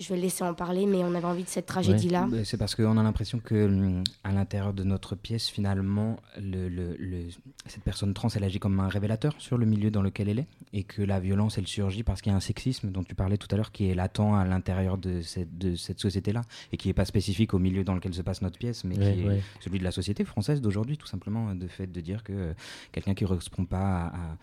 je 0.00 0.08
vais 0.08 0.16
le 0.16 0.22
laisser 0.22 0.42
en 0.44 0.54
parler, 0.54 0.86
mais 0.86 0.98
on 1.04 1.14
avait 1.14 1.26
envie 1.26 1.44
de 1.44 1.48
cette 1.48 1.66
tragédie-là. 1.66 2.26
C'est 2.44 2.56
parce 2.56 2.74
qu'on 2.74 2.96
a 2.96 3.02
l'impression 3.02 3.38
que 3.38 3.66
hum, 3.66 4.02
à 4.24 4.32
l'intérieur 4.32 4.72
de 4.72 4.82
notre 4.82 5.14
pièce, 5.14 5.48
finalement, 5.48 6.18
le, 6.40 6.68
le- 6.68 6.96
le- 6.98 7.24
cette 7.66 7.82
personne 7.82 8.14
trans, 8.14 8.28
elle 8.34 8.44
agit 8.44 8.58
comme 8.58 8.80
un 8.80 8.88
révélateur 8.88 9.34
sur 9.38 9.58
le 9.58 9.66
milieu 9.66 9.90
dans 9.90 10.02
lequel 10.02 10.28
elle 10.30 10.38
est, 10.40 10.46
et 10.72 10.84
que 10.84 11.02
la 11.02 11.20
violence, 11.20 11.58
elle 11.58 11.66
surgit 11.66 12.02
parce 12.02 12.22
qu'il 12.22 12.30
y 12.30 12.34
a 12.34 12.36
un 12.36 12.40
sexisme 12.40 12.90
dont 12.90 13.04
tu 13.04 13.14
parlais 13.14 13.36
tout 13.36 13.48
à 13.50 13.56
l'heure 13.56 13.72
qui 13.72 13.90
est 13.90 13.94
latent 13.94 14.20
à 14.20 14.44
l'intérieur 14.44 14.96
de 14.98 15.20
cette, 15.20 15.58
de 15.58 15.76
cette 15.76 16.00
société-là, 16.00 16.42
et 16.72 16.76
qui 16.78 16.88
n'est 16.88 16.94
pas 16.94 17.04
spécifique 17.04 17.52
au 17.54 17.58
milieu 17.58 17.84
dans 17.84 17.94
lequel 17.94 18.14
se 18.14 18.22
passe 18.22 18.40
notre 18.42 18.58
pièce, 18.58 18.84
mais 18.84 18.98
Ouais, 18.98 19.14
qui 19.14 19.20
est 19.26 19.42
celui 19.60 19.78
de 19.78 19.84
la 19.84 19.90
société 19.92 20.24
française 20.24 20.60
d'aujourd'hui, 20.60 20.96
tout 20.96 21.06
simplement, 21.06 21.54
de 21.54 21.66
fait 21.66 21.86
de 21.86 22.00
dire 22.00 22.24
que 22.24 22.32
euh, 22.32 22.52
quelqu'un 22.92 23.14
qui 23.14 23.24
ne 23.24 23.28
correspond 23.28 23.64
pas 23.66 24.06
à 24.06 24.36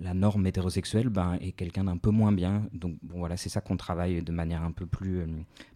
la 0.00 0.14
norme 0.14 0.46
hétérosexuelle 0.46 1.08
ben, 1.08 1.38
est 1.40 1.52
quelqu'un 1.52 1.84
d'un 1.84 1.96
peu 1.96 2.10
moins 2.10 2.32
bien. 2.32 2.68
Donc 2.72 2.96
bon, 3.02 3.18
voilà, 3.18 3.36
c'est 3.36 3.48
ça 3.48 3.60
qu'on 3.60 3.76
travaille 3.76 4.22
de 4.22 4.32
manière 4.32 4.62
un 4.62 4.70
peu 4.70 4.86
plus 4.86 5.20
euh, 5.20 5.26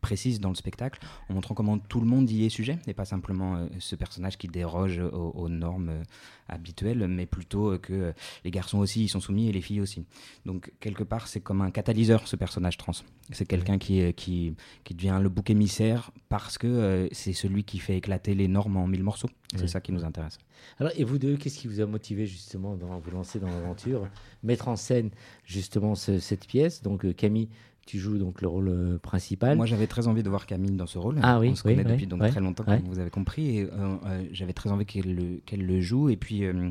précise 0.01 0.41
dans 0.41 0.51
le 0.51 0.55
spectacle, 0.55 1.01
en 1.29 1.35
montrant 1.35 1.55
comment 1.55 1.79
tout 1.79 2.01
le 2.01 2.07
monde 2.07 2.31
y 2.31 2.45
est 2.45 2.51
sujet, 2.51 2.79
et 2.87 2.95
pas 2.95 3.05
simplement 3.05 3.57
euh, 3.57 3.67
ce 3.79 3.97
personnage 3.97 4.39
qui 4.39 4.49
déroge 4.49 4.99
aux, 5.01 5.49
normes 5.49 5.89
euh, 5.89 6.03
habituelles, 6.49 7.07
mais 7.09 7.27
plutôt 7.27 7.79
que 7.79 8.13
les 8.45 8.51
garçons 8.51 8.79
aussi 8.79 9.05
y 9.05 9.09
sont 9.09 9.21
soumis 9.21 9.49
et 9.49 9.53
les 9.53 9.63
filles 9.63 9.81
aussi. 9.81 10.05
Donc 10.47 10.73
quelque 10.81 11.03
part, 11.03 11.27
c'est 11.27 11.41
comme 11.41 11.63
un 11.63 11.71
catalyseur, 11.71 12.29
ce 12.29 12.37
personnage 12.37 12.77
trans. 12.77 12.93
C'est 13.31 13.47
quelqu'un 13.47 13.79
qui, 13.79 14.13
qui, 14.15 14.55
qui 14.85 14.95
devient 14.95 15.19
le 15.23 15.29
bouc 15.29 15.51
émissaire 15.51 16.11
parce 16.29 16.59
que 16.59 17.09
c'est 17.13 17.33
celui 17.33 17.65
qui 17.65 17.79
fait 17.79 17.97
éclater 17.97 18.35
les 18.35 18.49
normes 18.49 18.77
en 18.77 18.87
mille 18.87 19.05
morceaux. 19.05 19.31
C'est 19.57 19.67
ça 19.67 19.81
qui 19.81 19.93
nous 19.93 20.05
intéresse. 20.05 20.39
Alors, 20.79 20.93
et 20.97 21.05
vous 21.05 21.19
deux, 21.19 21.37
qu'est-ce 21.37 21.59
qui 21.59 21.67
vous 21.69 21.81
a 21.81 21.87
motivé 21.87 22.27
justement 22.27 22.77
dans 22.77 22.99
vous 22.99 23.11
lancer 23.11 23.41
dans 23.41 23.49
l'aventure, 23.49 24.09
mettre 24.43 24.69
en 24.69 24.77
scène 24.77 25.11
justement 25.45 25.95
ce- 25.95 26.19
cette 26.21 26.47
pièce? 26.47 26.83
Donc 26.83 27.05
euh, 27.05 27.13
Camille, 27.13 27.49
tu 27.87 27.99
joues 27.99 28.19
donc 28.19 28.43
le 28.43 28.49
rôle 28.49 28.69
euh, 28.69 28.99
principal. 28.99 29.57
Moi, 29.57 29.67
j'avais 29.67 29.87
très 29.89 30.07
envie 30.07 30.23
de 30.23 30.29
voir 30.29 30.47
Camille 30.47 30.77
dans 30.77 30.87
ce 30.87 30.99
rôle. 30.99 31.19
Ah 31.23 31.41
oui, 31.41 31.49
on 31.51 31.55
se 31.57 31.67
oui, 31.67 31.75
connaît 31.75 31.87
oui, 31.87 31.93
depuis 31.95 32.07
donc 32.07 32.21
très 32.29 32.41
longtemps, 32.41 32.65
comme 32.65 32.79
vous 32.85 32.99
avez 33.01 33.11
compris. 33.11 33.59
Et, 33.59 33.63
euh, 33.65 33.97
euh, 34.07 34.25
j'avais 34.33 34.53
très 34.53 34.71
envie 34.71 34.87
qu'elle 34.87 35.15
le, 35.15 35.41
qu'elle 35.47 35.67
le 35.67 35.81
joue. 35.81 36.09
Et 36.11 36.17
puis, 36.17 36.45
euh, 36.45 36.71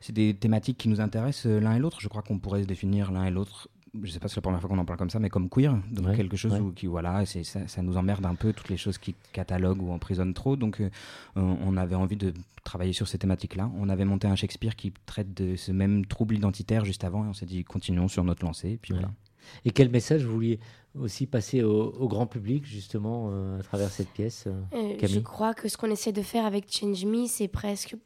c'est 0.00 0.12
des 0.12 0.34
thématiques 0.34 0.78
qui 0.78 0.88
nous 0.88 1.00
intéressent 1.00 1.46
l'un 1.46 1.76
et 1.76 1.78
l'autre. 1.78 2.00
Je 2.00 2.08
crois 2.08 2.22
qu'on 2.22 2.38
pourrait 2.40 2.62
se 2.62 2.66
définir 2.66 3.12
l'un 3.12 3.24
et 3.26 3.30
l'autre. 3.30 3.68
Je 4.00 4.10
sais 4.10 4.18
pas 4.20 4.28
si 4.28 4.34
c'est 4.34 4.38
la 4.38 4.42
première 4.42 4.60
fois 4.60 4.70
qu'on 4.70 4.78
en 4.78 4.86
parle 4.86 4.98
comme 4.98 5.10
ça, 5.10 5.18
mais 5.18 5.28
comme 5.28 5.50
queer. 5.50 5.76
Donc 5.90 6.06
Ouais, 6.06 6.16
quelque 6.16 6.36
chose 6.36 6.52
ouais. 6.52 6.60
où, 6.60 6.72
qui, 6.72 6.86
voilà, 6.86 7.26
c'est, 7.26 7.44
ça, 7.44 7.68
ça 7.68 7.82
nous 7.82 7.96
emmerde 7.98 8.24
un 8.24 8.34
peu 8.34 8.54
toutes 8.54 8.70
les 8.70 8.78
choses 8.78 8.96
qui 8.96 9.14
cataloguent 9.32 9.82
ou 9.82 9.92
emprisonnent 9.92 10.32
trop. 10.32 10.56
Donc, 10.56 10.80
euh, 10.80 10.88
on, 11.36 11.76
avait 11.76 11.94
envie 11.94 12.16
de 12.16 12.32
travailler 12.64 12.94
sur 12.94 13.06
ces 13.06 13.18
thématiques-là. 13.18 13.70
On 13.76 13.90
avait 13.90 14.06
monté 14.06 14.26
un 14.26 14.34
Shakespeare 14.34 14.76
qui 14.76 14.94
traite 15.04 15.34
de 15.34 15.56
ce 15.56 15.72
même 15.72 16.06
trouble 16.06 16.34
identitaire 16.36 16.86
juste 16.86 17.04
avant. 17.04 17.24
Et 17.26 17.28
on 17.28 17.34
s'est 17.34 17.44
dit, 17.44 17.64
continuons 17.64 18.08
sur 18.08 18.24
notre 18.24 18.44
lancée. 18.46 18.70
Et 18.70 18.76
puis 18.78 18.94
Ouais. 18.94 19.00
voilà. 19.00 19.12
Et 19.66 19.72
quel 19.72 19.90
message 19.90 20.24
vous 20.24 20.32
vouliez 20.32 20.60
aussi 20.98 21.26
passer 21.26 21.62
au, 21.62 21.90
au 21.92 22.06
grand 22.08 22.26
public 22.26 22.64
justement 22.64 23.28
euh, 23.32 23.58
à 23.58 23.62
travers 23.62 23.90
cette 23.90 24.08
pièce, 24.10 24.44
euh, 24.46 24.96
je 25.02 25.18
crois 25.18 25.52
que 25.52 25.68
ce 25.68 25.76
qu'on 25.76 25.90
essaie 25.90 26.12
de 26.12 26.22
faire 26.22 26.44
avec 26.46 26.70
Change 26.72 27.04
Me, 27.06 27.26
c'est 27.26 27.48
presque 27.48 27.96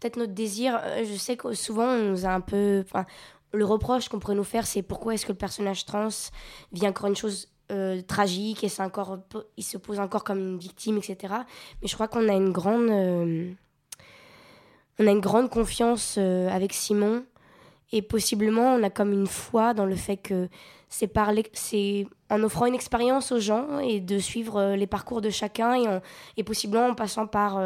peut-être 0.00 0.16
notre 0.18 0.34
désir. 0.34 0.78
Je 1.04 1.16
sais 1.16 1.36
que 1.36 1.52
souvent 1.54 1.88
on 1.88 2.10
nous 2.12 2.26
a 2.26 2.30
un 2.30 2.40
peu. 2.40 2.84
Le 3.54 3.64
reproche 3.64 4.08
qu'on 4.08 4.18
pourrait 4.18 4.34
nous 4.34 4.44
faire, 4.44 4.66
c'est 4.66 4.82
pourquoi 4.82 5.14
est-ce 5.14 5.24
que 5.26 5.32
le 5.32 5.38
personnage 5.38 5.84
trans 5.86 6.08
vit 6.72 6.86
encore 6.86 7.06
une 7.08 7.16
chose 7.16 7.48
euh, 7.72 8.02
tragique 8.02 8.62
et 8.64 8.82
encore, 8.82 9.18
il 9.56 9.64
se 9.64 9.78
pose 9.78 9.98
encore 9.98 10.22
comme 10.24 10.38
une 10.38 10.58
victime, 10.58 10.98
etc. 10.98 11.32
Mais 11.80 11.88
je 11.88 11.94
crois 11.94 12.08
qu'on 12.08 12.28
a 12.28 12.34
une 12.34 12.52
grande, 12.52 12.90
euh, 12.90 13.50
on 14.98 15.06
a 15.06 15.10
une 15.10 15.20
grande 15.20 15.48
confiance 15.50 16.16
euh, 16.18 16.48
avec 16.50 16.72
Simon 16.72 17.24
et 17.92 18.02
possiblement 18.02 18.74
on 18.74 18.82
a 18.82 18.90
comme 18.90 19.12
une 19.12 19.26
foi 19.26 19.72
dans 19.74 19.86
le 19.86 19.94
fait 19.96 20.16
que 20.16 20.48
c'est 20.88 21.10
c'est 21.52 22.06
en 22.30 22.42
offrant 22.42 22.66
une 22.66 22.74
expérience 22.74 23.32
aux 23.32 23.40
gens 23.40 23.78
et 23.80 24.00
de 24.00 24.18
suivre 24.18 24.74
les 24.74 24.86
parcours 24.86 25.20
de 25.20 25.30
chacun 25.30 25.74
et, 25.76 26.00
et 26.36 26.44
possiblement 26.44 26.86
en 26.86 26.94
passant 26.94 27.26
par 27.26 27.60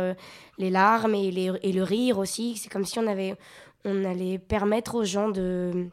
les 0.59 0.70
larmes 0.70 1.14
et, 1.14 1.31
les- 1.31 1.53
et 1.62 1.72
le 1.72 1.83
rire 1.83 2.18
aussi. 2.18 2.57
C'est 2.57 2.68
comme 2.70 2.85
si 2.87 2.98
on 2.98 3.07
avait 3.07 3.35
on 3.84 4.04
allait 4.04 4.38
permettre 4.38 4.94
aux 4.96 5.04
gens 5.04 5.28
de 5.30 5.86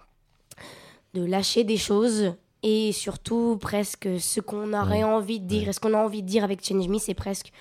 de 1.13 1.23
lâcher 1.25 1.63
des 1.63 1.77
choses 1.77 2.33
et 2.61 2.91
surtout 2.91 3.57
presque 3.61 4.09
ce 4.19 4.41
qu'on 4.41 4.73
aurait 4.73 5.03
Ouais. 5.03 5.03
envie 5.05 5.39
de 5.39 5.47
dire. 5.47 5.69
Et 5.69 5.73
ce 5.73 5.79
qu'on 5.79 5.93
a 5.93 5.97
envie 6.03 6.21
de 6.23 6.27
dire 6.27 6.43
avec 6.43 6.65
Change 6.65 6.87
Me, 6.89 6.97
c'est 6.97 7.13
presque 7.13 7.51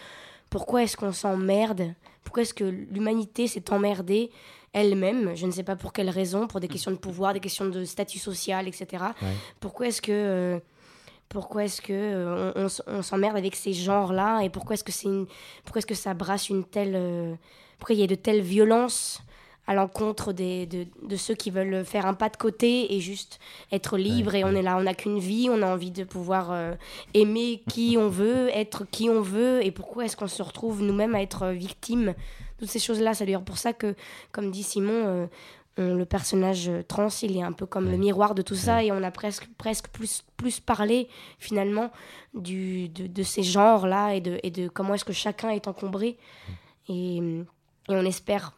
pourquoi 0.51 0.83
est-ce 0.83 0.97
qu'on 0.97 1.13
s'emmerde? 1.13 1.95
Pourquoi 2.25 2.43
est-ce 2.43 2.55
que 2.55 2.65
l'humanité 2.65 3.47
s'est 3.47 3.71
emmerdée 3.73 4.31
elle-même? 4.73 5.37
Je 5.37 5.47
ne 5.47 5.53
sais 5.53 5.63
pas 5.63 5.77
pour 5.77 5.93
quelle 5.93 6.11
raison, 6.11 6.49
pour 6.49 6.59
des 6.59 6.67
questions 6.69 6.91
de 6.91 6.97
pouvoir, 6.97 7.33
des 7.33 7.39
questions 7.41 7.67
de 7.69 7.85
statut 7.85 8.19
social, 8.19 8.67
etc. 8.67 8.87
Ouais. 9.23 9.29
Pourquoi 9.61 9.87
est-ce 9.89 10.03
que 10.03 10.11
euh, 10.13 10.59
pourquoi 11.29 11.65
est-ce 11.65 11.81
que 11.81 11.93
euh, 11.93 12.53
on, 12.57 12.63
on 12.63 12.67
s- 12.67 12.83
on 12.89 13.03
s'emmerde 13.03 13.37
avec 13.37 13.55
ces 13.55 13.73
genres-là? 13.73 14.41
Et 14.43 14.51
pourquoi 14.51 14.75
est-ce 14.75 14.85
que 14.85 14.93
c'est 14.93 15.07
une- 15.09 15.27
pourquoi 15.65 15.79
est-ce 15.79 15.87
que 15.87 15.95
ça 15.95 16.13
brasse 16.15 16.49
une 16.49 16.65
telle 16.65 16.95
euh, 16.97 17.35
pourquoi 17.79 17.95
il 17.95 18.01
y 18.01 18.05
a 18.05 18.09
de 18.09 18.15
telles 18.17 18.41
violences? 18.43 19.21
À 19.67 19.75
l'encontre 19.75 20.33
des, 20.33 20.67
de, 20.67 20.87
de 21.03 21.17
ceux 21.17 21.35
qui 21.35 21.51
veulent 21.51 21.85
faire 21.85 22.05
un 22.07 22.15
pas 22.15 22.29
de 22.29 22.37
côté 22.37 22.95
et 22.95 23.01
juste 23.01 23.39
être 23.73 23.97
libre 23.97 24.35
et 24.35 24.45
on 24.45 24.55
est 24.55 24.63
là, 24.63 24.77
on 24.77 24.83
n'a 24.83 24.95
qu'une 24.95 25.19
vie, 25.19 25.49
on 25.51 25.63
a 25.63 25.67
envie 25.67 25.91
de 25.91 26.05
pouvoir 26.05 26.51
euh, 26.53 26.75
aimer 27.15 27.63
qui 27.71 27.97
on 27.99 28.09
veut, 28.09 28.49
être 28.55 28.85
qui 28.91 29.09
on 29.09 29.23
veut 29.23 29.65
et 29.65 29.71
pourquoi 29.71 30.05
est-ce 30.05 30.17
qu'on 30.17 30.29
se 30.29 30.43
retrouve 30.43 30.83
nous-mêmes 30.83 31.15
à 31.15 31.23
être 31.23 31.45
euh, 31.45 31.53
victimes. 31.53 32.15
Toutes 32.59 32.69
ces 32.71 32.79
choses-là. 32.79 33.15
C'est 33.15 33.25
d'ailleurs 33.27 33.43
pour 33.43 33.59
ça 33.59 33.73
que, 33.73 33.95
comme 34.33 34.51
dit 34.51 34.63
Simon, 34.63 34.93
euh, 35.07 35.27
on- 35.77 35.95
le 35.95 36.05
personnage 36.05 36.71
trans, 36.87 37.09
il 37.23 37.37
est 37.37 37.43
un 37.43 37.51
peu 37.53 37.67
comme 37.67 37.91
le 37.91 37.97
miroir 37.97 38.35
de 38.37 38.43
tout 38.43 38.55
ça 38.55 38.85
et 38.85 38.93
on 38.93 39.03
a 39.03 39.11
presque, 39.11 39.49
presque 39.59 39.89
plus, 39.89 40.23
plus 40.37 40.61
parlé 40.61 41.09
finalement 41.41 41.91
du, 42.33 42.89
de, 42.91 43.09
de 43.09 43.23
ces 43.25 43.43
genres-là 43.43 44.15
et 44.15 44.21
de, 44.21 44.39
et 44.45 44.51
de 44.53 44.69
comment 44.69 44.95
est-ce 44.95 45.05
que 45.05 45.13
chacun 45.13 45.51
est 45.51 45.67
encombré. 45.67 46.17
Et, 46.89 47.17
et 47.17 47.23
on 47.89 48.05
espère, 48.05 48.53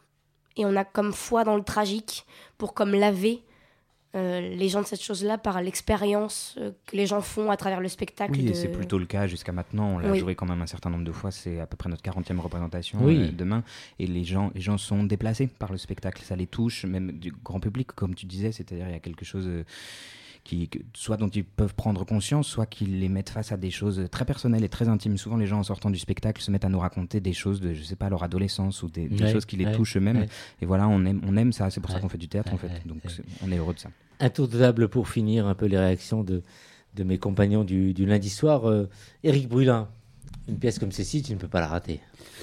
et 0.57 0.65
on 0.65 0.75
a 0.75 0.83
comme 0.83 1.13
foi 1.13 1.43
dans 1.43 1.55
le 1.55 1.63
tragique 1.63 2.25
pour 2.57 2.73
comme 2.73 2.91
laver 2.93 3.43
euh, 4.15 4.39
les 4.55 4.69
gens 4.69 4.81
de 4.81 4.87
cette 4.87 5.01
chose-là 5.03 5.37
par 5.37 5.61
l'expérience 5.61 6.55
euh, 6.59 6.71
que 6.87 6.95
les 6.95 7.05
gens 7.05 7.21
font 7.21 7.51
à 7.51 7.57
travers 7.57 7.81
le 7.81 7.87
spectacle. 7.89 8.31
Oui, 8.31 8.45
de... 8.45 8.53
c'est 8.53 8.71
plutôt 8.71 8.97
le 8.97 9.05
cas 9.05 9.27
jusqu'à 9.27 9.51
maintenant. 9.51 9.95
On 9.95 9.99
l'a 9.99 10.11
Oui. 10.11 10.19
joué 10.19 10.33
quand 10.33 10.45
même 10.47 10.61
un 10.61 10.65
certain 10.67 10.89
nombre 10.89 11.03
de 11.03 11.11
fois. 11.11 11.29
C'est 11.29 11.59
à 11.59 11.67
peu 11.67 11.75
près 11.77 11.89
notre 11.89 12.01
40e 12.03 12.39
représentation 12.39 12.99
Oui. 13.03 13.17
euh, 13.27 13.31
demain. 13.31 13.63
Et 13.99 14.07
les 14.07 14.23
gens, 14.23 14.49
les 14.55 14.61
gens 14.61 14.77
sont 14.77 15.03
déplacés 15.03 15.47
par 15.47 15.71
le 15.71 15.77
spectacle. 15.77 16.23
Ça 16.23 16.35
les 16.35 16.47
touche, 16.47 16.85
même 16.85 17.11
du 17.11 17.31
grand 17.43 17.59
public, 17.59 17.91
comme 17.91 18.15
tu 18.15 18.25
disais. 18.25 18.51
C'est-à-dire, 18.51 18.87
il 18.87 18.93
y 18.93 18.95
a 18.95 18.99
quelque 18.99 19.25
chose. 19.25 19.47
Qui, 20.47 20.69
soit 20.95 21.17
dont 21.17 21.27
ils 21.27 21.43
peuvent 21.43 21.75
prendre 21.75 22.05
conscience, 22.05 22.47
soit 22.47 22.65
qu'ils 22.65 22.99
les 22.99 23.09
mettent 23.09 23.29
face 23.29 23.51
à 23.51 23.57
des 23.57 23.69
choses 23.69 24.07
très 24.09 24.23
personnelles 24.25 24.63
et 24.63 24.69
très 24.69 24.87
intimes. 24.87 25.17
Souvent, 25.17 25.35
les 25.37 25.45
gens 25.45 25.59
en 25.59 25.63
sortant 25.63 25.89
du 25.89 25.99
spectacle 25.99 26.41
se 26.41 26.49
mettent 26.51 26.65
à 26.65 26.69
nous 26.69 26.79
raconter 26.79 27.19
des 27.19 27.33
choses 27.33 27.59
de, 27.59 27.73
je 27.73 27.83
sais 27.83 27.95
pas, 27.97 28.09
leur 28.09 28.23
adolescence 28.23 28.81
ou 28.81 28.87
des, 28.89 29.09
des 29.09 29.25
Ouais, 29.25 29.31
choses 29.33 29.45
qui 29.45 29.57
les 29.57 29.65
ouais, 29.65 29.73
touchent 29.75 29.97
eux-mêmes. 29.97 30.17
ouais. 30.19 30.29
Et 30.61 30.65
voilà, 30.65 30.87
on 30.87 31.03
aime, 31.05 31.21
on 31.27 31.35
aime 31.35 31.51
ça. 31.51 31.69
C'est 31.69 31.81
pour 31.81 31.91
ça 31.91 31.99
qu'on 31.99 32.09
fait 32.09 32.17
du 32.17 32.29
théâtre, 32.29 32.53
en 32.53 32.57
fait. 32.57 32.69
Donc, 32.87 32.99
on 33.45 33.51
est 33.51 33.57
heureux 33.57 33.73
de 33.73 33.79
ça. 33.79 33.89
Un 34.19 34.29
tour 34.29 34.47
de 34.47 34.57
table 34.57 34.87
pour 34.87 35.09
finir 35.09 35.45
un 35.47 35.53
peu 35.53 35.65
les 35.65 35.77
réactions 35.77 36.23
de, 36.23 36.41
de 36.95 37.03
mes 37.03 37.17
compagnons 37.17 37.63
du, 37.63 37.93
du 37.93 38.05
lundi 38.05 38.29
soir. 38.29 38.67
Euh, 38.69 38.89
Éric 39.23 39.47
Brulin, 39.49 39.89
une 40.47 40.57
pièce 40.57 40.79
comme 40.79 40.91
celle-ci, 40.91 41.21
tu 41.23 41.33
ne 41.33 41.37
peux 41.37 41.47
pas 41.49 41.59
la 41.59 41.67
rater. 41.67 41.99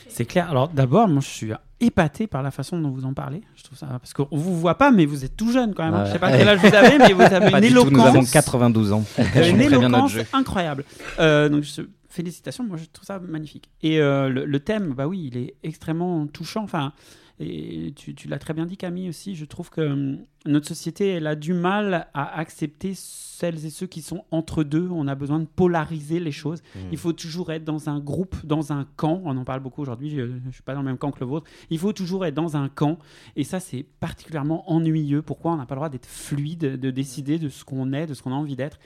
C'est 0.08 0.26
clair. 0.26 0.50
Alors 0.50 0.68
d'abord, 0.68 1.08
moi 1.08 1.20
je 1.22 1.28
suis 1.28 1.52
épaté 1.84 2.26
par 2.26 2.42
la 2.42 2.50
façon 2.50 2.78
dont 2.78 2.90
vous 2.90 3.04
en 3.04 3.12
parlez. 3.14 3.42
Je 3.56 3.62
trouve 3.64 3.78
ça 3.78 3.86
parce 3.86 4.12
qu'on 4.12 4.26
vous 4.32 4.58
voit 4.58 4.76
pas, 4.76 4.90
mais 4.90 5.06
vous 5.06 5.24
êtes 5.24 5.36
tout 5.36 5.52
jeune 5.52 5.74
quand 5.74 5.84
même. 5.84 5.94
hein. 5.94 6.00
Ouais. 6.02 6.06
Je 6.08 6.12
sais 6.12 6.18
pas 6.18 6.30
quel 6.36 6.48
âge 6.48 6.58
vous 6.60 6.74
avez, 6.74 6.98
mais 6.98 7.12
vous 7.12 7.20
avez 7.22 7.50
Pas 7.50 7.58
une 7.58 7.64
du 7.68 7.72
tout, 7.74 7.80
éloquence. 7.80 7.92
nous 7.92 8.02
avons 8.02 8.24
92 8.24 8.92
ans. 8.92 9.04
Une 9.36 9.60
éloquence 9.60 10.12
incroyable. 10.32 10.84
Euh, 11.18 11.48
donc 11.48 11.62
je- 11.64 11.82
félicitations, 12.14 12.64
moi 12.64 12.76
je 12.76 12.84
trouve 12.84 13.06
ça 13.06 13.18
magnifique. 13.18 13.70
Et 13.82 14.00
euh, 14.00 14.28
le, 14.28 14.44
le 14.44 14.60
thème, 14.60 14.94
bah 14.94 15.08
oui, 15.08 15.30
il 15.32 15.36
est 15.36 15.54
extrêmement 15.62 16.26
touchant. 16.26 16.62
Enfin, 16.62 16.92
et 17.40 17.92
tu, 17.96 18.14
tu 18.14 18.28
l'as 18.28 18.38
très 18.38 18.54
bien 18.54 18.64
dit 18.64 18.76
Camille 18.76 19.08
aussi. 19.08 19.34
Je 19.34 19.44
trouve 19.44 19.68
que 19.68 19.80
hum, 19.80 20.18
notre 20.46 20.68
société, 20.68 21.08
elle 21.08 21.26
a 21.26 21.34
du 21.34 21.52
mal 21.52 22.06
à 22.14 22.38
accepter 22.38 22.92
celles 22.94 23.66
et 23.66 23.70
ceux 23.70 23.88
qui 23.88 24.02
sont 24.02 24.24
entre 24.30 24.62
deux. 24.62 24.88
On 24.88 25.08
a 25.08 25.16
besoin 25.16 25.40
de 25.40 25.46
polariser 25.46 26.20
les 26.20 26.30
choses. 26.30 26.62
Mmh. 26.62 26.78
Il 26.92 26.98
faut 26.98 27.12
toujours 27.12 27.50
être 27.50 27.64
dans 27.64 27.88
un 27.88 27.98
groupe, 27.98 28.36
dans 28.46 28.72
un 28.72 28.86
camp. 28.96 29.20
On 29.24 29.36
en 29.36 29.44
parle 29.44 29.60
beaucoup 29.60 29.82
aujourd'hui. 29.82 30.10
Je 30.10 30.20
ne 30.20 30.52
suis 30.52 30.62
pas 30.62 30.74
dans 30.74 30.82
le 30.82 30.86
même 30.86 30.98
camp 30.98 31.10
que 31.10 31.20
le 31.20 31.26
vôtre. 31.26 31.50
Il 31.70 31.78
faut 31.78 31.92
toujours 31.92 32.24
être 32.24 32.34
dans 32.34 32.56
un 32.56 32.68
camp. 32.68 32.98
Et 33.34 33.42
ça, 33.42 33.58
c'est 33.58 33.84
particulièrement 33.98 34.70
ennuyeux. 34.70 35.22
Pourquoi 35.22 35.52
on 35.52 35.56
n'a 35.56 35.66
pas 35.66 35.74
le 35.74 35.80
droit 35.80 35.88
d'être 35.88 36.06
fluide, 36.06 36.78
de 36.78 36.90
décider 36.92 37.40
de 37.40 37.48
ce 37.48 37.64
qu'on 37.64 37.92
est, 37.92 38.06
de 38.06 38.14
ce 38.14 38.22
qu'on 38.22 38.32
a 38.32 38.36
envie 38.36 38.56
d'être? 38.56 38.78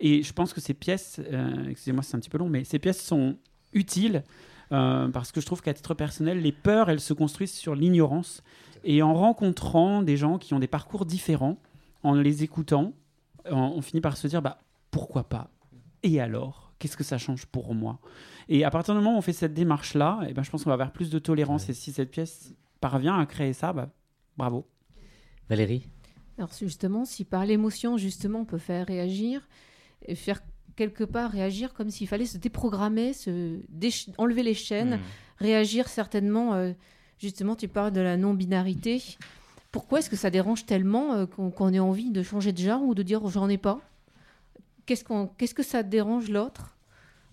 Et 0.00 0.22
je 0.22 0.32
pense 0.32 0.52
que 0.52 0.60
ces 0.60 0.74
pièces, 0.74 1.20
euh, 1.32 1.68
excusez-moi, 1.68 2.02
c'est 2.02 2.16
un 2.16 2.20
petit 2.20 2.30
peu 2.30 2.38
long, 2.38 2.48
mais 2.48 2.64
ces 2.64 2.78
pièces 2.78 3.02
sont 3.02 3.36
utiles 3.72 4.24
euh, 4.72 5.08
parce 5.08 5.30
que 5.30 5.40
je 5.40 5.46
trouve 5.46 5.62
qu'à 5.62 5.74
titre 5.74 5.94
personnel, 5.94 6.40
les 6.40 6.52
peurs, 6.52 6.90
elles 6.90 7.00
se 7.00 7.12
construisent 7.12 7.52
sur 7.52 7.74
l'ignorance. 7.74 8.42
Et 8.82 9.02
en 9.02 9.14
rencontrant 9.14 10.02
des 10.02 10.16
gens 10.16 10.38
qui 10.38 10.54
ont 10.54 10.58
des 10.58 10.66
parcours 10.66 11.04
différents, 11.04 11.58
en 12.02 12.14
les 12.14 12.42
écoutant, 12.42 12.94
on, 13.44 13.56
on 13.56 13.82
finit 13.82 14.00
par 14.00 14.16
se 14.16 14.26
dire 14.26 14.40
bah, 14.40 14.58
pourquoi 14.90 15.24
pas? 15.24 15.50
Et 16.02 16.18
alors 16.18 16.70
Qu'est-ce 16.80 16.96
que 16.96 17.04
ça 17.04 17.18
change 17.18 17.44
pour 17.44 17.74
moi? 17.74 18.00
Et 18.48 18.64
à 18.64 18.70
partir 18.70 18.94
du 18.94 19.00
moment 19.00 19.14
où 19.14 19.18
on 19.18 19.22
fait 19.22 19.34
cette 19.34 19.52
démarche-là, 19.52 20.20
eh 20.26 20.32
ben, 20.32 20.42
je 20.42 20.50
pense 20.50 20.64
qu'on 20.64 20.70
va 20.70 20.78
vers 20.78 20.92
plus 20.92 21.10
de 21.10 21.18
tolérance. 21.18 21.68
Et 21.68 21.74
si 21.74 21.92
cette 21.92 22.10
pièce 22.10 22.54
parvient 22.80 23.18
à 23.18 23.26
créer 23.26 23.52
ça, 23.52 23.74
bah, 23.74 23.90
bravo. 24.38 24.66
Valérie? 25.50 25.86
Alors 26.38 26.50
justement, 26.58 27.04
si 27.04 27.26
par 27.26 27.44
l'émotion, 27.44 27.98
justement, 27.98 28.40
on 28.40 28.44
peut 28.46 28.56
faire 28.56 28.86
réagir, 28.86 29.46
et 30.06 30.14
faire 30.14 30.40
quelque 30.76 31.04
part 31.04 31.30
réagir 31.30 31.72
comme 31.74 31.90
s'il 31.90 32.08
fallait 32.08 32.26
se 32.26 32.38
déprogrammer, 32.38 33.12
se 33.12 33.58
enlever 34.18 34.42
les 34.42 34.54
chaînes, 34.54 34.96
Mm. 34.96 35.00
réagir 35.38 35.88
certainement, 35.88 36.54
euh, 36.54 36.72
justement, 37.18 37.54
tu 37.56 37.68
parles 37.68 37.92
de 37.92 38.00
la 38.00 38.16
non-binarité. 38.16 39.02
Pourquoi 39.72 39.98
est-ce 40.00 40.10
que 40.10 40.16
ça 40.16 40.30
dérange 40.30 40.66
tellement 40.66 41.12
euh, 41.14 41.26
qu'on 41.26 41.72
ait 41.72 41.78
envie 41.78 42.10
de 42.10 42.22
changer 42.22 42.52
de 42.52 42.58
genre 42.58 42.82
ou 42.82 42.94
de 42.94 43.02
dire 43.02 43.26
j'en 43.28 43.48
ai 43.48 43.58
pas? 43.58 43.80
Qu'est-ce 44.86 45.04
qu'on, 45.04 45.26
qu'est-ce 45.38 45.54
que 45.54 45.62
ça 45.62 45.82
dérange 45.82 46.28
l'autre? 46.30 46.76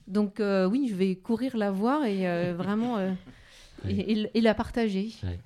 Donc 0.08 0.40
euh, 0.40 0.68
oui, 0.68 0.88
je 0.90 0.96
vais 0.96 1.16
courir 1.16 1.58
la 1.58 1.72
voir 1.72 2.06
et 2.06 2.28
euh, 2.30 2.54
vraiment 2.58 2.98
euh, 2.98 3.12
et, 3.88 4.12
et- 4.22 4.30
et 4.38 4.42
la 4.42 4.54
partager. 4.54 5.12
Ouais. 5.24 5.40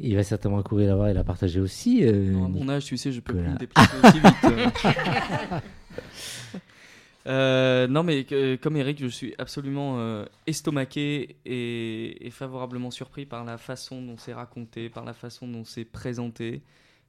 Il 0.00 0.16
va 0.16 0.24
certainement 0.24 0.60
courir 0.64 0.88
la 0.88 0.96
voir 0.96 1.08
et 1.08 1.14
la 1.14 1.22
partager 1.22 1.60
aussi. 1.60 2.04
euh, 2.04 2.30
Non, 2.32 2.46
à 2.46 2.48
mon 2.48 2.68
âge, 2.68 2.84
tu 2.86 2.96
sais, 2.96 3.12
je 3.12 3.20
peux 3.20 3.34
plus 3.34 3.42
me 3.42 3.56
déplacer 3.56 3.96
aussi 4.02 4.18
vite. 4.18 4.34
euh. 7.26 7.86
Non, 7.86 8.02
mais 8.02 8.26
comme 8.60 8.76
Eric, 8.76 8.98
je 9.00 9.06
suis 9.06 9.34
absolument 9.38 9.98
euh, 9.98 10.24
estomaqué 10.46 11.36
et, 11.46 12.26
et 12.26 12.30
favorablement 12.30 12.90
surpris 12.90 13.26
par 13.26 13.44
la 13.44 13.58
façon 13.58 14.02
dont 14.02 14.16
c'est 14.18 14.34
raconté, 14.34 14.88
par 14.90 15.04
la 15.04 15.14
façon 15.14 15.48
dont 15.48 15.64
c'est 15.64 15.84
présenté. 15.84 16.62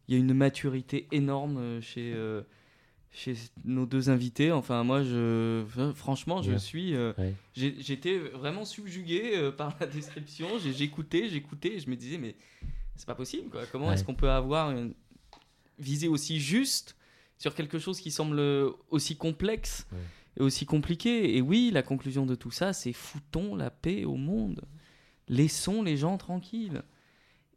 Il 0.08 0.14
y 0.14 0.18
a 0.18 0.20
une 0.20 0.34
maturité 0.34 1.08
énorme 1.12 1.58
euh, 1.58 1.82
chez, 1.82 2.14
chez 3.12 3.36
nos 3.66 3.86
deux 3.86 4.10
invités. 4.10 4.52
Enfin, 4.52 4.84
moi, 4.84 5.04
je, 5.04 5.64
franchement, 5.96 6.42
je 6.42 6.52
Ouais. 6.52 6.60
suis. 6.60 6.96
Ouais. 6.96 7.34
J'étais 7.56 8.18
vraiment 8.20 8.66
subjugué 8.66 9.52
par 9.58 9.76
la 9.80 9.88
description. 9.88 10.48
J'écoutais, 10.60 11.28
j'écoutais, 11.30 11.74
et 11.76 11.80
je 11.80 11.90
me 11.90 11.96
disais, 11.96 12.18
mais 12.18 12.36
c'est 12.96 13.08
pas 13.08 13.16
possible, 13.16 13.50
quoi. 13.50 13.64
Comment 13.72 13.88
Ouais. 13.88 13.96
est-ce 13.96 14.04
qu'on 14.04 14.16
peut 14.16 14.30
avoir 14.30 14.72
une 14.72 14.94
visée 15.80 16.08
aussi 16.08 16.40
juste 16.40 16.96
sur 17.38 17.56
quelque 17.56 17.80
chose 17.80 18.00
qui 18.00 18.12
semble 18.12 18.40
aussi 18.90 19.18
complexe 19.18 19.88
et 20.38 20.42
aussi 20.42 20.66
compliqué 20.66 21.36
Et 21.38 21.42
oui, 21.42 21.72
la 21.72 21.84
conclusion 21.84 22.26
de 22.26 22.36
tout 22.36 22.52
ça, 22.52 22.74
c'est 22.74 22.94
foutons 22.94 23.56
la 23.56 23.70
paix 23.70 24.06
au 24.06 24.16
monde. 24.16 24.62
Laissons 25.28 25.82
les 25.82 25.98
gens 25.98 26.18
tranquilles. 26.18 26.84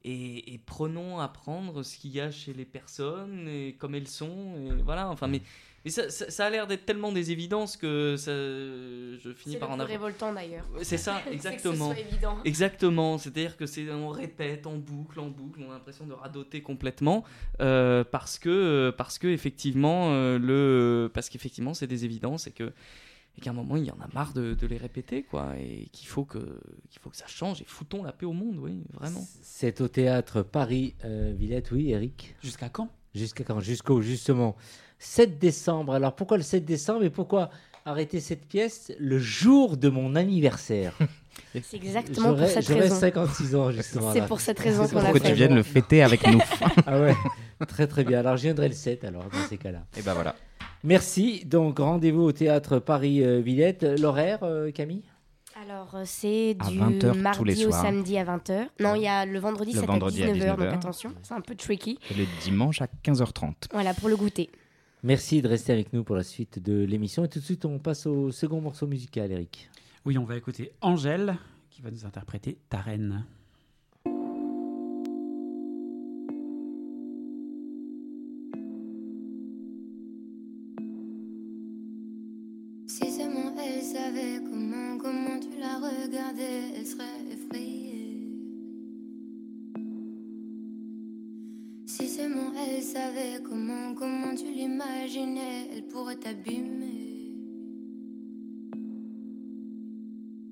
Et, 0.04 0.54
et 0.54 0.58
prenons 0.58 1.18
à 1.18 1.28
prendre 1.28 1.82
ce 1.82 1.98
qu'il 1.98 2.12
y 2.12 2.20
a 2.20 2.30
chez 2.30 2.54
les 2.54 2.64
personnes 2.64 3.48
et 3.48 3.74
comme 3.74 3.94
elles 3.94 4.08
sont. 4.08 4.54
Et 4.56 4.82
voilà, 4.82 5.10
enfin, 5.10 5.26
mais, 5.26 5.42
mais 5.84 5.90
ça, 5.90 6.10
ça- 6.10 6.30
ça 6.30 6.46
a 6.46 6.50
l'air 6.50 6.66
d'être 6.66 6.84
tellement 6.86 7.12
des 7.12 7.30
évidences 7.30 7.76
que 7.76 8.16
ça, 8.16 8.32
je 8.32 9.32
finis 9.36 9.54
C'est 9.54 9.58
par 9.60 9.68
le 9.70 9.74
en 9.74 9.80
avoir. 9.80 9.88
révoltant, 9.88 10.32
d'ailleurs. 10.32 10.64
C'est 10.82 10.96
ça, 10.98 11.20
C'est 11.24 11.24
que 11.24 11.30
ce 11.30 11.34
exactement. 11.34 11.86
soit 11.92 11.98
évident. 12.00 12.38
Exactement, 12.44 13.18
c'est-à-dire 13.18 13.56
que 13.56 13.66
c'est 13.66 13.88
on 13.90 14.08
répète 14.08 14.66
en 14.66 14.76
boucle, 14.76 15.20
en 15.20 15.28
boucle, 15.28 15.60
on 15.66 15.70
a 15.70 15.74
l'impression 15.74 16.06
de 16.06 16.12
radoter 16.12 16.62
complètement 16.62 17.24
euh, 17.60 18.04
parce 18.04 18.38
que 18.38 18.92
parce 18.96 19.18
que 19.18 19.28
effectivement 19.28 20.10
euh, 20.12 20.38
le 20.38 21.10
parce 21.12 21.28
qu'effectivement 21.28 21.74
c'est 21.74 21.86
des 21.86 22.04
évidences 22.04 22.46
et 22.46 22.52
que 22.52 22.72
et 23.36 23.40
qu'à 23.40 23.50
un 23.50 23.54
moment 23.54 23.76
il 23.76 23.84
y 23.84 23.90
en 23.90 23.98
a 24.00 24.08
marre 24.14 24.32
de, 24.32 24.54
de 24.54 24.66
les 24.66 24.76
répéter 24.78 25.22
quoi 25.22 25.54
et 25.58 25.88
qu'il 25.92 26.08
faut 26.08 26.24
que 26.24 26.38
qu'il 26.90 27.00
faut 27.00 27.10
que 27.10 27.16
ça 27.16 27.26
change 27.28 27.60
et 27.62 27.64
foutons 27.66 28.02
la 28.02 28.12
paix 28.12 28.26
au 28.26 28.32
monde, 28.32 28.58
oui, 28.58 28.82
vraiment. 28.94 29.24
C'est 29.42 29.80
au 29.80 29.88
théâtre 29.88 30.42
Paris 30.42 30.94
euh, 31.04 31.32
Villette, 31.36 31.70
oui, 31.70 31.90
Eric? 31.90 32.34
Jusqu'à 32.42 32.68
quand? 32.68 32.88
Jusqu'à 33.14 33.44
quand? 33.44 33.60
Jusqu'au 33.60 34.00
justement 34.02 34.56
7 34.98 35.38
décembre. 35.38 35.94
Alors 35.94 36.14
pourquoi 36.14 36.36
le 36.36 36.42
7 36.42 36.64
décembre 36.64 37.04
et 37.04 37.10
pourquoi 37.10 37.50
arrêter 37.84 38.20
cette 38.20 38.46
pièce 38.46 38.92
le 38.98 39.18
jour 39.18 39.76
de 39.76 39.88
mon 39.88 40.14
anniversaire? 40.16 40.94
C'est 41.62 41.76
exactement 41.76 42.34
pour 42.34 42.46
cette 42.46 42.66
raison. 42.66 42.94
56 42.94 43.54
ans 43.54 43.70
justement. 43.70 44.12
C'est 44.12 44.26
pour 44.26 44.40
cette 44.40 44.58
raison 44.58 44.84
C'est 44.84 44.94
qu'on 44.94 45.00
pour 45.00 45.08
l'a 45.08 45.12
que 45.12 45.18
fait. 45.20 45.28
tu 45.28 45.34
viennes 45.34 45.54
le 45.54 45.62
fêter 45.62 46.02
avec 46.02 46.26
nous. 46.26 46.40
ah 46.86 47.00
ouais, 47.00 47.14
très 47.66 47.86
très 47.86 48.04
bien. 48.04 48.18
Alors 48.20 48.36
je 48.36 48.42
viendrai 48.42 48.68
le 48.68 48.74
7 48.74 49.04
alors 49.04 49.24
dans 49.24 49.48
ces 49.48 49.56
cas-là. 49.56 49.84
Et 49.96 50.02
ben 50.02 50.14
voilà. 50.14 50.34
Merci. 50.84 51.44
Donc 51.44 51.78
rendez-vous 51.78 52.22
au 52.22 52.32
théâtre 52.32 52.78
Paris 52.78 53.24
euh, 53.24 53.40
Villette. 53.40 53.84
L'horaire, 53.84 54.40
euh, 54.42 54.70
Camille? 54.70 55.02
Alors, 55.60 55.92
euh, 55.94 56.02
c'est 56.04 56.54
du 56.54 56.78
20 56.78 57.04
heures 57.04 57.14
tous 57.14 57.18
mardi 57.20 57.44
les 57.44 57.66
au 57.66 57.70
soirs. 57.70 57.82
samedi 57.82 58.16
à 58.16 58.24
20h. 58.24 58.66
Non, 58.78 58.94
il 58.94 59.02
y 59.02 59.08
a 59.08 59.26
le 59.26 59.38
vendredi, 59.40 59.72
Le 59.72 59.80
vendredi 59.80 60.22
à 60.22 60.26
à 60.26 60.28
19h, 60.28 60.34
19 60.34 60.56
donc 60.56 60.72
attention, 60.72 61.12
c'est 61.22 61.34
un 61.34 61.40
peu 61.40 61.56
tricky. 61.56 61.98
Et 62.12 62.14
le 62.14 62.26
dimanche 62.42 62.80
à 62.80 62.86
15h30. 63.04 63.54
Voilà, 63.72 63.92
pour 63.92 64.08
le 64.08 64.16
goûter. 64.16 64.50
Merci 65.04 65.42
de 65.42 65.48
rester 65.48 65.72
avec 65.72 65.92
nous 65.92 66.02
pour 66.02 66.16
la 66.16 66.24
suite 66.24 66.58
de 66.60 66.84
l'émission. 66.84 67.24
Et 67.24 67.28
tout 67.28 67.38
de 67.38 67.44
suite, 67.44 67.64
on 67.64 67.78
passe 67.78 68.06
au 68.06 68.32
second 68.32 68.60
morceau 68.60 68.88
musical, 68.88 69.30
Eric. 69.30 69.70
Oui, 70.04 70.18
on 70.18 70.24
va 70.24 70.36
écouter 70.36 70.72
Angèle 70.80 71.36
qui 71.70 71.82
va 71.82 71.90
nous 71.92 72.04
interpréter 72.04 72.58
Ta 72.68 72.78
reine. 72.78 73.24
Elle 95.16 95.84
pourrait 95.84 96.16
t'abîmer. 96.16 97.32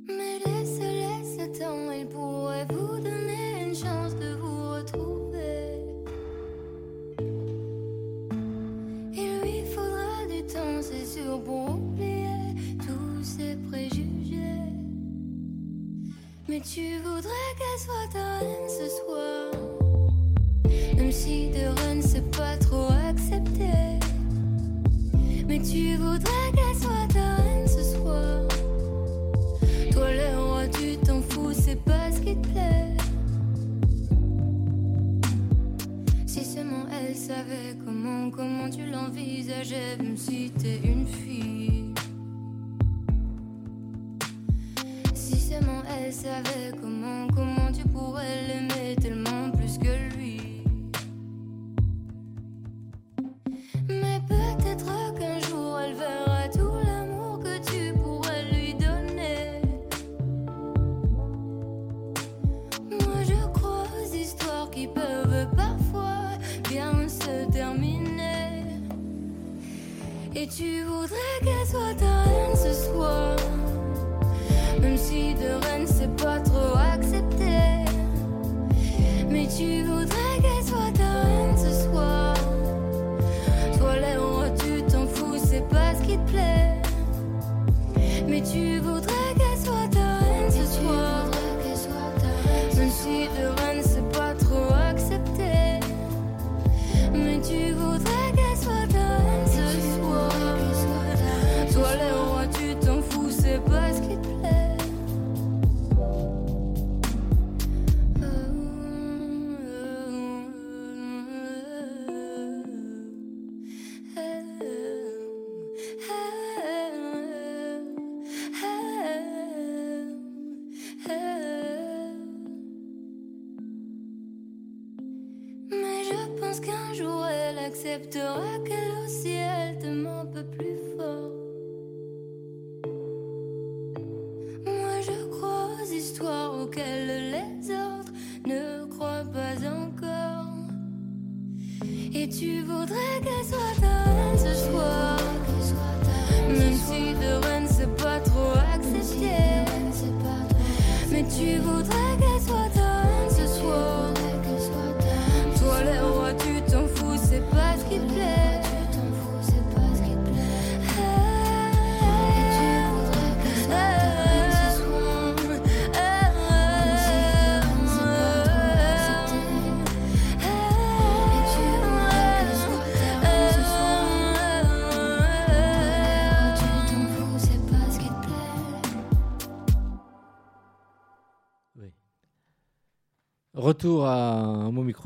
Mais 0.09 0.39
laisse, 0.47 0.79
laisse 0.79 1.39
le 1.39 1.59
temps, 1.59 1.91
il 1.93 2.07
pourrait 2.07 2.67
vous 2.71 2.97
donner 2.97 3.65
une 3.67 3.75
chance 3.75 4.15
de 4.17 4.35
vous 4.37 4.71
retrouver. 4.77 5.83
Il 9.13 9.41
lui 9.43 9.63
faudra 9.75 10.27
du 10.31 10.43
temps, 10.47 10.81
c'est 10.81 11.05
sûr, 11.05 11.43
pour 11.43 11.71
oublier 11.73 12.55
tous 12.79 13.23
ses 13.23 13.57
préjugés. 13.71 14.73
Mais 16.49 16.61
tu 16.61 16.97
voudrais 17.05 17.51
qu'elle 17.59 17.81
soit 17.85 18.09
ta 18.11 18.39
reine 18.39 18.69
ce 18.69 18.89
soir. 18.89 19.51
Même 20.97 21.13
si 21.13 21.51
de 21.51 21.67
reine 21.79 22.01
c'est 22.01 22.31
pas 22.31 22.57
trop 22.57 22.96
tu 25.71 25.97
voudrais 25.97 26.51
qu'elle 26.55 26.77
soit 26.81 27.09
ta 27.13 27.43
reine 27.43 27.67
ce 27.67 27.83
soir? 27.83 28.43
Toi 29.93 30.09
le 30.13 30.39
roi, 30.39 30.69
tu 30.69 30.97
t'en 30.99 31.21
fous, 31.23 31.53
c'est 31.53 31.83
pas 31.85 32.11
ce 32.13 32.21
qui 32.21 32.37
te 32.37 32.49
plaît. 32.49 32.97
Si 36.27 36.45
seulement 36.45 36.87
elle 36.91 37.17
savait 37.17 37.77
comment, 37.85 38.31
comment 38.31 38.71
tu 38.71 38.87
l'envisageais, 38.91 39.97
même 39.99 40.17
si 40.17 40.51
t'es 40.51 40.81
une 40.85 41.07
fille. 41.07 41.95
Si 45.15 45.37
seulement 45.41 45.83
elle 45.99 46.13
savait 46.13 46.73
comment, 46.81 46.96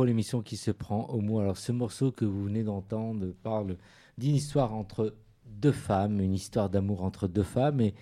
l'émission 0.05 0.43
qui 0.43 0.57
se 0.57 0.71
prend 0.71 1.07
au 1.07 1.21
mot. 1.21 1.41
Alors, 1.41 1.57
ce 1.57 1.73
morceau 1.73 2.13
que 2.13 2.25
vous 2.25 2.45
venez 2.45 2.63
d'entendre 2.63 3.33
parle 3.43 3.77
d'une 4.19 4.35
histoire 4.35 4.75
entre 4.75 5.15
deux 5.47 5.73
femmes, 5.73 6.21
une 6.21 6.35
histoire 6.35 6.71
d'amour 6.71 7.03
entre 7.03 7.29
deux 7.29 7.43
femmes, 7.43 7.81
et 7.81 7.95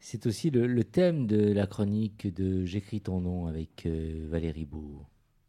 c'est 0.00 0.26
aussi 0.26 0.50
le, 0.50 0.66
le 0.66 0.84
thème 0.84 1.26
de 1.26 1.52
la 1.52 1.66
chronique 1.66 2.32
de 2.34 2.64
J'écris 2.64 3.00
ton 3.00 3.20
nom 3.20 3.46
avec 3.46 3.86
euh, 3.86 4.26
Valérie 4.28 4.64
Bourg. 4.64 5.08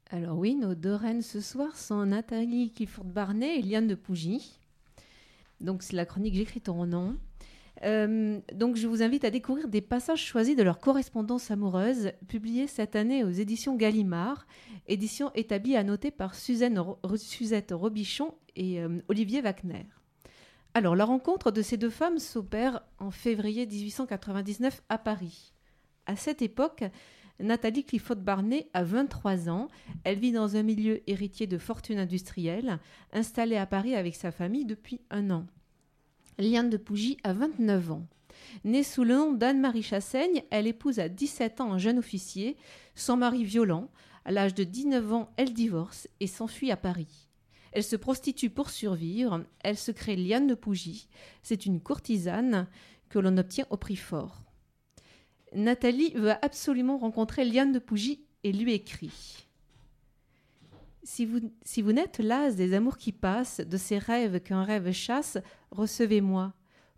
Alors 0.10 0.38
oui, 0.38 0.56
nos 0.56 0.76
deux 0.76 0.94
reines 0.94 1.24
ce 1.24 1.42
soir 1.42 1.76
sont 1.76 2.06
Nathalie 2.06 2.72
Clifford-Barnet 2.72 3.58
et 3.58 3.62
Liane 3.64 3.88
de 3.88 3.96
Pougy. 3.96 4.60
Donc 5.60 5.82
c'est 5.82 5.96
la 5.96 6.06
chronique 6.06 6.36
J'écris 6.36 6.62
ton 6.62 6.86
nom. 6.86 7.18
Euh, 7.84 8.40
donc 8.54 8.76
je 8.76 8.88
vous 8.88 9.02
invite 9.02 9.26
à 9.26 9.32
découvrir 9.32 9.68
des 9.68 9.82
passages 9.82 10.24
choisis 10.24 10.56
de 10.56 10.62
leur 10.62 10.80
correspondance 10.80 11.50
amoureuse, 11.50 12.12
publiée 12.28 12.68
cette 12.68 12.96
année 12.96 13.24
aux 13.24 13.32
éditions 13.32 13.76
Gallimard, 13.76 14.46
édition 14.88 15.32
établie 15.36 15.76
à 15.76 15.84
noter 15.84 16.12
par 16.12 16.36
Suzette 16.36 17.72
Robichon 17.72 18.34
et 18.56 18.82
euh, 18.82 19.02
Olivier 19.08 19.42
Wagner. 19.42 19.86
Alors 20.74 20.96
la 20.96 21.06
rencontre 21.06 21.52
de 21.52 21.62
ces 21.62 21.78
deux 21.78 21.90
femmes 21.90 22.20
s'opère 22.20 22.82
en 23.00 23.12
février 23.12 23.66
1899 23.66 24.82
à 24.90 24.98
Paris. 24.98 25.54
À 26.06 26.16
cette 26.16 26.42
époque, 26.42 26.84
Nathalie 27.40 27.84
Clifford-Barnet 27.84 28.70
a 28.74 28.84
23 28.84 29.50
ans. 29.50 29.68
Elle 30.04 30.20
vit 30.20 30.32
dans 30.32 30.56
un 30.56 30.64
milieu 30.64 31.02
héritier 31.10 31.48
de 31.48 31.58
fortune 31.58 32.00
industrielle, 32.00 32.80
installée 33.12 33.58
à 33.58 33.66
Paris 33.66 33.96
avec 33.96 34.16
sa 34.16 34.32
famille 34.32 34.66
depuis 34.66 35.02
un 35.10 35.30
an. 35.30 35.46
Liane 36.40 36.70
de 36.70 36.78
Pougy 36.78 37.18
a 37.24 37.34
29 37.34 37.92
ans. 37.92 38.08
Née 38.64 38.84
sous 38.84 39.04
le 39.04 39.16
nom 39.16 39.32
d'Anne-Marie 39.32 39.84
Chassaigne, 39.84 40.44
elle 40.50 40.68
épouse 40.68 41.00
à 41.00 41.10
17 41.10 41.62
ans 41.62 41.74
un 41.74 41.78
jeune 41.78 42.00
officier, 42.00 42.58
son 42.96 43.18
mari 43.18 43.44
violent. 43.44 43.90
À 44.26 44.32
l'âge 44.32 44.54
de 44.54 44.64
19 44.64 45.14
ans, 45.14 45.30
elle 45.38 45.54
divorce 45.54 46.08
et 46.20 46.28
s'enfuit 46.28 46.72
à 46.72 46.78
Paris. 46.78 47.30
Elle 47.72 47.84
se 47.84 47.96
prostitue 47.96 48.50
pour 48.50 48.70
survivre. 48.70 49.44
Elle 49.60 49.78
se 49.78 49.92
crée 49.92 50.16
Liane 50.16 50.48
de 50.48 50.56
Pougy. 50.56 51.08
C'est 51.42 51.66
une 51.66 51.82
courtisane 51.82 52.68
que 53.10 53.20
l'on 53.20 53.38
obtient 53.38 53.66
au 53.70 53.78
prix 53.78 53.96
fort. 53.96 54.44
Nathalie 55.54 56.14
veut 56.16 56.34
absolument 56.42 56.98
rencontrer 56.98 57.46
Liane 57.46 57.72
de 57.72 57.80
Pougy 57.80 58.26
et 58.44 58.52
lui 58.52 58.74
écrit 58.74 59.44
si 61.04 61.26
vous, 61.26 61.40
si 61.64 61.82
vous 61.82 61.92
n'êtes 61.92 62.20
las 62.20 62.56
des 62.56 62.74
amours 62.74 62.98
qui 62.98 63.12
passent, 63.12 63.60
de 63.60 63.78
ces 63.78 63.98
rêves 63.98 64.40
qu'un 64.40 64.64
rêve 64.64 64.92
chasse, 64.92 65.38
recevez-moi. 65.72 66.54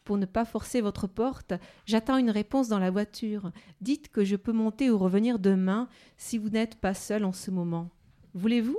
Pour 0.05 0.17
ne 0.19 0.27
pas 0.27 0.45
forcer 0.45 0.81
votre 0.81 1.07
porte, 1.07 1.53
j'attends 1.87 2.17
une 2.17 2.29
réponse 2.29 2.67
dans 2.67 2.77
la 2.77 2.91
voiture. 2.91 3.51
Dites 3.81 4.09
que 4.09 4.23
je 4.23 4.35
peux 4.35 4.51
monter 4.51 4.91
ou 4.91 4.99
revenir 4.99 5.39
demain 5.39 5.89
si 6.15 6.37
vous 6.37 6.49
n'êtes 6.49 6.75
pas 6.75 6.93
seul 6.93 7.25
en 7.25 7.33
ce 7.33 7.49
moment. 7.49 7.89
Voulez-vous? 8.35 8.77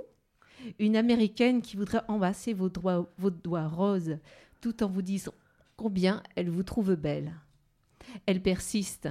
Une 0.79 0.97
américaine 0.97 1.63
qui 1.63 1.77
voudrait 1.77 2.03
embrasser 2.07 2.55
vos 2.55 2.69
doigts, 2.69 3.13
vos 3.19 3.31
doigts 3.31 3.67
roses, 3.67 4.19
tout 4.61 4.85
en 4.85 4.89
vous 4.89 5.03
disant 5.03 5.35
combien 5.77 6.23
elle 6.37 6.49
vous 6.49 6.63
trouve 6.63 6.95
belle. 6.95 7.35
Elle 8.27 8.41
persiste. 8.41 9.09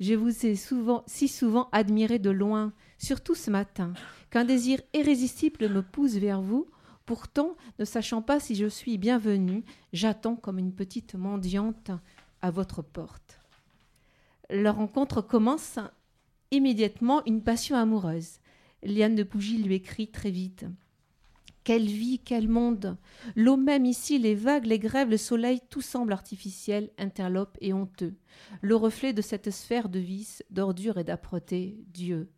Je 0.00 0.14
vous 0.14 0.46
ai 0.46 0.56
souvent, 0.56 1.04
si 1.06 1.28
souvent 1.28 1.68
admiré 1.72 2.18
de 2.18 2.30
loin, 2.30 2.72
surtout 2.96 3.34
ce 3.34 3.50
matin, 3.50 3.92
qu'un 4.30 4.46
désir 4.46 4.80
irrésistible 4.94 5.68
me 5.68 5.82
pousse 5.82 6.14
vers 6.14 6.40
vous. 6.40 6.68
Pourtant, 7.06 7.56
ne 7.78 7.84
sachant 7.84 8.22
pas 8.22 8.40
si 8.40 8.54
je 8.54 8.66
suis 8.66 8.96
bienvenue, 8.96 9.62
j'attends 9.92 10.36
comme 10.36 10.58
une 10.58 10.74
petite 10.74 11.14
mendiante 11.14 11.90
à 12.40 12.50
votre 12.50 12.80
porte. 12.80 13.40
Leur 14.48 14.76
rencontre 14.76 15.20
commence 15.20 15.78
immédiatement 16.50 17.22
une 17.26 17.42
passion 17.42 17.76
amoureuse. 17.76 18.38
Liane 18.82 19.16
de 19.16 19.22
Bougie 19.22 19.58
lui 19.58 19.74
écrit 19.74 20.08
très 20.08 20.30
vite. 20.30 20.64
Quelle 21.62 21.86
vie, 21.86 22.20
quel 22.22 22.48
monde 22.48 22.98
L'eau 23.36 23.56
même 23.56 23.86
ici, 23.86 24.18
les 24.18 24.34
vagues, 24.34 24.66
les 24.66 24.78
grèves, 24.78 25.08
le 25.08 25.16
soleil, 25.16 25.60
tout 25.70 25.80
semble 25.80 26.12
artificiel, 26.12 26.90
interlope 26.98 27.56
et 27.60 27.72
honteux. 27.72 28.14
Le 28.60 28.76
reflet 28.76 29.14
de 29.14 29.22
cette 29.22 29.50
sphère 29.50 29.88
de 29.88 29.98
vice, 29.98 30.42
d'ordure 30.50 30.98
et 30.98 31.04
d'âpreté, 31.04 31.82
Dieu. 31.88 32.28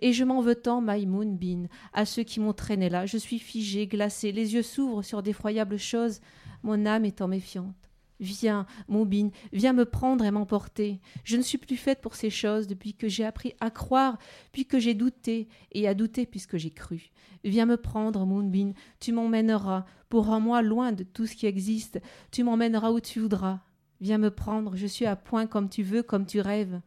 Et 0.00 0.12
je 0.12 0.24
m'en 0.24 0.40
veux 0.40 0.54
tant, 0.54 0.80
Maïmoun 0.80 1.36
Bin, 1.36 1.66
à 1.92 2.04
ceux 2.04 2.22
qui 2.22 2.40
m'ont 2.40 2.52
traîné 2.52 2.88
là. 2.88 3.06
Je 3.06 3.18
suis 3.18 3.38
figée, 3.38 3.86
glacée, 3.86 4.32
les 4.32 4.54
yeux 4.54 4.62
s'ouvrent 4.62 5.02
sur 5.02 5.22
d'effroyables 5.22 5.78
choses, 5.78 6.20
mon 6.62 6.86
âme 6.86 7.04
étant 7.04 7.28
méfiante. 7.28 7.74
Viens, 8.20 8.66
mon 8.86 9.06
bin, 9.06 9.30
viens 9.52 9.72
me 9.72 9.86
prendre 9.86 10.26
et 10.26 10.30
m'emporter. 10.30 11.00
Je 11.24 11.38
ne 11.38 11.42
suis 11.42 11.56
plus 11.56 11.78
faite 11.78 12.02
pour 12.02 12.14
ces 12.14 12.28
choses 12.28 12.66
depuis 12.66 12.92
que 12.92 13.08
j'ai 13.08 13.24
appris 13.24 13.54
à 13.60 13.70
croire, 13.70 14.18
puis 14.52 14.66
que 14.66 14.78
j'ai 14.78 14.92
douté, 14.92 15.48
et 15.72 15.88
à 15.88 15.94
douter 15.94 16.26
puisque 16.26 16.58
j'ai 16.58 16.70
cru. 16.70 17.10
Viens 17.44 17.64
me 17.64 17.78
prendre, 17.78 18.26
mon 18.26 18.42
bin, 18.42 18.72
tu 19.00 19.12
m'emmèneras, 19.12 19.86
pour 20.10 20.28
un 20.28 20.40
moi 20.40 20.60
loin 20.60 20.92
de 20.92 21.02
tout 21.02 21.26
ce 21.26 21.34
qui 21.34 21.46
existe, 21.46 21.98
tu 22.30 22.44
m'emmèneras 22.44 22.90
où 22.90 23.00
tu 23.00 23.20
voudras. 23.20 23.60
Viens 24.02 24.18
me 24.18 24.30
prendre, 24.30 24.76
je 24.76 24.86
suis 24.86 25.06
à 25.06 25.16
point 25.16 25.46
comme 25.46 25.70
tu 25.70 25.82
veux, 25.82 26.02
comme 26.02 26.26
tu 26.26 26.40
rêves. 26.40 26.80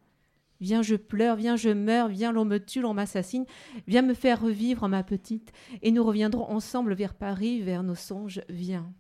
Viens, 0.61 0.81
je 0.81 0.95
pleure, 0.95 1.35
viens, 1.35 1.55
je 1.55 1.69
meurs, 1.69 2.07
viens, 2.07 2.31
l'on 2.31 2.45
me 2.45 2.57
tue, 2.57 2.81
l'on 2.81 2.93
m'assassine, 2.93 3.45
viens 3.87 4.01
me 4.01 4.13
faire 4.13 4.41
revivre, 4.41 4.87
ma 4.87 5.03
petite, 5.03 5.51
et 5.81 5.91
nous 5.91 6.03
reviendrons 6.03 6.49
ensemble 6.49 6.93
vers 6.93 7.13
Paris, 7.13 7.61
vers 7.61 7.83
nos 7.83 7.95
songes, 7.95 8.41
viens. 8.49 8.91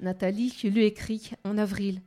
Nathalie 0.00 0.54
lui 0.64 0.84
écrit 0.84 1.32
en 1.44 1.58
avril, 1.58 2.00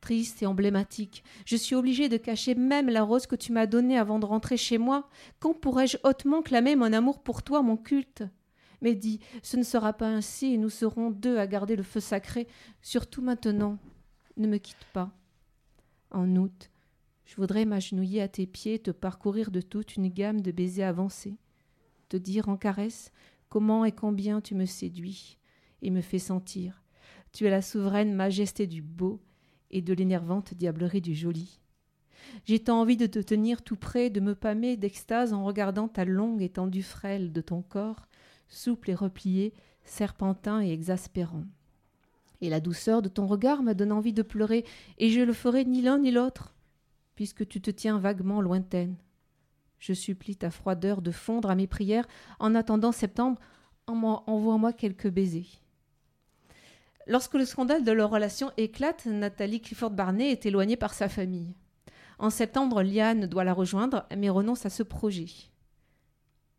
triste 0.00 0.42
et 0.42 0.46
emblématique. 0.46 1.22
Je 1.44 1.56
suis 1.56 1.74
obligée 1.74 2.08
de 2.08 2.16
cacher 2.16 2.54
même 2.54 2.88
la 2.88 3.02
rose 3.02 3.26
que 3.26 3.36
tu 3.36 3.52
m'as 3.52 3.66
donnée 3.66 3.98
avant 3.98 4.18
de 4.18 4.26
rentrer 4.26 4.56
chez 4.56 4.78
moi. 4.78 5.08
Quand 5.38 5.54
pourrais-je 5.54 5.98
hautement 6.04 6.42
clamer 6.42 6.76
mon 6.76 6.92
amour 6.92 7.22
pour 7.22 7.42
toi, 7.42 7.62
mon 7.62 7.76
culte? 7.76 8.24
Mais 8.82 8.94
dis, 8.94 9.20
ce 9.42 9.56
ne 9.56 9.62
sera 9.62 9.92
pas 9.92 10.08
ainsi 10.08 10.52
et 10.52 10.58
nous 10.58 10.70
serons 10.70 11.10
deux 11.10 11.38
à 11.38 11.46
garder 11.46 11.76
le 11.76 11.82
feu 11.82 12.00
sacré, 12.00 12.46
surtout 12.82 13.22
maintenant. 13.22 13.78
Ne 14.36 14.48
me 14.48 14.58
quitte 14.58 14.86
pas. 14.92 15.10
En 16.10 16.36
août, 16.36 16.70
je 17.26 17.36
voudrais 17.36 17.66
m'agenouiller 17.66 18.22
à 18.22 18.28
tes 18.28 18.46
pieds, 18.46 18.78
te 18.78 18.90
parcourir 18.90 19.50
de 19.50 19.60
toute 19.60 19.96
une 19.96 20.08
gamme 20.08 20.40
de 20.40 20.50
baisers 20.50 20.88
avancés, 20.88 21.36
te 22.08 22.16
dire 22.16 22.48
en 22.48 22.56
caresse 22.56 23.12
comment 23.50 23.84
et 23.84 23.92
combien 23.92 24.40
tu 24.40 24.54
me 24.54 24.64
séduis 24.64 25.38
et 25.82 25.90
me 25.90 26.00
fais 26.00 26.18
sentir 26.18 26.82
tu 27.36 27.44
es 27.44 27.50
la 27.50 27.60
souveraine 27.60 28.14
majesté 28.14 28.66
du 28.66 28.80
beau 28.80 29.20
et 29.70 29.82
de 29.82 29.92
l'énervante 29.92 30.54
diablerie 30.54 31.02
du 31.02 31.14
joli. 31.14 31.60
J'ai 32.46 32.60
tant 32.60 32.80
envie 32.80 32.96
de 32.96 33.06
te 33.06 33.18
tenir 33.18 33.60
tout 33.60 33.76
près, 33.76 34.08
de 34.08 34.20
me 34.20 34.34
pâmer 34.34 34.78
d'extase 34.78 35.34
en 35.34 35.44
regardant 35.44 35.86
ta 35.86 36.06
longue 36.06 36.40
étendue 36.40 36.82
frêle 36.82 37.34
de 37.34 37.42
ton 37.42 37.60
corps, 37.60 38.08
souple 38.48 38.90
et 38.90 38.94
replié, 38.94 39.52
serpentin 39.84 40.62
et 40.62 40.72
exaspérant. 40.72 41.44
Et 42.40 42.48
la 42.48 42.60
douceur 42.60 43.02
de 43.02 43.10
ton 43.10 43.26
regard 43.26 43.62
me 43.62 43.74
donne 43.74 43.92
envie 43.92 44.14
de 44.14 44.22
pleurer, 44.22 44.64
et 44.96 45.10
je 45.10 45.20
le 45.20 45.34
ferai 45.34 45.66
ni 45.66 45.82
l'un 45.82 45.98
ni 45.98 46.10
l'autre, 46.10 46.55
puisque 47.16 47.48
tu 47.48 47.60
te 47.60 47.70
tiens 47.70 47.98
vaguement 47.98 48.40
lointaine. 48.40 48.96
Je 49.78 49.92
supplie 49.92 50.36
ta 50.36 50.50
froideur 50.50 51.02
de 51.02 51.10
fondre 51.10 51.50
à 51.50 51.54
mes 51.54 51.66
prières 51.66 52.06
en 52.38 52.54
attendant 52.54 52.92
septembre, 52.92 53.40
envoie-moi 53.86 54.72
quelques 54.72 55.10
baisers. 55.10 55.60
Lorsque 57.06 57.34
le 57.34 57.44
scandale 57.44 57.84
de 57.84 57.92
leur 57.92 58.10
relation 58.10 58.52
éclate, 58.56 59.06
Nathalie 59.06 59.60
Clifford 59.60 59.90
Barney 59.90 60.30
est 60.30 60.46
éloignée 60.46 60.76
par 60.76 60.92
sa 60.92 61.08
famille. 61.08 61.54
En 62.18 62.30
septembre, 62.30 62.82
Liane 62.82 63.26
doit 63.26 63.44
la 63.44 63.52
rejoindre, 63.52 64.06
mais 64.16 64.30
renonce 64.30 64.66
à 64.66 64.70
ce 64.70 64.82
projet. 64.82 65.26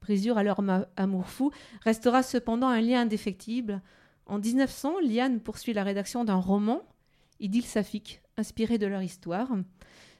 Brisure 0.01 0.37
à 0.37 0.43
leur 0.43 0.61
amour 0.95 1.27
fou 1.27 1.51
restera 1.83 2.23
cependant 2.23 2.69
un 2.69 2.79
lien 2.79 3.01
indéfectible. 3.01 3.81
En 4.25 4.39
1900, 4.39 4.99
Liane 5.01 5.41
poursuit 5.41 5.73
la 5.73 5.83
rédaction 5.83 6.23
d'un 6.23 6.35
roman, 6.35 6.81
Idylle 7.39 7.65
saphique, 7.65 8.21
inspiré 8.37 8.77
de 8.77 8.87
leur 8.87 9.01
histoire. 9.01 9.49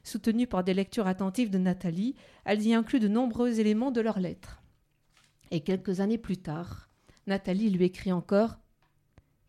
Soutenue 0.08 0.46
par 0.46 0.64
des 0.64 0.72
lectures 0.72 1.06
attentives 1.06 1.50
de 1.50 1.58
Nathalie, 1.58 2.14
elle 2.46 2.62
y 2.62 2.72
inclut 2.72 2.98
de 2.98 3.08
nombreux 3.08 3.60
éléments 3.60 3.90
de 3.90 4.00
leurs 4.00 4.20
lettres. 4.20 4.62
Et 5.50 5.60
quelques 5.60 6.00
années 6.00 6.16
plus 6.16 6.38
tard, 6.38 6.88
Nathalie 7.26 7.68
lui 7.68 7.84
écrit 7.84 8.10
encore 8.10 8.56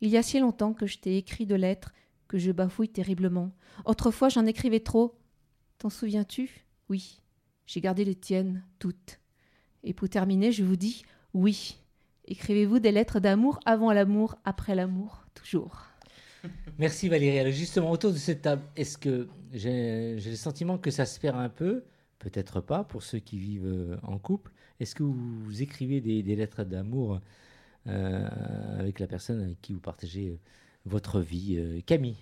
il 0.02 0.10
y 0.10 0.18
a 0.18 0.22
si 0.22 0.38
longtemps 0.38 0.74
que 0.74 0.86
je 0.86 0.98
t'ai 0.98 1.16
écrit 1.16 1.46
de 1.46 1.56
lettres 1.56 1.94
que 2.28 2.38
je 2.38 2.52
bafouille 2.52 2.90
terriblement. 2.90 3.54
Autrefois 3.86 4.28
j'en 4.28 4.46
écrivais 4.46 4.82
trop. 4.82 5.18
T'en 5.78 5.90
souviens-tu? 5.90 6.66
Oui. 6.90 7.22
J'ai 7.66 7.80
gardé 7.80 8.04
les 8.04 8.16
tiennes, 8.16 8.66
toutes. 8.80 9.22
Et 9.86 9.94
pour 9.94 10.10
terminer, 10.10 10.52
je 10.52 10.66
vous 10.66 10.76
dis 10.76 11.06
oui. 11.34 11.78
Écrivez-vous 12.26 12.80
des 12.80 12.92
lettres 12.92 13.22
d'amour 13.22 13.62
avant 13.64 13.94
l'amour, 13.94 14.36
après 14.44 14.76
l'amour, 14.76 15.24
toujours. 15.36 15.89
Merci 16.80 17.10
Valérie. 17.10 17.40
Alors 17.40 17.54
justement, 17.54 17.92
autour 17.92 18.12
de 18.12 18.18
cette 18.18 18.42
table, 18.44 18.64
est-ce 18.76 18.98
que 18.98 19.28
j'ai 19.54 20.16
le 20.16 20.36
sentiment 20.36 20.78
que 20.78 20.92
ça 20.92 21.06
se 21.06 21.20
perd 21.20 21.38
un 21.38 21.50
peu? 21.50 21.84
Peut-être 22.20 22.60
pas 22.62 22.84
pour 22.84 23.04
ceux 23.04 23.20
qui 23.20 23.38
vivent 23.38 23.66
euh, 23.66 23.98
en 24.04 24.18
couple. 24.18 24.52
Est-ce 24.80 24.96
que 24.96 25.04
vous, 25.04 25.62
écrivez 25.62 26.02
des 26.02 26.36
lettres 26.36 26.64
d'amour 26.64 27.20
euh, 27.88 28.28
avec 28.78 29.00
la 29.00 29.08
personne 29.08 29.42
avec 29.42 29.62
qui 29.62 29.74
vous 29.74 29.80
partagez 29.80 30.30
euh, 30.30 30.40
votre 30.86 31.22
vie. 31.22 31.56
Euh, 31.58 31.80
Camille? 31.86 32.18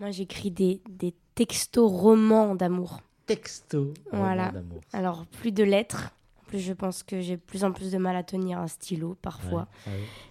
Moi, 0.00 0.10
j'écris 0.10 0.50
des, 0.50 0.80
des 0.90 1.14
textos 1.34 1.90
romans 1.90 2.54
d'amour. 2.54 3.00
Textos 3.24 3.94
Voilà. 4.12 4.50
d'amour. 4.50 4.80
Alors, 4.92 5.26
plus 5.26 5.52
de 5.52 5.64
lettres. 5.64 6.12
En 6.46 6.48
plus, 6.48 6.60
je 6.60 6.72
pense 6.72 7.02
que 7.02 7.20
j'ai 7.20 7.36
de 7.36 7.40
plus 7.40 7.64
en 7.64 7.72
plus 7.72 7.90
de 7.90 7.98
mal 7.98 8.14
à 8.14 8.22
tenir 8.22 8.58
un 8.58 8.68
stylo 8.68 9.16
parfois. 9.20 9.66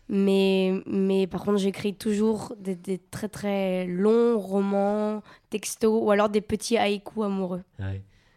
mais, 0.08 0.74
mais 0.86 1.28
par 1.28 1.44
contre, 1.44 1.58
j'écris 1.58 1.94
toujours 1.94 2.56
des, 2.58 2.76
des, 2.76 2.98
très 2.98 3.28
très 3.28 3.86
longs 3.86 4.40
romans, 4.40 5.22
textos 5.50 6.02
ou 6.02 6.12
alors 6.12 6.30
des 6.30 6.42
petits 6.42 6.78
haïkus 6.78 7.24
amoureux. 7.24 7.64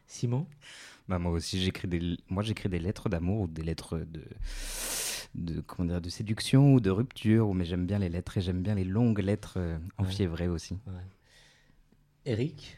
Simon? 0.07 0.47
Bah, 1.09 1.19
Moi 1.19 1.33
aussi, 1.33 1.61
j'écris 1.61 1.87
des, 1.87 2.17
moi, 2.29 2.43
j'écris 2.43 2.69
des 2.69 2.81
lettres 2.81 3.09
d'amour 3.09 3.43
ou 3.43 3.47
des 3.47 3.63
lettres 3.63 3.99
de 3.99 4.25
de, 5.35 5.61
comment 5.61 5.89
dire, 5.89 6.01
de 6.01 6.09
séduction 6.09 6.75
ou 6.75 6.81
de 6.81 6.91
rupture, 6.91 7.55
mais 7.55 7.65
j'aime 7.65 7.87
bien 7.87 7.99
les 7.99 8.09
lettres 8.09 8.39
et 8.39 8.41
j'aime 8.41 8.63
bien 8.63 8.75
les 8.75 8.85
longues 8.85 9.21
lettres 9.21 9.55
euh, 9.59 9.79
enfiévrées 9.99 10.49
aussi. 10.49 10.79
Eric? 12.25 12.77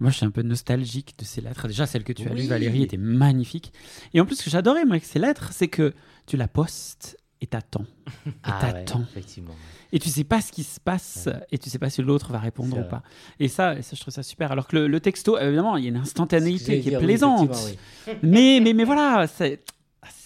Moi, 0.00 0.10
je 0.10 0.16
suis 0.16 0.26
un 0.26 0.30
peu 0.30 0.42
nostalgique 0.42 1.14
de 1.18 1.24
ces 1.24 1.40
lettres. 1.40 1.68
Déjà, 1.68 1.86
celle 1.86 2.04
que 2.04 2.12
tu 2.12 2.26
as 2.26 2.34
lue, 2.34 2.46
Valérie, 2.46 2.82
était 2.82 2.96
magnifique. 2.96 3.72
Et 4.14 4.20
en 4.20 4.26
plus, 4.26 4.36
ce 4.36 4.44
que 4.44 4.50
j'adorais, 4.50 4.84
moi, 4.84 4.94
avec 4.94 5.04
ces 5.04 5.18
lettres, 5.18 5.50
c'est 5.52 5.68
que 5.68 5.92
tu 6.26 6.36
la 6.36 6.48
postes 6.48 7.18
et 7.42 7.46
t'attends. 7.46 7.86
Et 8.26 8.30
ah 8.42 8.58
t'attends. 8.60 9.02
effectivement. 9.02 9.54
Et 9.92 9.98
tu 9.98 10.08
sais 10.08 10.24
pas 10.24 10.40
ce 10.40 10.52
qui 10.52 10.62
se 10.62 10.78
passe 10.78 11.28
et 11.50 11.58
tu 11.58 11.68
sais 11.68 11.78
pas 11.78 11.90
si 11.90 12.00
l'autre 12.00 12.32
va 12.32 12.38
répondre 12.38 12.78
ou 12.78 12.84
pas. 12.84 13.02
Et 13.40 13.48
ça, 13.48 13.82
ça, 13.82 13.96
je 13.96 14.00
trouve 14.00 14.14
ça 14.14 14.22
super. 14.22 14.52
Alors 14.52 14.68
que 14.68 14.76
le, 14.76 15.00
texto, 15.00 15.36
évidemment, 15.38 15.76
il 15.76 15.84
y 15.84 15.86
a 15.86 15.90
une 15.90 15.96
instantanéité 15.96 16.80
qui 16.80 16.90
est 16.90 16.98
plaisante. 16.98 17.56
mais, 18.22 18.60
mais, 18.62 18.72
mais 18.72 18.84
voilà, 18.84 19.26
c'est 19.26 19.64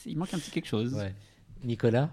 il 0.06 0.18
manque 0.18 0.34
un 0.34 0.38
petit 0.38 0.50
quelque 0.50 0.68
chose. 0.68 0.96
Nicolas 1.62 2.10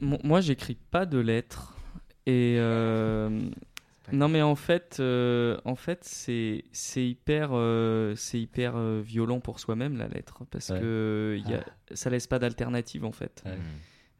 Moi, 0.00 0.40
j'écris 0.40 0.76
pas 0.90 1.06
de 1.06 1.18
lettres. 1.18 1.74
Et. 2.26 2.56
Euh, 2.58 3.48
non, 4.12 4.28
mais 4.28 4.42
en 4.42 4.54
fait, 4.54 4.98
euh, 5.00 5.58
en 5.64 5.76
fait 5.76 6.00
c'est 6.02 6.62
hyper, 6.96 7.50
euh, 7.52 8.14
c'est 8.16 8.40
hyper 8.40 8.78
violent 9.00 9.40
pour 9.40 9.60
soi-même, 9.60 9.96
la 9.96 10.08
lettre. 10.08 10.44
Parce 10.50 10.68
que 10.68 11.40
y 11.46 11.54
a, 11.54 11.64
ah. 11.66 11.70
ça 11.94 12.10
laisse 12.10 12.26
pas 12.26 12.38
d'alternative, 12.38 13.04
en 13.04 13.12
fait. 13.12 13.44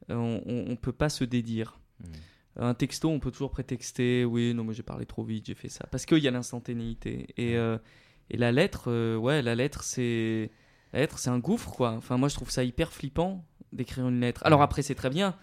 On, 0.08 0.40
on, 0.46 0.76
peut 0.76 0.92
pas 0.92 1.08
se 1.08 1.24
dédire. 1.24 1.80
Hmm. 2.00 2.12
Un 2.58 2.74
texto, 2.74 3.10
on 3.10 3.18
peut 3.18 3.30
toujours 3.30 3.50
prétexter, 3.50 4.24
oui, 4.24 4.54
non, 4.54 4.64
mais 4.64 4.72
j'ai 4.72 4.84
parlé 4.84 5.04
trop 5.04 5.24
vite, 5.24 5.46
j'ai 5.46 5.54
fait 5.54 5.68
ça. 5.68 5.86
Parce 5.90 6.06
qu'il 6.06 6.18
y 6.18 6.28
a 6.28 6.30
l'instantanéité. 6.30 7.26
Et, 7.36 7.54
et 7.54 8.36
la 8.36 8.52
lettre, 8.52 9.16
ouais, 9.16 9.42
la 9.42 9.54
lettre, 9.54 9.82
c'est 9.82 10.50
être, 10.94 11.18
c'est 11.18 11.30
un 11.30 11.38
gouffre, 11.38 11.70
quoi. 11.70 11.92
Enfin, 11.92 12.16
moi, 12.16 12.28
je 12.28 12.34
trouve 12.34 12.50
ça 12.50 12.64
hyper 12.64 12.92
flippant 12.92 13.44
d'écrire 13.72 14.08
une 14.08 14.20
lettre. 14.20 14.44
Alors 14.44 14.62
après, 14.62 14.82
c'est 14.82 14.94
très 14.94 15.10
bien. 15.10 15.36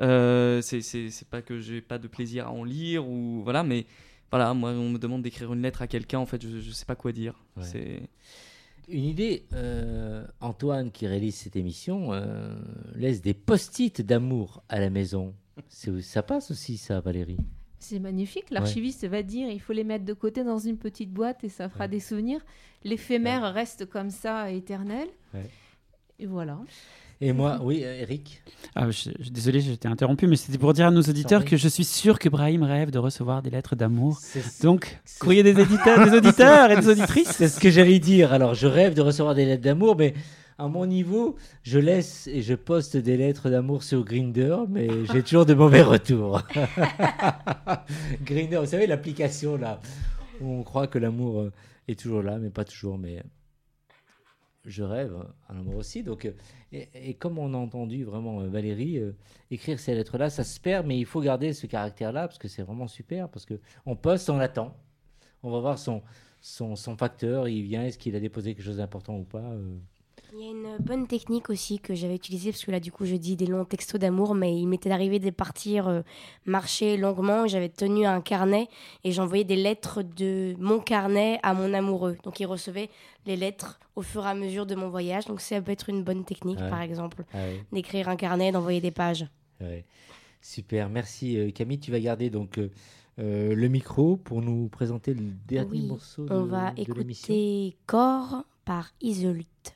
Euh, 0.00 0.60
c'est 0.60 1.28
pas 1.30 1.42
que 1.42 1.60
j'ai 1.60 1.80
pas 1.80 1.98
de 1.98 2.08
plaisir 2.08 2.48
à 2.48 2.52
en 2.52 2.64
lire 2.64 3.08
ou 3.08 3.42
voilà, 3.42 3.62
mais 3.62 3.86
voilà, 4.30 4.54
moi, 4.54 4.70
on 4.70 4.90
me 4.90 4.98
demande 4.98 5.22
d'écrire 5.22 5.52
une 5.52 5.62
lettre 5.62 5.82
à 5.82 5.86
quelqu'un, 5.86 6.18
en 6.18 6.26
fait, 6.26 6.42
je, 6.42 6.60
je 6.60 6.70
sais 6.70 6.84
pas 6.84 6.96
quoi 6.96 7.12
dire. 7.12 7.34
C'est 7.60 8.08
une 8.88 9.04
idée, 9.04 9.46
euh, 9.52 10.24
Antoine 10.40 10.90
qui 10.90 11.06
réalise 11.06 11.34
cette 11.34 11.56
émission 11.56 12.12
euh, 12.12 12.54
laisse 12.94 13.20
des 13.20 13.34
post-it 13.34 14.00
d'amour 14.02 14.62
à 14.68 14.80
la 14.80 14.90
maison. 14.90 15.34
Ça 15.68 16.22
passe 16.22 16.50
aussi 16.50 16.76
ça, 16.76 17.00
Valérie? 17.00 17.38
C'est 17.78 17.98
magnifique. 17.98 18.50
L'archiviste 18.50 19.06
va 19.06 19.22
dire 19.22 19.48
il 19.48 19.60
faut 19.60 19.72
les 19.72 19.84
mettre 19.84 20.04
de 20.04 20.12
côté 20.12 20.44
dans 20.44 20.58
une 20.58 20.76
petite 20.76 21.10
boîte 21.12 21.44
et 21.44 21.48
ça 21.48 21.68
fera 21.68 21.88
des 21.88 22.00
souvenirs. 22.00 22.44
L'éphémère 22.84 23.52
reste 23.52 23.86
comme 23.86 24.10
ça 24.10 24.50
éternel. 24.50 25.08
Ouais. 25.34 25.48
Et 26.18 26.26
voilà. 26.26 26.58
Et 27.20 27.32
moi, 27.32 27.58
oui, 27.62 27.80
euh, 27.82 28.00
Eric 28.02 28.42
Ah, 28.74 28.90
je, 28.90 29.10
je- 29.18 29.30
désolé, 29.30 29.60
je 29.60 29.72
t'ai 29.72 29.88
interrompu, 29.88 30.26
mais 30.26 30.36
c'était 30.36 30.58
pour 30.58 30.74
dire 30.74 30.86
à 30.86 30.90
nos 30.90 31.00
auditeurs 31.00 31.44
que 31.46 31.56
je 31.56 31.66
suis 31.68 31.84
sûr 31.84 32.18
que 32.18 32.28
Brahim 32.28 32.62
rêve 32.62 32.90
de 32.90 32.98
recevoir 32.98 33.40
des 33.42 33.48
lettres 33.50 33.74
d'amour. 33.74 34.20
Donc, 34.62 34.98
courrier 35.18 35.42
des 35.42 35.58
éditeurs, 35.58 36.04
des 36.04 36.14
auditeurs 36.16 36.70
et 36.70 36.76
des 36.76 36.88
auditrices. 36.88 37.30
C'est 37.32 37.48
ce 37.48 37.58
que 37.58 37.70
j'allais 37.70 37.98
dire. 38.00 38.32
Alors, 38.34 38.52
je 38.54 38.66
rêve 38.66 38.92
de 38.94 39.00
recevoir 39.00 39.34
des 39.34 39.46
lettres 39.46 39.62
d'amour, 39.62 39.96
mais 39.96 40.12
à 40.58 40.68
mon 40.68 40.84
niveau, 40.84 41.36
je 41.62 41.78
laisse 41.78 42.26
et 42.26 42.42
je 42.42 42.54
poste 42.54 42.98
des 42.98 43.16
lettres 43.16 43.48
d'amour 43.48 43.82
sur 43.82 44.04
Grinder, 44.04 44.56
mais 44.68 44.88
j'ai 45.10 45.22
toujours 45.22 45.46
de 45.46 45.54
mauvais 45.54 45.82
retours. 45.82 46.42
Grinder, 48.24 48.58
vous 48.58 48.66
savez, 48.66 48.86
l'application 48.86 49.56
là, 49.56 49.80
où 50.40 50.50
on 50.50 50.62
croit 50.62 50.86
que 50.86 50.98
l'amour 50.98 51.40
euh, 51.40 51.52
est 51.88 51.98
toujours 51.98 52.22
là, 52.22 52.38
mais 52.38 52.50
pas 52.50 52.64
toujours. 52.64 52.98
Mais 52.98 53.22
je 54.66 54.82
rêve 54.82 55.16
à 55.48 55.54
l'amour 55.54 55.76
aussi. 55.76 56.02
Donc, 56.02 56.24
euh, 56.24 56.32
et, 56.72 57.14
comme 57.14 57.38
on 57.38 57.54
a 57.54 57.56
entendu 57.56 58.04
vraiment 58.04 58.40
euh, 58.40 58.48
Valérie 58.48 58.98
euh, 58.98 59.12
écrire 59.50 59.78
ces 59.78 59.94
lettres-là, 59.94 60.28
ça 60.28 60.44
se 60.44 60.60
perd, 60.60 60.86
mais 60.86 60.98
il 60.98 61.06
faut 61.06 61.20
garder 61.20 61.52
ce 61.52 61.66
caractère-là 61.66 62.26
parce 62.26 62.38
que 62.38 62.48
c'est 62.48 62.62
vraiment 62.62 62.88
super. 62.88 63.28
Parce 63.28 63.46
que 63.46 63.54
on 63.86 63.96
poste, 63.96 64.28
on 64.28 64.36
l'attend. 64.36 64.76
On 65.42 65.50
va 65.50 65.60
voir 65.60 65.78
son, 65.78 66.02
son, 66.40 66.96
facteur. 66.96 67.48
Il 67.48 67.62
vient, 67.62 67.84
est-ce 67.84 67.98
qu'il 67.98 68.16
a 68.16 68.20
déposé 68.20 68.54
quelque 68.54 68.64
chose 68.64 68.78
d'important 68.78 69.16
ou 69.16 69.24
pas. 69.24 69.54
Il 70.32 70.40
y 70.40 70.48
a 70.48 70.50
une 70.50 70.76
bonne 70.84 71.06
technique 71.06 71.48
aussi 71.50 71.78
que 71.78 71.94
j'avais 71.94 72.16
utilisée, 72.16 72.50
parce 72.50 72.64
que 72.64 72.70
là, 72.70 72.80
du 72.80 72.92
coup, 72.92 73.04
je 73.06 73.16
dis 73.16 73.36
des 73.36 73.46
longs 73.46 73.64
textos 73.64 73.98
d'amour, 74.00 74.34
mais 74.34 74.54
il 74.58 74.66
m'était 74.66 74.90
arrivé 74.90 75.18
de 75.18 75.30
partir 75.30 75.88
euh, 75.88 76.02
marcher 76.44 76.96
longuement. 76.96 77.46
J'avais 77.46 77.68
tenu 77.68 78.04
un 78.04 78.20
carnet 78.20 78.68
et 79.04 79.12
j'envoyais 79.12 79.44
des 79.44 79.56
lettres 79.56 80.02
de 80.02 80.54
mon 80.58 80.78
carnet 80.80 81.38
à 81.42 81.54
mon 81.54 81.72
amoureux. 81.72 82.16
Donc, 82.24 82.40
il 82.40 82.46
recevait 82.46 82.90
les 83.24 83.36
lettres 83.36 83.78
au 83.94 84.02
fur 84.02 84.24
et 84.26 84.28
à 84.28 84.34
mesure 84.34 84.66
de 84.66 84.74
mon 84.74 84.88
voyage. 84.90 85.24
Donc, 85.26 85.40
ça 85.40 85.60
peut 85.62 85.72
être 85.72 85.88
une 85.88 86.02
bonne 86.02 86.24
technique, 86.24 86.58
Ouais. 86.60 86.68
par 86.70 86.82
exemple, 86.82 87.24
Ah 87.32 87.38
d'écrire 87.72 88.08
un 88.08 88.16
carnet, 88.16 88.52
d'envoyer 88.52 88.80
des 88.80 88.90
pages. 88.90 89.26
Ouais. 89.60 89.84
Super, 90.42 90.88
merci 90.90 91.38
euh, 91.38 91.50
Camille. 91.50 91.78
Tu 91.80 91.90
vas 91.90 91.98
garder 92.00 92.30
donc 92.30 92.58
euh, 92.58 92.70
euh, 93.18 93.54
le 93.54 93.68
micro 93.68 94.16
pour 94.16 94.42
nous 94.42 94.68
présenter 94.68 95.14
le 95.14 95.24
dernier 95.48 95.70
Oui, 95.70 95.86
morceau 95.86 96.24
de, 96.26 96.32
on 96.34 96.44
va 96.44 96.72
de 96.72 96.82
écouter 96.82 97.76
Corps 97.86 98.44
par 98.64 98.90
Isolute. 99.00 99.75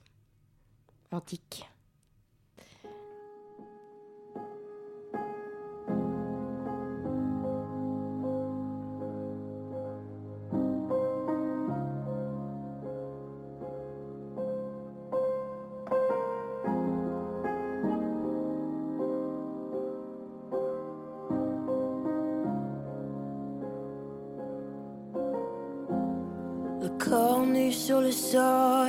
Antique. 1.13 1.67
Sur 27.71 28.01
le 28.01 28.11
sol. 28.11 28.80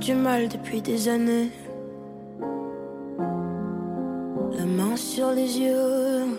Du 0.00 0.14
mal 0.14 0.46
depuis 0.48 0.82
des 0.82 1.08
années. 1.08 1.50
La 4.52 4.64
main 4.64 4.94
sur 4.94 5.32
les 5.32 5.58
yeux. 5.58 6.38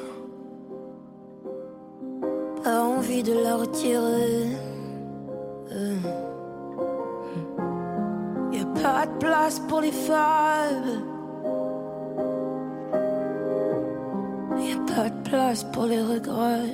Pas 2.64 2.82
envie 2.82 3.24
de 3.24 3.34
la 3.34 3.56
retirer. 3.58 4.48
Euh. 5.72 5.96
Y 8.54 8.60
a 8.62 8.66
pas 8.82 9.06
de 9.08 9.18
place 9.18 9.60
pour 9.68 9.82
les 9.82 9.92
femmes. 9.92 11.02
Y 14.60 14.72
a 14.72 14.96
pas 14.96 15.10
de 15.10 15.30
place 15.30 15.64
pour 15.74 15.86
les 15.88 16.02
regrets. 16.02 16.74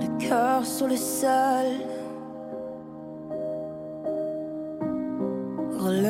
Le 0.00 0.18
cœur 0.18 0.64
sur 0.64 0.86
le 0.86 0.96
sol. 0.96 1.87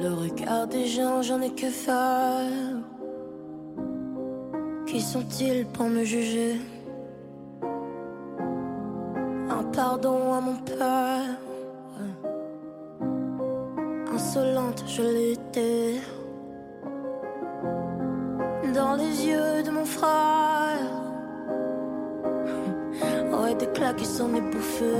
Le 0.00 0.14
regard 0.14 0.66
des 0.68 0.86
gens, 0.86 1.20
j'en 1.20 1.42
ai 1.42 1.50
que 1.50 1.68
faire. 1.68 2.48
Qui 4.86 5.02
sont-ils 5.02 5.66
pour 5.66 5.86
me 5.88 6.02
juger? 6.02 6.56
Un 9.50 9.64
pardon 9.64 10.32
à 10.32 10.40
mon 10.40 10.56
père. 10.56 11.36
Insolente, 14.14 14.82
je 14.86 15.02
l'étais. 15.02 16.00
Dans 18.72 18.96
les 18.96 19.26
yeux 19.26 19.62
de 19.62 19.70
mon 19.70 19.84
frère. 19.84 20.27
Qui 23.98 24.06
s'en 24.06 24.32
est 24.34 24.40
bouffé. 24.40 24.94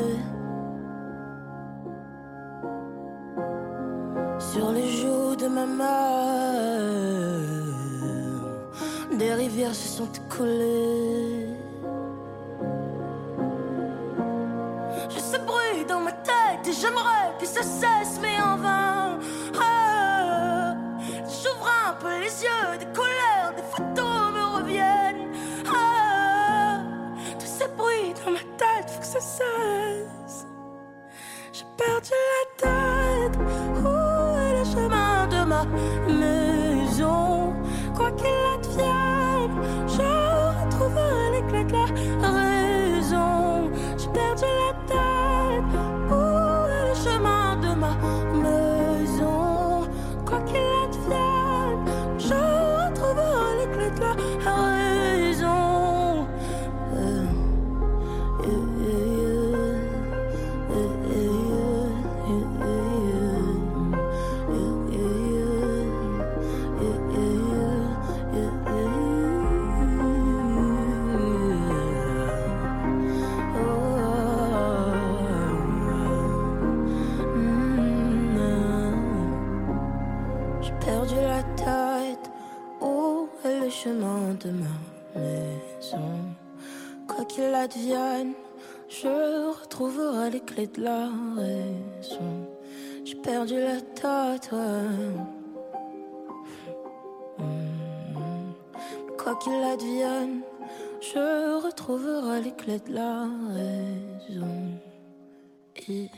Sur 4.38 4.72
les 4.72 4.88
joues 4.88 5.36
de 5.36 5.46
ma 5.46 5.66
mère, 5.66 5.88
des 9.16 9.32
rivières 9.34 9.74
se 9.74 9.88
sont 9.88 10.08
écoulées. 10.12 11.46
Je 15.08 15.18
sais 15.18 15.38
bruit 15.38 15.84
dans 15.88 16.00
ma 16.00 16.12
tête 16.12 16.66
et 16.66 16.72
j'aimerais 16.72 17.32
que 17.40 17.46
ça 17.46 17.62
cesse, 17.62 17.97
cesse. 29.20 30.46
J'ai 31.52 31.64
perdu 31.76 32.12
la 32.12 32.44
tête. 32.62 33.38
Où 33.82 34.38
est 34.38 34.58
le 34.58 34.64
chemin 34.64 35.26
de 35.26 35.44
ma 35.44 35.64
maison? 36.06 37.37
Chemin 83.82 84.34
de 84.44 84.50
ma 84.50 84.76
maison? 85.14 86.34
Quoi 87.06 87.24
qu'il 87.26 87.54
advienne, 87.54 88.32
je 88.88 89.50
retrouverai 89.60 90.30
les 90.30 90.40
clés 90.40 90.66
de 90.66 90.82
la 90.82 91.08
raison. 91.36 92.48
J'ai 93.04 93.14
perdu 93.14 93.54
la 93.54 93.80
tête, 93.80 94.50
ouais. 94.52 95.14
Mm. 97.38 98.52
Quoi 99.16 99.36
qu'il 99.36 99.62
advienne, 99.74 100.40
je 101.00 101.64
retrouverai 101.64 102.42
les 102.42 102.52
clés 102.52 102.80
de 102.80 102.94
la 102.94 103.28
raison. 103.54 104.56
Et- 105.88 106.10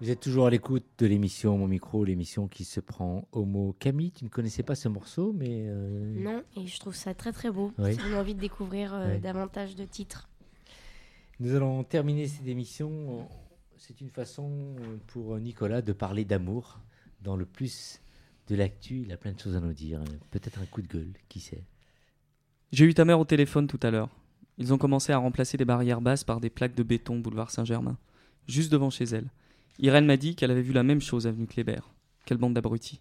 Vous 0.00 0.08
êtes 0.10 0.20
toujours 0.20 0.46
à 0.46 0.50
l'écoute 0.50 0.84
de 0.98 1.06
l'émission 1.06 1.58
Mon 1.58 1.68
Micro, 1.68 2.04
l'émission 2.04 2.48
qui 2.48 2.64
se 2.64 2.80
prend 2.80 3.28
au 3.32 3.44
mot 3.44 3.76
Camille. 3.78 4.12
Tu 4.12 4.24
ne 4.24 4.30
connaissais 4.30 4.62
pas 4.62 4.74
ce 4.74 4.88
morceau, 4.88 5.32
mais. 5.34 5.66
euh, 5.68 6.14
Non, 6.22 6.42
et 6.56 6.66
je 6.66 6.80
trouve 6.80 6.94
ça 6.94 7.12
très 7.12 7.32
très 7.32 7.50
beau. 7.50 7.72
Oui. 7.78 7.94
Ça 7.96 8.02
donne 8.02 8.14
envie 8.14 8.34
de 8.34 8.40
découvrir 8.40 8.94
euh, 8.94 9.14
Oui. 9.14 9.20
davantage 9.20 9.76
de 9.76 9.84
titres. 9.84 10.28
Nous 11.38 11.54
allons 11.54 11.84
terminer 11.84 12.28
cette 12.28 12.46
émission. 12.46 13.28
C'est 13.76 14.00
une 14.00 14.08
façon 14.10 14.74
pour 15.08 15.38
Nicolas 15.38 15.82
de 15.82 15.92
parler 15.92 16.24
d'amour 16.24 16.78
dans 17.22 17.36
le 17.36 17.44
plus 17.44 18.00
de 18.48 18.54
l'actu. 18.56 19.02
Il 19.02 19.12
a 19.12 19.16
plein 19.18 19.32
de 19.32 19.38
choses 19.40 19.56
à 19.56 19.60
nous 19.60 19.72
dire. 19.74 20.02
Peut-être 20.30 20.60
un 20.60 20.66
coup 20.66 20.80
de 20.82 20.88
gueule, 20.88 21.12
qui 21.28 21.40
sait. 21.40 21.64
J'ai 22.72 22.86
eu 22.86 22.94
ta 22.94 23.04
mère 23.04 23.20
au 23.20 23.24
téléphone 23.26 23.66
tout 23.66 23.80
à 23.82 23.90
l'heure. 23.90 24.08
Ils 24.56 24.72
ont 24.72 24.78
commencé 24.78 25.12
à 25.12 25.18
remplacer 25.18 25.56
les 25.58 25.64
barrières 25.64 26.00
basses 26.00 26.24
par 26.24 26.40
des 26.40 26.50
plaques 26.50 26.74
de 26.74 26.82
béton 26.82 27.18
boulevard 27.18 27.50
Saint-Germain, 27.50 27.98
juste 28.46 28.70
devant 28.72 28.90
chez 28.90 29.04
elle. 29.04 29.28
Irène 29.82 30.04
m'a 30.04 30.18
dit 30.18 30.34
qu'elle 30.34 30.50
avait 30.50 30.60
vu 30.60 30.74
la 30.74 30.82
même 30.82 31.00
chose 31.00 31.26
avenue 31.26 31.46
Kléber. 31.46 31.80
Quelle 32.26 32.36
bande 32.36 32.52
d'abrutis. 32.52 33.00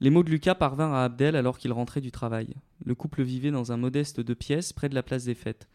Les 0.00 0.08
mots 0.08 0.22
de 0.22 0.30
Lucas 0.30 0.54
parvinrent 0.54 0.94
à 0.94 1.04
Abdel 1.04 1.36
alors 1.36 1.58
qu'il 1.58 1.70
rentrait 1.70 2.00
du 2.00 2.10
travail. 2.10 2.54
Le 2.82 2.94
couple 2.94 3.22
vivait 3.22 3.50
dans 3.50 3.72
un 3.72 3.76
modeste 3.76 4.18
deux 4.18 4.34
pièces 4.34 4.72
près 4.72 4.88
de 4.88 4.94
la 4.94 5.02
place 5.02 5.24
des 5.24 5.34
fêtes. 5.34 5.68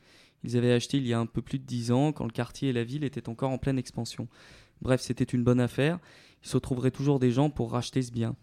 Ils 0.44 0.58
avaient 0.58 0.74
acheté 0.74 0.98
il 0.98 1.06
y 1.06 1.14
a 1.14 1.20
un 1.20 1.28
peu 1.28 1.44
plus 1.44 1.60
de 1.60 1.66
dix 1.66 1.92
ans, 1.92 2.14
quand 2.14 2.26
le 2.26 2.32
quartier 2.32 2.70
et 2.70 2.74
la 2.74 2.84
ville 2.84 3.04
étaient 3.04 3.30
encore 3.30 3.52
en 3.52 3.60
pleine 3.60 3.78
expansion. 3.78 4.28
Bref, 4.82 5.02
c'était 5.02 5.24
une 5.24 5.44
bonne 5.44 5.60
affaire. 5.60 6.00
Il 6.44 6.50
se 6.50 6.58
trouverait 6.58 6.90
toujours 6.90 7.20
des 7.20 7.32
gens 7.32 7.52
pour 7.52 7.72
racheter 7.72 8.02
ce 8.02 8.12
bien. 8.12 8.36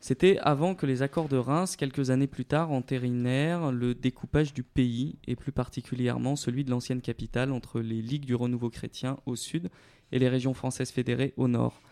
C'était 0.00 0.36
avant 0.42 0.74
que 0.74 0.84
les 0.84 1.00
accords 1.00 1.30
de 1.30 1.38
Reims, 1.38 1.76
quelques 1.76 2.10
années 2.10 2.26
plus 2.26 2.44
tard, 2.44 2.70
entérinèrent 2.70 3.72
le 3.72 3.94
découpage 3.94 4.52
du 4.52 4.62
pays, 4.62 5.16
et 5.26 5.36
plus 5.36 5.52
particulièrement 5.52 6.36
celui 6.36 6.64
de 6.64 6.70
l'ancienne 6.70 7.00
capitale 7.00 7.50
entre 7.50 7.80
les 7.80 8.02
ligues 8.02 8.26
du 8.26 8.34
renouveau 8.34 8.68
chrétien 8.68 9.16
au 9.24 9.36
sud 9.36 9.70
et 10.14 10.18
les 10.18 10.28
régions 10.30 10.54
françaises 10.54 10.92
fédérées 10.92 11.34
au 11.36 11.48
nord. 11.48 11.82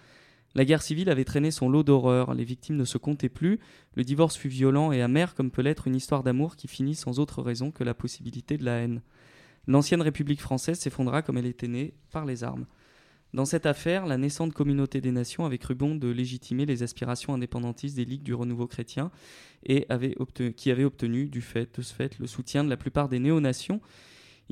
La 0.55 0.65
guerre 0.65 0.83
civile 0.83 1.11
avait 1.11 1.25
traîné 1.25 1.51
son 1.51 1.69
lot 1.69 1.83
d'horreurs, 1.83 2.35
les 2.35 2.45
victimes 2.45 2.77
ne 2.77 2.85
se 2.85 2.99
comptaient 2.99 3.29
plus, 3.29 3.59
le 3.95 4.05
divorce 4.05 4.37
fut 4.37 4.49
violent 4.49 4.93
et 4.93 5.03
amer 5.03 5.35
comme 5.35 5.51
peut 5.51 5.63
l'être 5.63 5.89
une 5.89 5.97
histoire 5.97 6.23
d'amour 6.23 6.57
qui 6.57 6.69
finit 6.69 6.95
sans 6.95 7.19
autre 7.19 7.43
raison 7.43 7.71
que 7.71 7.85
la 7.85 7.95
possibilité 7.95 8.57
de 8.57 8.65
la 8.65 8.77
haine. 8.79 9.03
L'ancienne 9.67 10.03
République 10.03 10.41
française 10.41 10.79
s'effondra 10.79 11.23
comme 11.23 11.39
elle 11.39 11.47
était 11.47 11.69
née, 11.69 11.95
par 12.11 12.25
les 12.25 12.45
armes. 12.45 12.67
Dans 13.35 13.47
cette 13.47 13.65
affaire, 13.65 14.05
la 14.05 14.19
naissante 14.19 14.53
communauté 14.53 15.01
des 15.01 15.11
nations 15.11 15.47
avait 15.47 15.59
cru 15.59 15.75
bon 15.75 15.95
de 15.95 16.09
légitimer 16.09 16.67
les 16.67 16.83
aspirations 16.83 17.33
indépendantistes 17.33 17.97
des 17.97 18.05
ligues 18.05 18.23
du 18.23 18.35
renouveau 18.35 18.67
chrétien 18.67 19.11
et 19.65 19.87
avait 19.89 20.15
qui 20.55 20.71
avaient 20.71 20.85
obtenu, 20.85 21.29
du 21.29 21.41
de 21.41 21.83
ce 21.83 21.95
fait, 21.95 22.19
le 22.19 22.27
soutien 22.27 22.63
de 22.63 22.69
la 22.69 22.77
plupart 22.77 23.09
des 23.09 23.19
néo-nations. 23.19 23.81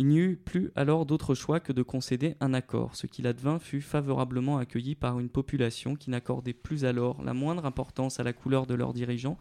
Il 0.01 0.07
n'y 0.07 0.17
eut 0.17 0.37
plus 0.37 0.73
alors 0.77 1.05
d'autre 1.05 1.35
choix 1.35 1.61
que 1.61 1.75
de 1.75 1.83
concéder 1.83 2.35
un 2.41 2.55
accord. 2.55 2.97
Ce 2.97 3.07
qu'il 3.07 3.27
advint 3.27 3.59
fut 3.59 3.83
favorablement 3.83 4.57
accueilli 4.57 4.95
par 4.95 5.21
une 5.21 5.29
population 5.29 5.95
qui 5.95 6.09
n'accordait 6.09 6.55
plus 6.55 6.87
alors 6.87 7.23
la 7.23 7.35
moindre 7.35 7.67
importance 7.67 8.19
à 8.19 8.23
la 8.23 8.33
couleur 8.33 8.65
de 8.67 8.73
leurs 8.73 8.95
dirigeants, 8.95 9.37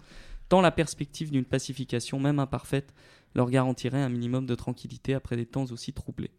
tant 0.49 0.60
la 0.60 0.72
perspective 0.72 1.32
d'une 1.32 1.45
pacification, 1.45 2.20
même 2.20 2.39
imparfaite, 2.39 2.93
leur 3.36 3.49
garantirait 3.49 4.01
un 4.01 4.10
minimum 4.10 4.45
de 4.45 4.53
tranquillité 4.53 5.14
après 5.14 5.38
des 5.38 5.45
temps 5.45 5.72
aussi 5.72 5.93
troublés. 5.93 6.32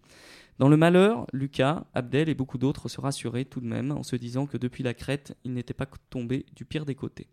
Dans 0.59 0.69
le 0.69 0.77
malheur, 0.77 1.27
Lucas, 1.33 1.87
Abdel 1.95 2.29
et 2.29 2.35
beaucoup 2.35 2.59
d'autres 2.59 2.91
se 2.91 3.01
rassuraient 3.01 3.47
tout 3.47 3.63
de 3.63 3.67
même 3.67 3.91
en 3.91 4.03
se 4.03 4.17
disant 4.17 4.45
que 4.45 4.59
depuis 4.59 4.83
la 4.83 4.93
crête, 4.93 5.35
ils 5.45 5.55
n'étaient 5.55 5.73
pas 5.73 5.89
tombés 6.11 6.45
du 6.55 6.67
pire 6.67 6.85
des 6.85 6.95
côtés. 6.95 7.29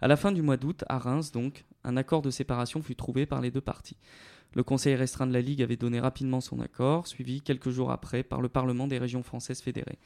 À 0.00 0.06
la 0.06 0.16
fin 0.16 0.30
du 0.30 0.42
mois 0.42 0.58
d'août, 0.58 0.84
à 0.88 0.98
Reims 0.98 1.32
donc, 1.32 1.64
un 1.82 1.96
accord 1.96 2.22
de 2.22 2.30
séparation 2.30 2.82
fut 2.82 2.94
trouvé 2.94 3.26
par 3.26 3.40
les 3.40 3.50
deux 3.50 3.60
parties. 3.60 3.96
Le 4.54 4.62
Conseil 4.62 4.94
restreint 4.94 5.26
de 5.26 5.32
la 5.32 5.40
Ligue 5.40 5.62
avait 5.62 5.76
donné 5.76 6.00
rapidement 6.00 6.40
son 6.40 6.60
accord, 6.60 7.06
suivi 7.06 7.40
quelques 7.40 7.70
jours 7.70 7.90
après 7.90 8.22
par 8.22 8.40
le 8.40 8.48
Parlement 8.48 8.86
des 8.86 8.98
régions 8.98 9.22
françaises 9.22 9.60
fédérées. 9.60 9.98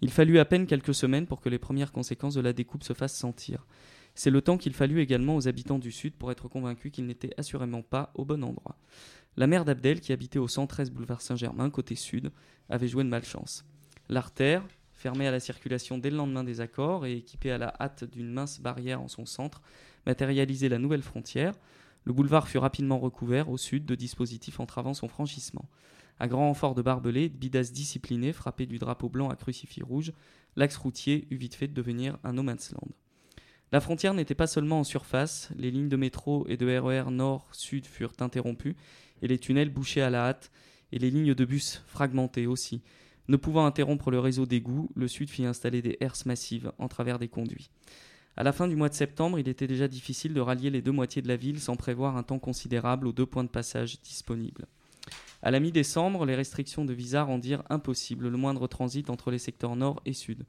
Il 0.00 0.10
fallut 0.10 0.38
à 0.38 0.44
peine 0.44 0.66
quelques 0.66 0.94
semaines 0.94 1.26
pour 1.26 1.40
que 1.40 1.48
les 1.48 1.58
premières 1.58 1.92
conséquences 1.92 2.34
de 2.34 2.40
la 2.40 2.52
découpe 2.52 2.82
se 2.82 2.94
fassent 2.94 3.16
sentir. 3.16 3.66
C'est 4.14 4.30
le 4.30 4.42
temps 4.42 4.56
qu'il 4.56 4.74
fallut 4.74 5.00
également 5.00 5.36
aux 5.36 5.48
habitants 5.48 5.78
du 5.78 5.92
Sud 5.92 6.14
pour 6.14 6.32
être 6.32 6.48
convaincus 6.48 6.92
qu'ils 6.92 7.06
n'étaient 7.06 7.34
assurément 7.38 7.82
pas 7.82 8.10
au 8.14 8.24
bon 8.24 8.42
endroit. 8.42 8.76
La 9.36 9.46
mère 9.46 9.64
d'Abdel, 9.64 10.00
qui 10.00 10.12
habitait 10.12 10.38
au 10.38 10.48
113 10.48 10.90
boulevard 10.90 11.20
Saint-Germain, 11.20 11.70
côté 11.70 11.94
sud, 11.94 12.32
avait 12.68 12.88
joué 12.88 13.04
de 13.04 13.08
malchance. 13.08 13.64
L'artère, 14.08 14.66
fermée 14.92 15.26
à 15.26 15.30
la 15.30 15.40
circulation 15.40 15.98
dès 15.98 16.10
le 16.10 16.16
lendemain 16.16 16.44
des 16.44 16.60
accords 16.60 17.06
et 17.06 17.16
équipée 17.16 17.52
à 17.52 17.58
la 17.58 17.74
hâte 17.80 18.04
d'une 18.04 18.30
mince 18.30 18.60
barrière 18.60 19.00
en 19.00 19.08
son 19.08 19.24
centre, 19.24 19.62
matérialisait 20.06 20.68
la 20.68 20.78
nouvelle 20.78 21.02
frontière. 21.02 21.54
Le 22.04 22.12
boulevard 22.12 22.48
fut 22.48 22.58
rapidement 22.58 22.98
recouvert 22.98 23.50
au 23.50 23.56
sud 23.56 23.84
de 23.84 23.94
dispositifs 23.94 24.60
entravant 24.60 24.94
son 24.94 25.08
franchissement. 25.08 25.68
À 26.18 26.28
grand 26.28 26.48
renfort 26.48 26.74
de 26.74 26.82
barbelés, 26.82 27.28
de 27.28 27.36
bidasses 27.36 27.72
disciplinés 27.72 28.32
frappés 28.32 28.66
du 28.66 28.78
drapeau 28.78 29.08
blanc 29.08 29.30
à 29.30 29.36
crucifix 29.36 29.82
rouge, 29.82 30.12
l'axe 30.56 30.76
routier 30.76 31.26
eut 31.30 31.36
vite 31.36 31.54
fait 31.54 31.68
de 31.68 31.74
devenir 31.74 32.18
un 32.24 32.32
no 32.32 32.42
man's 32.42 32.72
land. 32.72 32.88
La 33.72 33.80
frontière 33.80 34.14
n'était 34.14 34.34
pas 34.34 34.46
seulement 34.46 34.80
en 34.80 34.84
surface, 34.84 35.50
les 35.56 35.70
lignes 35.70 35.88
de 35.88 35.96
métro 35.96 36.44
et 36.48 36.56
de 36.56 36.66
RER 36.78 37.10
nord-sud 37.10 37.86
furent 37.86 38.12
interrompues, 38.18 38.76
et 39.22 39.28
les 39.28 39.38
tunnels 39.38 39.70
bouchés 39.70 40.02
à 40.02 40.10
la 40.10 40.26
hâte, 40.26 40.50
et 40.92 40.98
les 40.98 41.10
lignes 41.10 41.34
de 41.34 41.44
bus 41.44 41.82
fragmentées 41.86 42.46
aussi. 42.46 42.82
Ne 43.28 43.36
pouvant 43.36 43.64
interrompre 43.64 44.10
le 44.10 44.18
réseau 44.18 44.44
d'égouts, 44.44 44.90
le 44.96 45.06
Sud 45.06 45.30
fit 45.30 45.44
installer 45.44 45.82
des 45.82 45.96
herses 46.00 46.26
massives 46.26 46.72
en 46.78 46.88
travers 46.88 47.20
des 47.20 47.28
conduits. 47.28 47.70
À 48.36 48.42
la 48.42 48.52
fin 48.52 48.68
du 48.68 48.76
mois 48.76 48.88
de 48.88 48.94
septembre, 48.94 49.38
il 49.38 49.48
était 49.48 49.66
déjà 49.66 49.88
difficile 49.88 50.34
de 50.34 50.40
rallier 50.40 50.70
les 50.70 50.82
deux 50.82 50.92
moitiés 50.92 51.22
de 51.22 51.28
la 51.28 51.36
ville 51.36 51.60
sans 51.60 51.76
prévoir 51.76 52.16
un 52.16 52.22
temps 52.22 52.38
considérable 52.38 53.06
aux 53.06 53.12
deux 53.12 53.26
points 53.26 53.44
de 53.44 53.48
passage 53.48 54.00
disponibles. 54.00 54.66
À 55.42 55.50
la 55.50 55.60
mi-décembre, 55.60 56.26
les 56.26 56.34
restrictions 56.34 56.84
de 56.84 56.92
visa 56.92 57.22
rendirent 57.22 57.62
impossible 57.70 58.28
le 58.28 58.36
moindre 58.36 58.66
transit 58.66 59.08
entre 59.10 59.30
les 59.30 59.38
secteurs 59.38 59.76
nord 59.76 60.00
et 60.04 60.12
sud. 60.12 60.44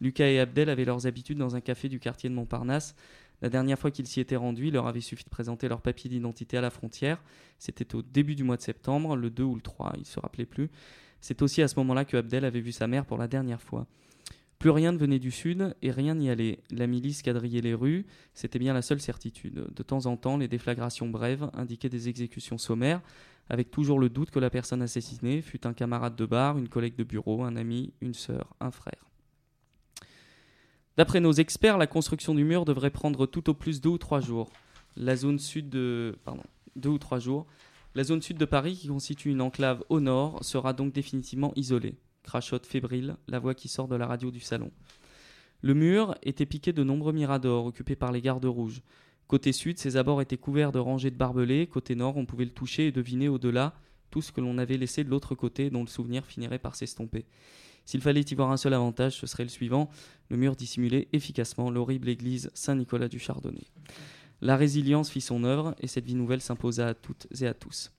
Lucas 0.00 0.26
et 0.26 0.38
Abdel 0.38 0.68
avaient 0.68 0.84
leurs 0.84 1.06
habitudes 1.06 1.38
dans 1.38 1.56
un 1.56 1.60
café 1.60 1.88
du 1.88 1.98
quartier 1.98 2.28
de 2.28 2.34
Montparnasse. 2.34 2.94
La 3.42 3.48
dernière 3.48 3.78
fois 3.78 3.90
qu'ils 3.90 4.06
s'y 4.06 4.20
étaient 4.20 4.36
rendus, 4.36 4.68
il 4.68 4.74
leur 4.74 4.86
avait 4.86 5.00
suffi 5.00 5.24
de 5.24 5.30
présenter 5.30 5.68
leur 5.68 5.80
papier 5.80 6.08
d'identité 6.08 6.56
à 6.56 6.60
la 6.60 6.70
frontière. 6.70 7.22
C'était 7.58 7.94
au 7.94 8.02
début 8.02 8.34
du 8.34 8.44
mois 8.44 8.56
de 8.56 8.62
septembre, 8.62 9.16
le 9.16 9.30
2 9.30 9.42
ou 9.42 9.54
le 9.54 9.60
3, 9.60 9.92
il 9.96 10.00
ne 10.00 10.04
se 10.04 10.20
rappelait 10.20 10.46
plus. 10.46 10.70
C'est 11.20 11.42
aussi 11.42 11.62
à 11.62 11.68
ce 11.68 11.76
moment-là 11.76 12.04
que 12.04 12.16
Abdel 12.16 12.44
avait 12.44 12.60
vu 12.60 12.72
sa 12.72 12.86
mère 12.86 13.04
pour 13.04 13.18
la 13.18 13.28
dernière 13.28 13.60
fois. 13.60 13.86
Plus 14.58 14.70
rien 14.70 14.92
ne 14.92 14.98
venait 14.98 15.18
du 15.18 15.30
sud 15.30 15.76
et 15.82 15.90
rien 15.90 16.14
n'y 16.14 16.30
allait. 16.30 16.60
La 16.70 16.86
milice 16.86 17.22
quadrillait 17.22 17.60
les 17.60 17.74
rues, 17.74 18.06
c'était 18.32 18.58
bien 18.58 18.72
la 18.72 18.82
seule 18.82 19.00
certitude. 19.00 19.66
De 19.74 19.82
temps 19.82 20.06
en 20.06 20.16
temps, 20.16 20.38
les 20.38 20.48
déflagrations 20.48 21.08
brèves 21.08 21.50
indiquaient 21.52 21.90
des 21.90 22.08
exécutions 22.08 22.56
sommaires, 22.56 23.02
avec 23.50 23.70
toujours 23.70 23.98
le 23.98 24.08
doute 24.08 24.30
que 24.30 24.38
la 24.38 24.50
personne 24.50 24.82
assassinée 24.82 25.42
fut 25.42 25.66
un 25.66 25.74
camarade 25.74 26.16
de 26.16 26.26
bar, 26.26 26.56
une 26.58 26.68
collègue 26.68 26.96
de 26.96 27.04
bureau, 27.04 27.44
un 27.44 27.56
ami, 27.56 27.92
une 28.00 28.14
sœur, 28.14 28.54
un 28.60 28.70
frère. 28.70 29.10
D'après 30.96 31.20
nos 31.20 31.32
experts, 31.32 31.76
la 31.76 31.86
construction 31.86 32.34
du 32.34 32.44
mur 32.44 32.64
devrait 32.64 32.90
prendre 32.90 33.26
tout 33.26 33.50
au 33.50 33.54
plus 33.54 33.82
deux 33.82 33.90
ou 33.90 33.98
trois 33.98 34.20
jours. 34.20 34.48
La 34.96 35.14
zone 35.14 35.38
sud 35.38 35.68
de. 35.68 36.16
Deux 36.74 36.88
ou 36.88 36.98
trois 36.98 37.18
jours. 37.18 37.46
La 37.94 38.04
zone 38.04 38.22
sud 38.22 38.38
de 38.38 38.44
Paris, 38.46 38.76
qui 38.76 38.88
constitue 38.88 39.30
une 39.30 39.42
enclave 39.42 39.84
au 39.90 40.00
nord, 40.00 40.42
sera 40.42 40.72
donc 40.72 40.92
définitivement 40.92 41.52
isolée. 41.54 41.96
Crachotte 42.26 42.66
fébrile, 42.66 43.16
la 43.28 43.38
voix 43.38 43.54
qui 43.54 43.68
sort 43.68 43.88
de 43.88 43.96
la 43.96 44.06
radio 44.06 44.30
du 44.30 44.40
salon. 44.40 44.70
Le 45.62 45.72
mur 45.72 46.14
était 46.22 46.44
piqué 46.44 46.72
de 46.72 46.82
nombreux 46.82 47.12
miradors 47.12 47.64
occupés 47.64 47.96
par 47.96 48.12
les 48.12 48.20
gardes 48.20 48.44
rouges. 48.44 48.82
Côté 49.28 49.52
sud, 49.52 49.78
ses 49.78 49.96
abords 49.96 50.20
étaient 50.20 50.36
couverts 50.36 50.72
de 50.72 50.78
rangées 50.78 51.10
de 51.10 51.16
barbelés. 51.16 51.66
Côté 51.66 51.94
nord, 51.94 52.16
on 52.16 52.26
pouvait 52.26 52.44
le 52.44 52.50
toucher 52.50 52.88
et 52.88 52.92
deviner 52.92 53.28
au-delà 53.28 53.74
tout 54.10 54.22
ce 54.22 54.32
que 54.32 54.40
l'on 54.40 54.58
avait 54.58 54.76
laissé 54.76 55.02
de 55.04 55.08
l'autre 55.08 55.34
côté, 55.34 55.70
dont 55.70 55.80
le 55.80 55.88
souvenir 55.88 56.26
finirait 56.26 56.58
par 56.58 56.74
s'estomper. 56.74 57.24
S'il 57.84 58.00
fallait 58.00 58.22
y 58.22 58.34
voir 58.34 58.50
un 58.50 58.56
seul 58.56 58.74
avantage, 58.74 59.16
ce 59.16 59.26
serait 59.26 59.44
le 59.44 59.48
suivant 59.48 59.88
le 60.28 60.36
mur 60.36 60.56
dissimulait 60.56 61.06
efficacement 61.12 61.70
l'horrible 61.70 62.08
église 62.08 62.50
Saint-Nicolas 62.52 63.08
du 63.08 63.20
Chardonnay. 63.20 63.66
La 64.40 64.56
résilience 64.56 65.10
fit 65.10 65.20
son 65.20 65.44
œuvre 65.44 65.74
et 65.80 65.86
cette 65.86 66.04
vie 66.04 66.16
nouvelle 66.16 66.40
s'imposa 66.40 66.88
à 66.88 66.94
toutes 66.94 67.28
et 67.40 67.46
à 67.46 67.54
tous. 67.54 67.92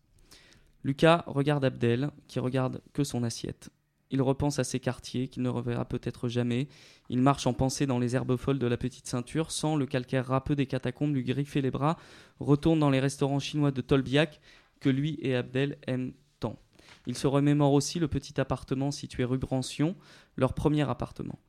Lucas 0.83 1.23
regarde 1.27 1.65
Abdel, 1.65 2.11
qui 2.27 2.39
regarde 2.39 2.81
que 2.93 3.03
son 3.03 3.23
assiette. 3.23 3.69
Il 4.09 4.21
repense 4.21 4.59
à 4.59 4.63
ses 4.63 4.79
quartiers 4.79 5.27
qu'il 5.27 5.43
ne 5.43 5.49
reverra 5.49 5.85
peut-être 5.85 6.29
jamais. 6.29 6.67
Il 7.09 7.21
marche 7.21 7.45
en 7.45 7.53
pensée 7.53 7.85
dans 7.85 7.99
les 7.99 8.15
herbes 8.15 8.37
folles 8.37 8.59
de 8.59 8.67
la 8.67 8.77
petite 8.77 9.07
ceinture, 9.07 9.51
sans 9.51 9.75
le 9.75 9.85
calcaire 9.85 10.27
râpeux 10.27 10.55
des 10.55 10.65
catacombes 10.65 11.13
lui 11.13 11.23
griffer 11.23 11.61
les 11.61 11.71
bras, 11.71 11.97
retourne 12.39 12.79
dans 12.79 12.89
les 12.89 13.01
restaurants 13.01 13.39
chinois 13.39 13.71
de 13.71 13.81
Tolbiac 13.81 14.39
que 14.79 14.89
lui 14.89 15.17
et 15.21 15.35
Abdel 15.35 15.77
aiment 15.87 16.13
tant. 16.39 16.57
Il 17.05 17.17
se 17.17 17.27
remémore 17.27 17.73
aussi 17.73 17.99
le 17.99 18.07
petit 18.07 18.39
appartement 18.39 18.91
situé 18.91 19.25
rue 19.25 19.37
Brancion, 19.37 19.95
leur 20.37 20.53
premier 20.53 20.89
appartement. 20.89 21.39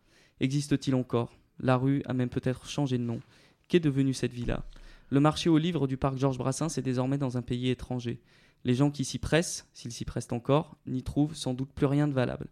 Existe-t-il 0.41 0.95
encore? 0.95 1.37
La 1.61 1.77
rue 1.77 2.03
a 2.07 2.13
même 2.13 2.29
peut-être 2.29 2.69
changé 2.69 2.99
de 2.99 3.03
nom. 3.03 3.21
Qu'est 3.69 3.81
devenue 3.81 4.15
cette 4.15 4.33
villa? 4.33 4.65
Le 5.11 5.21
marché 5.21 5.49
aux 5.49 5.59
livres 5.59 5.87
du 5.87 5.97
parc 5.97 6.19
Georges 6.19 6.39
Brassens 6.39 6.79
est 6.79 6.83
désormais 6.83 7.19
dans 7.19 7.37
un 7.37 7.43
pays 7.43 7.71
étranger. 7.71 8.21
Les 8.65 8.75
gens 8.75 8.91
qui 8.91 9.05
s'y 9.05 9.19
pressent, 9.19 9.67
s'ils 9.73 9.93
s'y 9.93 10.05
pressent 10.05 10.33
encore, 10.33 10.77
n'y 10.87 11.03
trouvent 11.03 11.35
sans 11.35 11.55
doute 11.55 11.71
plus 11.73 11.87
rien 11.87 12.09
de 12.09 12.13
valable. 12.13 12.49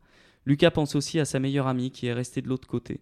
Lucas 0.46 0.70
pense 0.70 0.94
aussi 0.94 1.18
à 1.18 1.24
sa 1.24 1.40
meilleure 1.40 1.66
amie 1.66 1.90
qui 1.90 2.06
est 2.06 2.12
restée 2.12 2.42
de 2.42 2.48
l'autre 2.48 2.68
côté. 2.68 3.00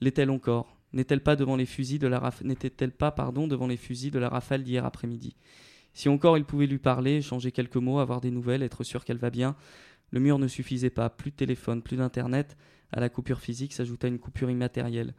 L'est-elle 0.00 0.30
encore? 0.30 0.76
N'est-elle 0.92 1.22
pas 1.22 1.34
devant 1.34 1.56
les 1.56 1.66
fusils 1.66 1.98
de 1.98 2.06
la 2.06 2.32
n'était-elle 2.42 2.92
pas 2.92 3.10
pardon 3.10 3.48
devant 3.48 3.66
les 3.66 3.76
fusils 3.76 4.12
de 4.12 4.18
la 4.20 4.28
rafale 4.28 4.62
d'hier 4.62 4.84
après-midi? 4.84 5.34
Si 5.92 6.08
encore 6.08 6.38
il 6.38 6.44
pouvait 6.44 6.66
lui 6.66 6.78
parler, 6.78 7.20
changer 7.20 7.50
quelques 7.50 7.76
mots, 7.76 7.98
avoir 7.98 8.20
des 8.20 8.30
nouvelles, 8.30 8.62
être 8.62 8.84
sûr 8.84 9.04
qu'elle 9.04 9.18
va 9.18 9.30
bien, 9.30 9.56
le 10.10 10.20
mur 10.20 10.38
ne 10.38 10.46
suffisait 10.46 10.90
pas. 10.90 11.10
Plus 11.10 11.32
de 11.32 11.36
téléphone, 11.36 11.82
plus 11.82 11.96
d'internet. 11.96 12.56
À 12.92 13.00
la 13.00 13.08
coupure 13.08 13.40
physique 13.40 13.72
s'ajouta 13.72 14.06
une 14.06 14.20
coupure 14.20 14.50
immatérielle. 14.50 15.14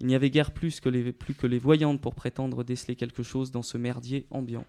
Il 0.00 0.06
n'y 0.06 0.16
avait 0.16 0.30
guère 0.30 0.52
plus 0.52 0.80
que, 0.80 0.88
les, 0.88 1.12
plus 1.12 1.34
que 1.34 1.46
les 1.46 1.58
voyantes 1.58 2.00
pour 2.00 2.14
prétendre 2.14 2.64
déceler 2.64 2.96
quelque 2.96 3.22
chose 3.22 3.52
dans 3.52 3.62
ce 3.62 3.78
merdier 3.78 4.26
ambiant. 4.30 4.64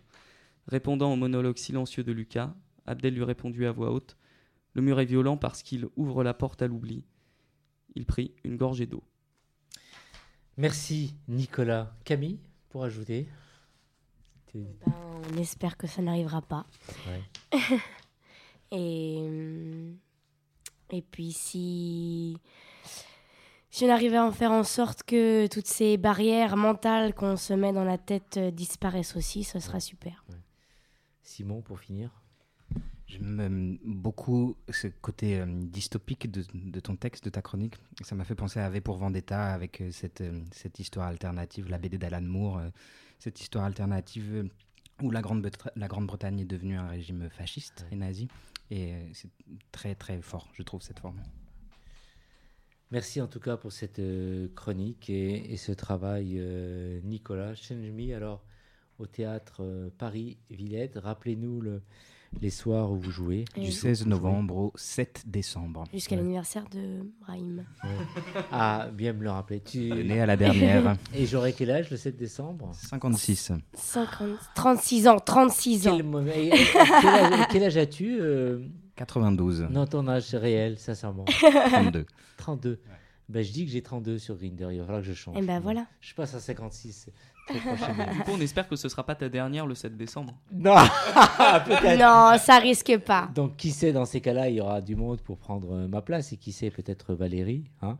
Répondant 0.67 1.13
au 1.13 1.15
monologue 1.15 1.57
silencieux 1.57 2.03
de 2.03 2.11
Lucas, 2.11 2.53
Abdel 2.85 3.13
lui 3.13 3.23
répondit 3.23 3.65
à 3.65 3.71
voix 3.71 3.91
haute 3.91 4.17
Le 4.73 4.81
mur 4.81 4.99
est 4.99 5.05
violent 5.05 5.37
parce 5.37 5.63
qu'il 5.63 5.87
ouvre 5.95 6.23
la 6.23 6.33
porte 6.33 6.61
à 6.61 6.67
l'oubli. 6.67 7.05
Il 7.95 8.05
prit 8.05 8.33
une 8.43 8.57
gorgée 8.57 8.85
d'eau. 8.85 9.03
Merci 10.57 11.15
Nicolas. 11.27 11.95
Camille, 12.03 12.39
pour 12.69 12.83
ajouter 12.83 13.27
Ben, 14.53 14.65
on 15.33 15.37
espère 15.37 15.77
que 15.77 15.87
ça 15.87 16.01
n'arrivera 16.01 16.41
pas. 16.41 16.65
Ouais. 17.07 17.59
et, 18.71 19.17
hum, 19.19 19.97
et 20.91 21.01
puis 21.01 21.31
si, 21.31 22.37
si 23.69 23.85
on 23.85 23.89
arrivait 23.89 24.17
à 24.17 24.25
en 24.25 24.31
faire 24.31 24.51
en 24.51 24.63
sorte 24.63 25.03
que 25.03 25.47
toutes 25.47 25.67
ces 25.67 25.97
barrières 25.97 26.57
mentales 26.57 27.13
qu'on 27.13 27.37
se 27.37 27.53
met 27.53 27.71
dans 27.71 27.85
la 27.85 27.97
tête 27.97 28.37
euh, 28.37 28.51
disparaissent 28.51 29.15
aussi, 29.15 29.43
ce 29.43 29.59
sera 29.59 29.79
super. 29.79 30.25
Simon, 31.23 31.61
pour 31.61 31.79
finir 31.79 32.21
J'aime 33.07 33.77
beaucoup 33.83 34.55
ce 34.69 34.87
côté 34.87 35.39
euh, 35.39 35.45
dystopique 35.45 36.31
de, 36.31 36.45
de 36.53 36.79
ton 36.79 36.95
texte, 36.95 37.25
de 37.25 37.29
ta 37.29 37.41
chronique. 37.41 37.75
Ça 38.03 38.15
m'a 38.15 38.23
fait 38.23 38.35
penser 38.35 38.61
à 38.61 38.69
V 38.69 38.79
pour 38.79 38.97
Vendetta 38.97 39.53
avec 39.53 39.81
euh, 39.81 39.91
cette, 39.91 40.21
euh, 40.21 40.41
cette 40.51 40.79
histoire 40.79 41.07
alternative, 41.07 41.69
la 41.69 41.77
BD 41.77 41.97
d'Alan 41.97 42.21
Moore, 42.21 42.59
euh, 42.59 42.69
cette 43.19 43.41
histoire 43.41 43.65
alternative 43.65 44.33
euh, 44.33 44.49
où 45.01 45.11
la 45.11 45.21
Grande-Bretagne 45.21 45.71
la 45.75 45.87
Grande-Bretagne 45.89 46.39
est 46.39 46.45
devenue 46.45 46.77
un 46.77 46.87
régime 46.87 47.29
fasciste 47.29 47.85
et 47.91 47.97
nazi. 47.97 48.29
Et 48.69 48.93
euh, 48.93 49.09
c'est 49.13 49.29
très 49.71 49.95
très 49.95 50.21
fort, 50.21 50.47
je 50.53 50.63
trouve, 50.63 50.81
cette 50.81 50.99
forme. 50.99 51.21
Merci 52.91 53.21
en 53.21 53.27
tout 53.27 53.39
cas 53.39 53.57
pour 53.57 53.71
cette 53.71 53.99
euh, 53.99 54.47
chronique 54.55 55.09
et, 55.09 55.53
et 55.53 55.57
ce 55.57 55.71
travail, 55.71 56.35
euh, 56.37 57.01
Nicolas. 57.03 57.55
Change 57.55 57.89
Me, 57.91 58.15
alors 58.15 58.43
au 59.01 59.05
théâtre 59.07 59.57
euh, 59.61 59.89
Paris-Villette. 59.97 60.97
Rappelez-nous 61.01 61.59
le- 61.61 61.81
les 62.39 62.49
soirs 62.49 62.89
où 62.91 62.95
vous 62.95 63.11
jouez. 63.11 63.43
Et 63.57 63.61
Du 63.61 63.65
oui. 63.67 63.71
16 63.73 64.05
novembre 64.07 64.55
au 64.55 64.71
7 64.75 65.23
décembre. 65.27 65.83
Jusqu'à 65.93 66.15
l'anniversaire 66.15 66.63
de 66.71 67.01
Brahim. 67.19 67.65
Ouais. 67.83 67.89
Ah, 68.51 68.87
bien 68.93 69.11
me 69.11 69.23
le 69.23 69.31
rappeler. 69.31 69.59
Tu... 69.59 69.79
Né 69.89 70.21
à 70.21 70.25
la 70.25 70.37
dernière. 70.37 70.95
Et 71.13 71.25
j'aurai 71.25 71.51
quel 71.51 71.71
âge 71.71 71.89
le 71.91 71.97
7 71.97 72.15
décembre? 72.15 72.71
56. 72.73 73.51
50, 73.73 74.29
36 74.55 75.07
ans, 75.09 75.17
36 75.19 75.87
ans. 75.89 75.97
Quel, 75.97 76.27
et- 76.37 76.47
et- 76.47 76.53
âge, 76.77 77.47
quel 77.51 77.63
âge 77.63 77.75
as-tu 77.77 78.17
euh? 78.21 78.59
92. 78.95 79.67
Non, 79.69 79.85
ton 79.85 80.07
âge 80.07 80.33
réel, 80.35 80.77
sincèrement. 80.77 81.25
32. 81.25 82.05
32. 82.37 82.79
Ben, 83.29 83.43
je 83.43 83.51
dis 83.53 83.65
que 83.65 83.71
j'ai 83.71 83.81
32 83.81 84.17
sur 84.17 84.35
Grinder. 84.35 84.67
Il 84.71 84.79
va 84.79 84.85
falloir 84.85 85.01
que 85.01 85.07
je 85.07 85.13
change. 85.13 85.35
Eh 85.39 85.41
ben, 85.45 85.59
voilà. 85.61 85.85
Je 86.01 86.13
passe 86.13 86.33
à 86.35 86.39
56 86.41 87.07
très 87.51 87.75
prochainement. 87.75 88.13
Du 88.13 88.19
coup, 88.19 88.31
on 88.33 88.41
espère 88.41 88.67
que 88.67 88.75
ce 88.75 88.89
sera 88.89 89.05
pas 89.05 89.15
ta 89.15 89.29
dernière 89.29 89.65
le 89.65 89.75
7 89.75 89.95
décembre. 89.97 90.33
Non, 90.51 90.75
peut-être. 91.65 91.99
Non, 91.99 92.37
ça 92.39 92.59
risque 92.59 92.97
pas. 92.99 93.29
Donc, 93.33 93.57
qui 93.57 93.71
sait, 93.71 93.91
dans 93.91 94.05
ces 94.05 94.21
cas-là, 94.21 94.49
il 94.49 94.55
y 94.55 94.61
aura 94.61 94.81
du 94.81 94.95
monde 94.95 95.21
pour 95.21 95.37
prendre 95.37 95.73
euh, 95.73 95.87
ma 95.87 96.01
place. 96.01 96.33
Et 96.33 96.37
qui 96.37 96.51
sait, 96.51 96.69
peut-être 96.69 97.13
Valérie. 97.13 97.65
Hein 97.81 97.97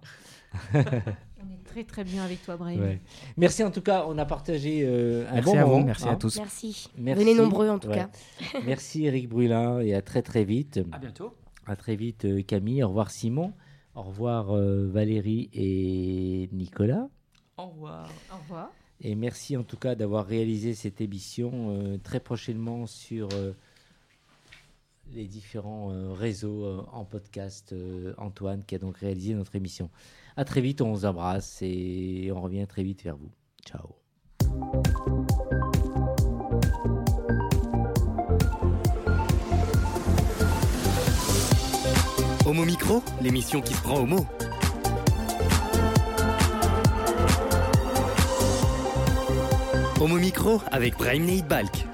On 1.43 1.49
est 1.51 1.63
très 1.65 1.83
très 1.83 2.03
bien 2.03 2.23
avec 2.23 2.43
toi. 2.43 2.55
Ouais. 2.55 3.01
Merci 3.37 3.63
en 3.63 3.71
tout 3.71 3.81
cas, 3.81 4.05
on 4.07 4.17
a 4.17 4.25
partagé 4.25 4.83
euh, 4.83 5.27
un 5.29 5.35
Merci 5.35 5.51
bon 5.51 5.57
à 5.57 5.63
vous, 5.63 5.71
moment. 5.71 5.85
merci 5.85 6.07
à 6.07 6.15
tous. 6.15 6.37
Merci. 6.37 6.89
Venez 6.97 7.33
nombreux, 7.33 7.69
en 7.69 7.79
tout 7.79 7.89
cas. 7.89 8.09
merci 8.65 9.05
Eric 9.05 9.29
Brulin 9.29 9.79
et 9.79 9.95
à 9.95 10.01
très 10.01 10.21
très 10.21 10.43
vite. 10.43 10.79
À 10.91 10.99
bientôt. 10.99 11.33
À 11.65 11.75
très 11.75 11.95
vite 11.95 12.25
euh, 12.25 12.43
Camille. 12.43 12.83
Au 12.83 12.89
revoir 12.89 13.09
Simon. 13.11 13.53
Au 13.95 14.03
revoir 14.03 14.55
euh, 14.55 14.87
Valérie 14.91 15.49
et 15.53 16.49
Nicolas. 16.51 17.07
Au 17.57 17.67
revoir. 17.67 18.07
Au 18.31 18.37
revoir. 18.37 18.71
Et 19.03 19.15
merci 19.15 19.57
en 19.57 19.63
tout 19.63 19.77
cas 19.77 19.95
d'avoir 19.95 20.25
réalisé 20.25 20.75
cette 20.75 21.01
émission 21.01 21.71
euh, 21.71 21.97
très 21.97 22.19
prochainement 22.19 22.85
sur 22.85 23.29
euh, 23.33 23.53
les 25.13 25.25
différents 25.25 25.91
euh, 25.91 26.13
réseaux 26.13 26.85
en 26.91 27.03
podcast. 27.03 27.73
Antoine 28.17 28.63
qui 28.63 28.75
a 28.75 28.77
donc 28.77 28.97
réalisé 28.97 29.33
notre 29.33 29.55
émission. 29.55 29.89
À 30.37 30.45
très 30.45 30.61
vite, 30.61 30.81
on 30.81 30.93
vous 30.93 31.05
embrasse 31.05 31.59
et 31.61 32.31
on 32.33 32.41
revient 32.41 32.67
très 32.67 32.83
vite 32.83 33.03
vers 33.03 33.17
vous. 33.17 33.31
Ciao. 33.65 33.89
Homo 42.45 42.65
Micro, 42.65 43.01
l'émission 43.21 43.61
qui 43.61 43.73
se 43.73 43.81
prend 43.81 43.99
au 43.99 44.05
mot. 44.05 44.25
Homo 50.01 50.15
Micro 50.15 50.59
avec 50.71 50.97
Brahim 50.97 51.25
Neidbalk. 51.25 51.85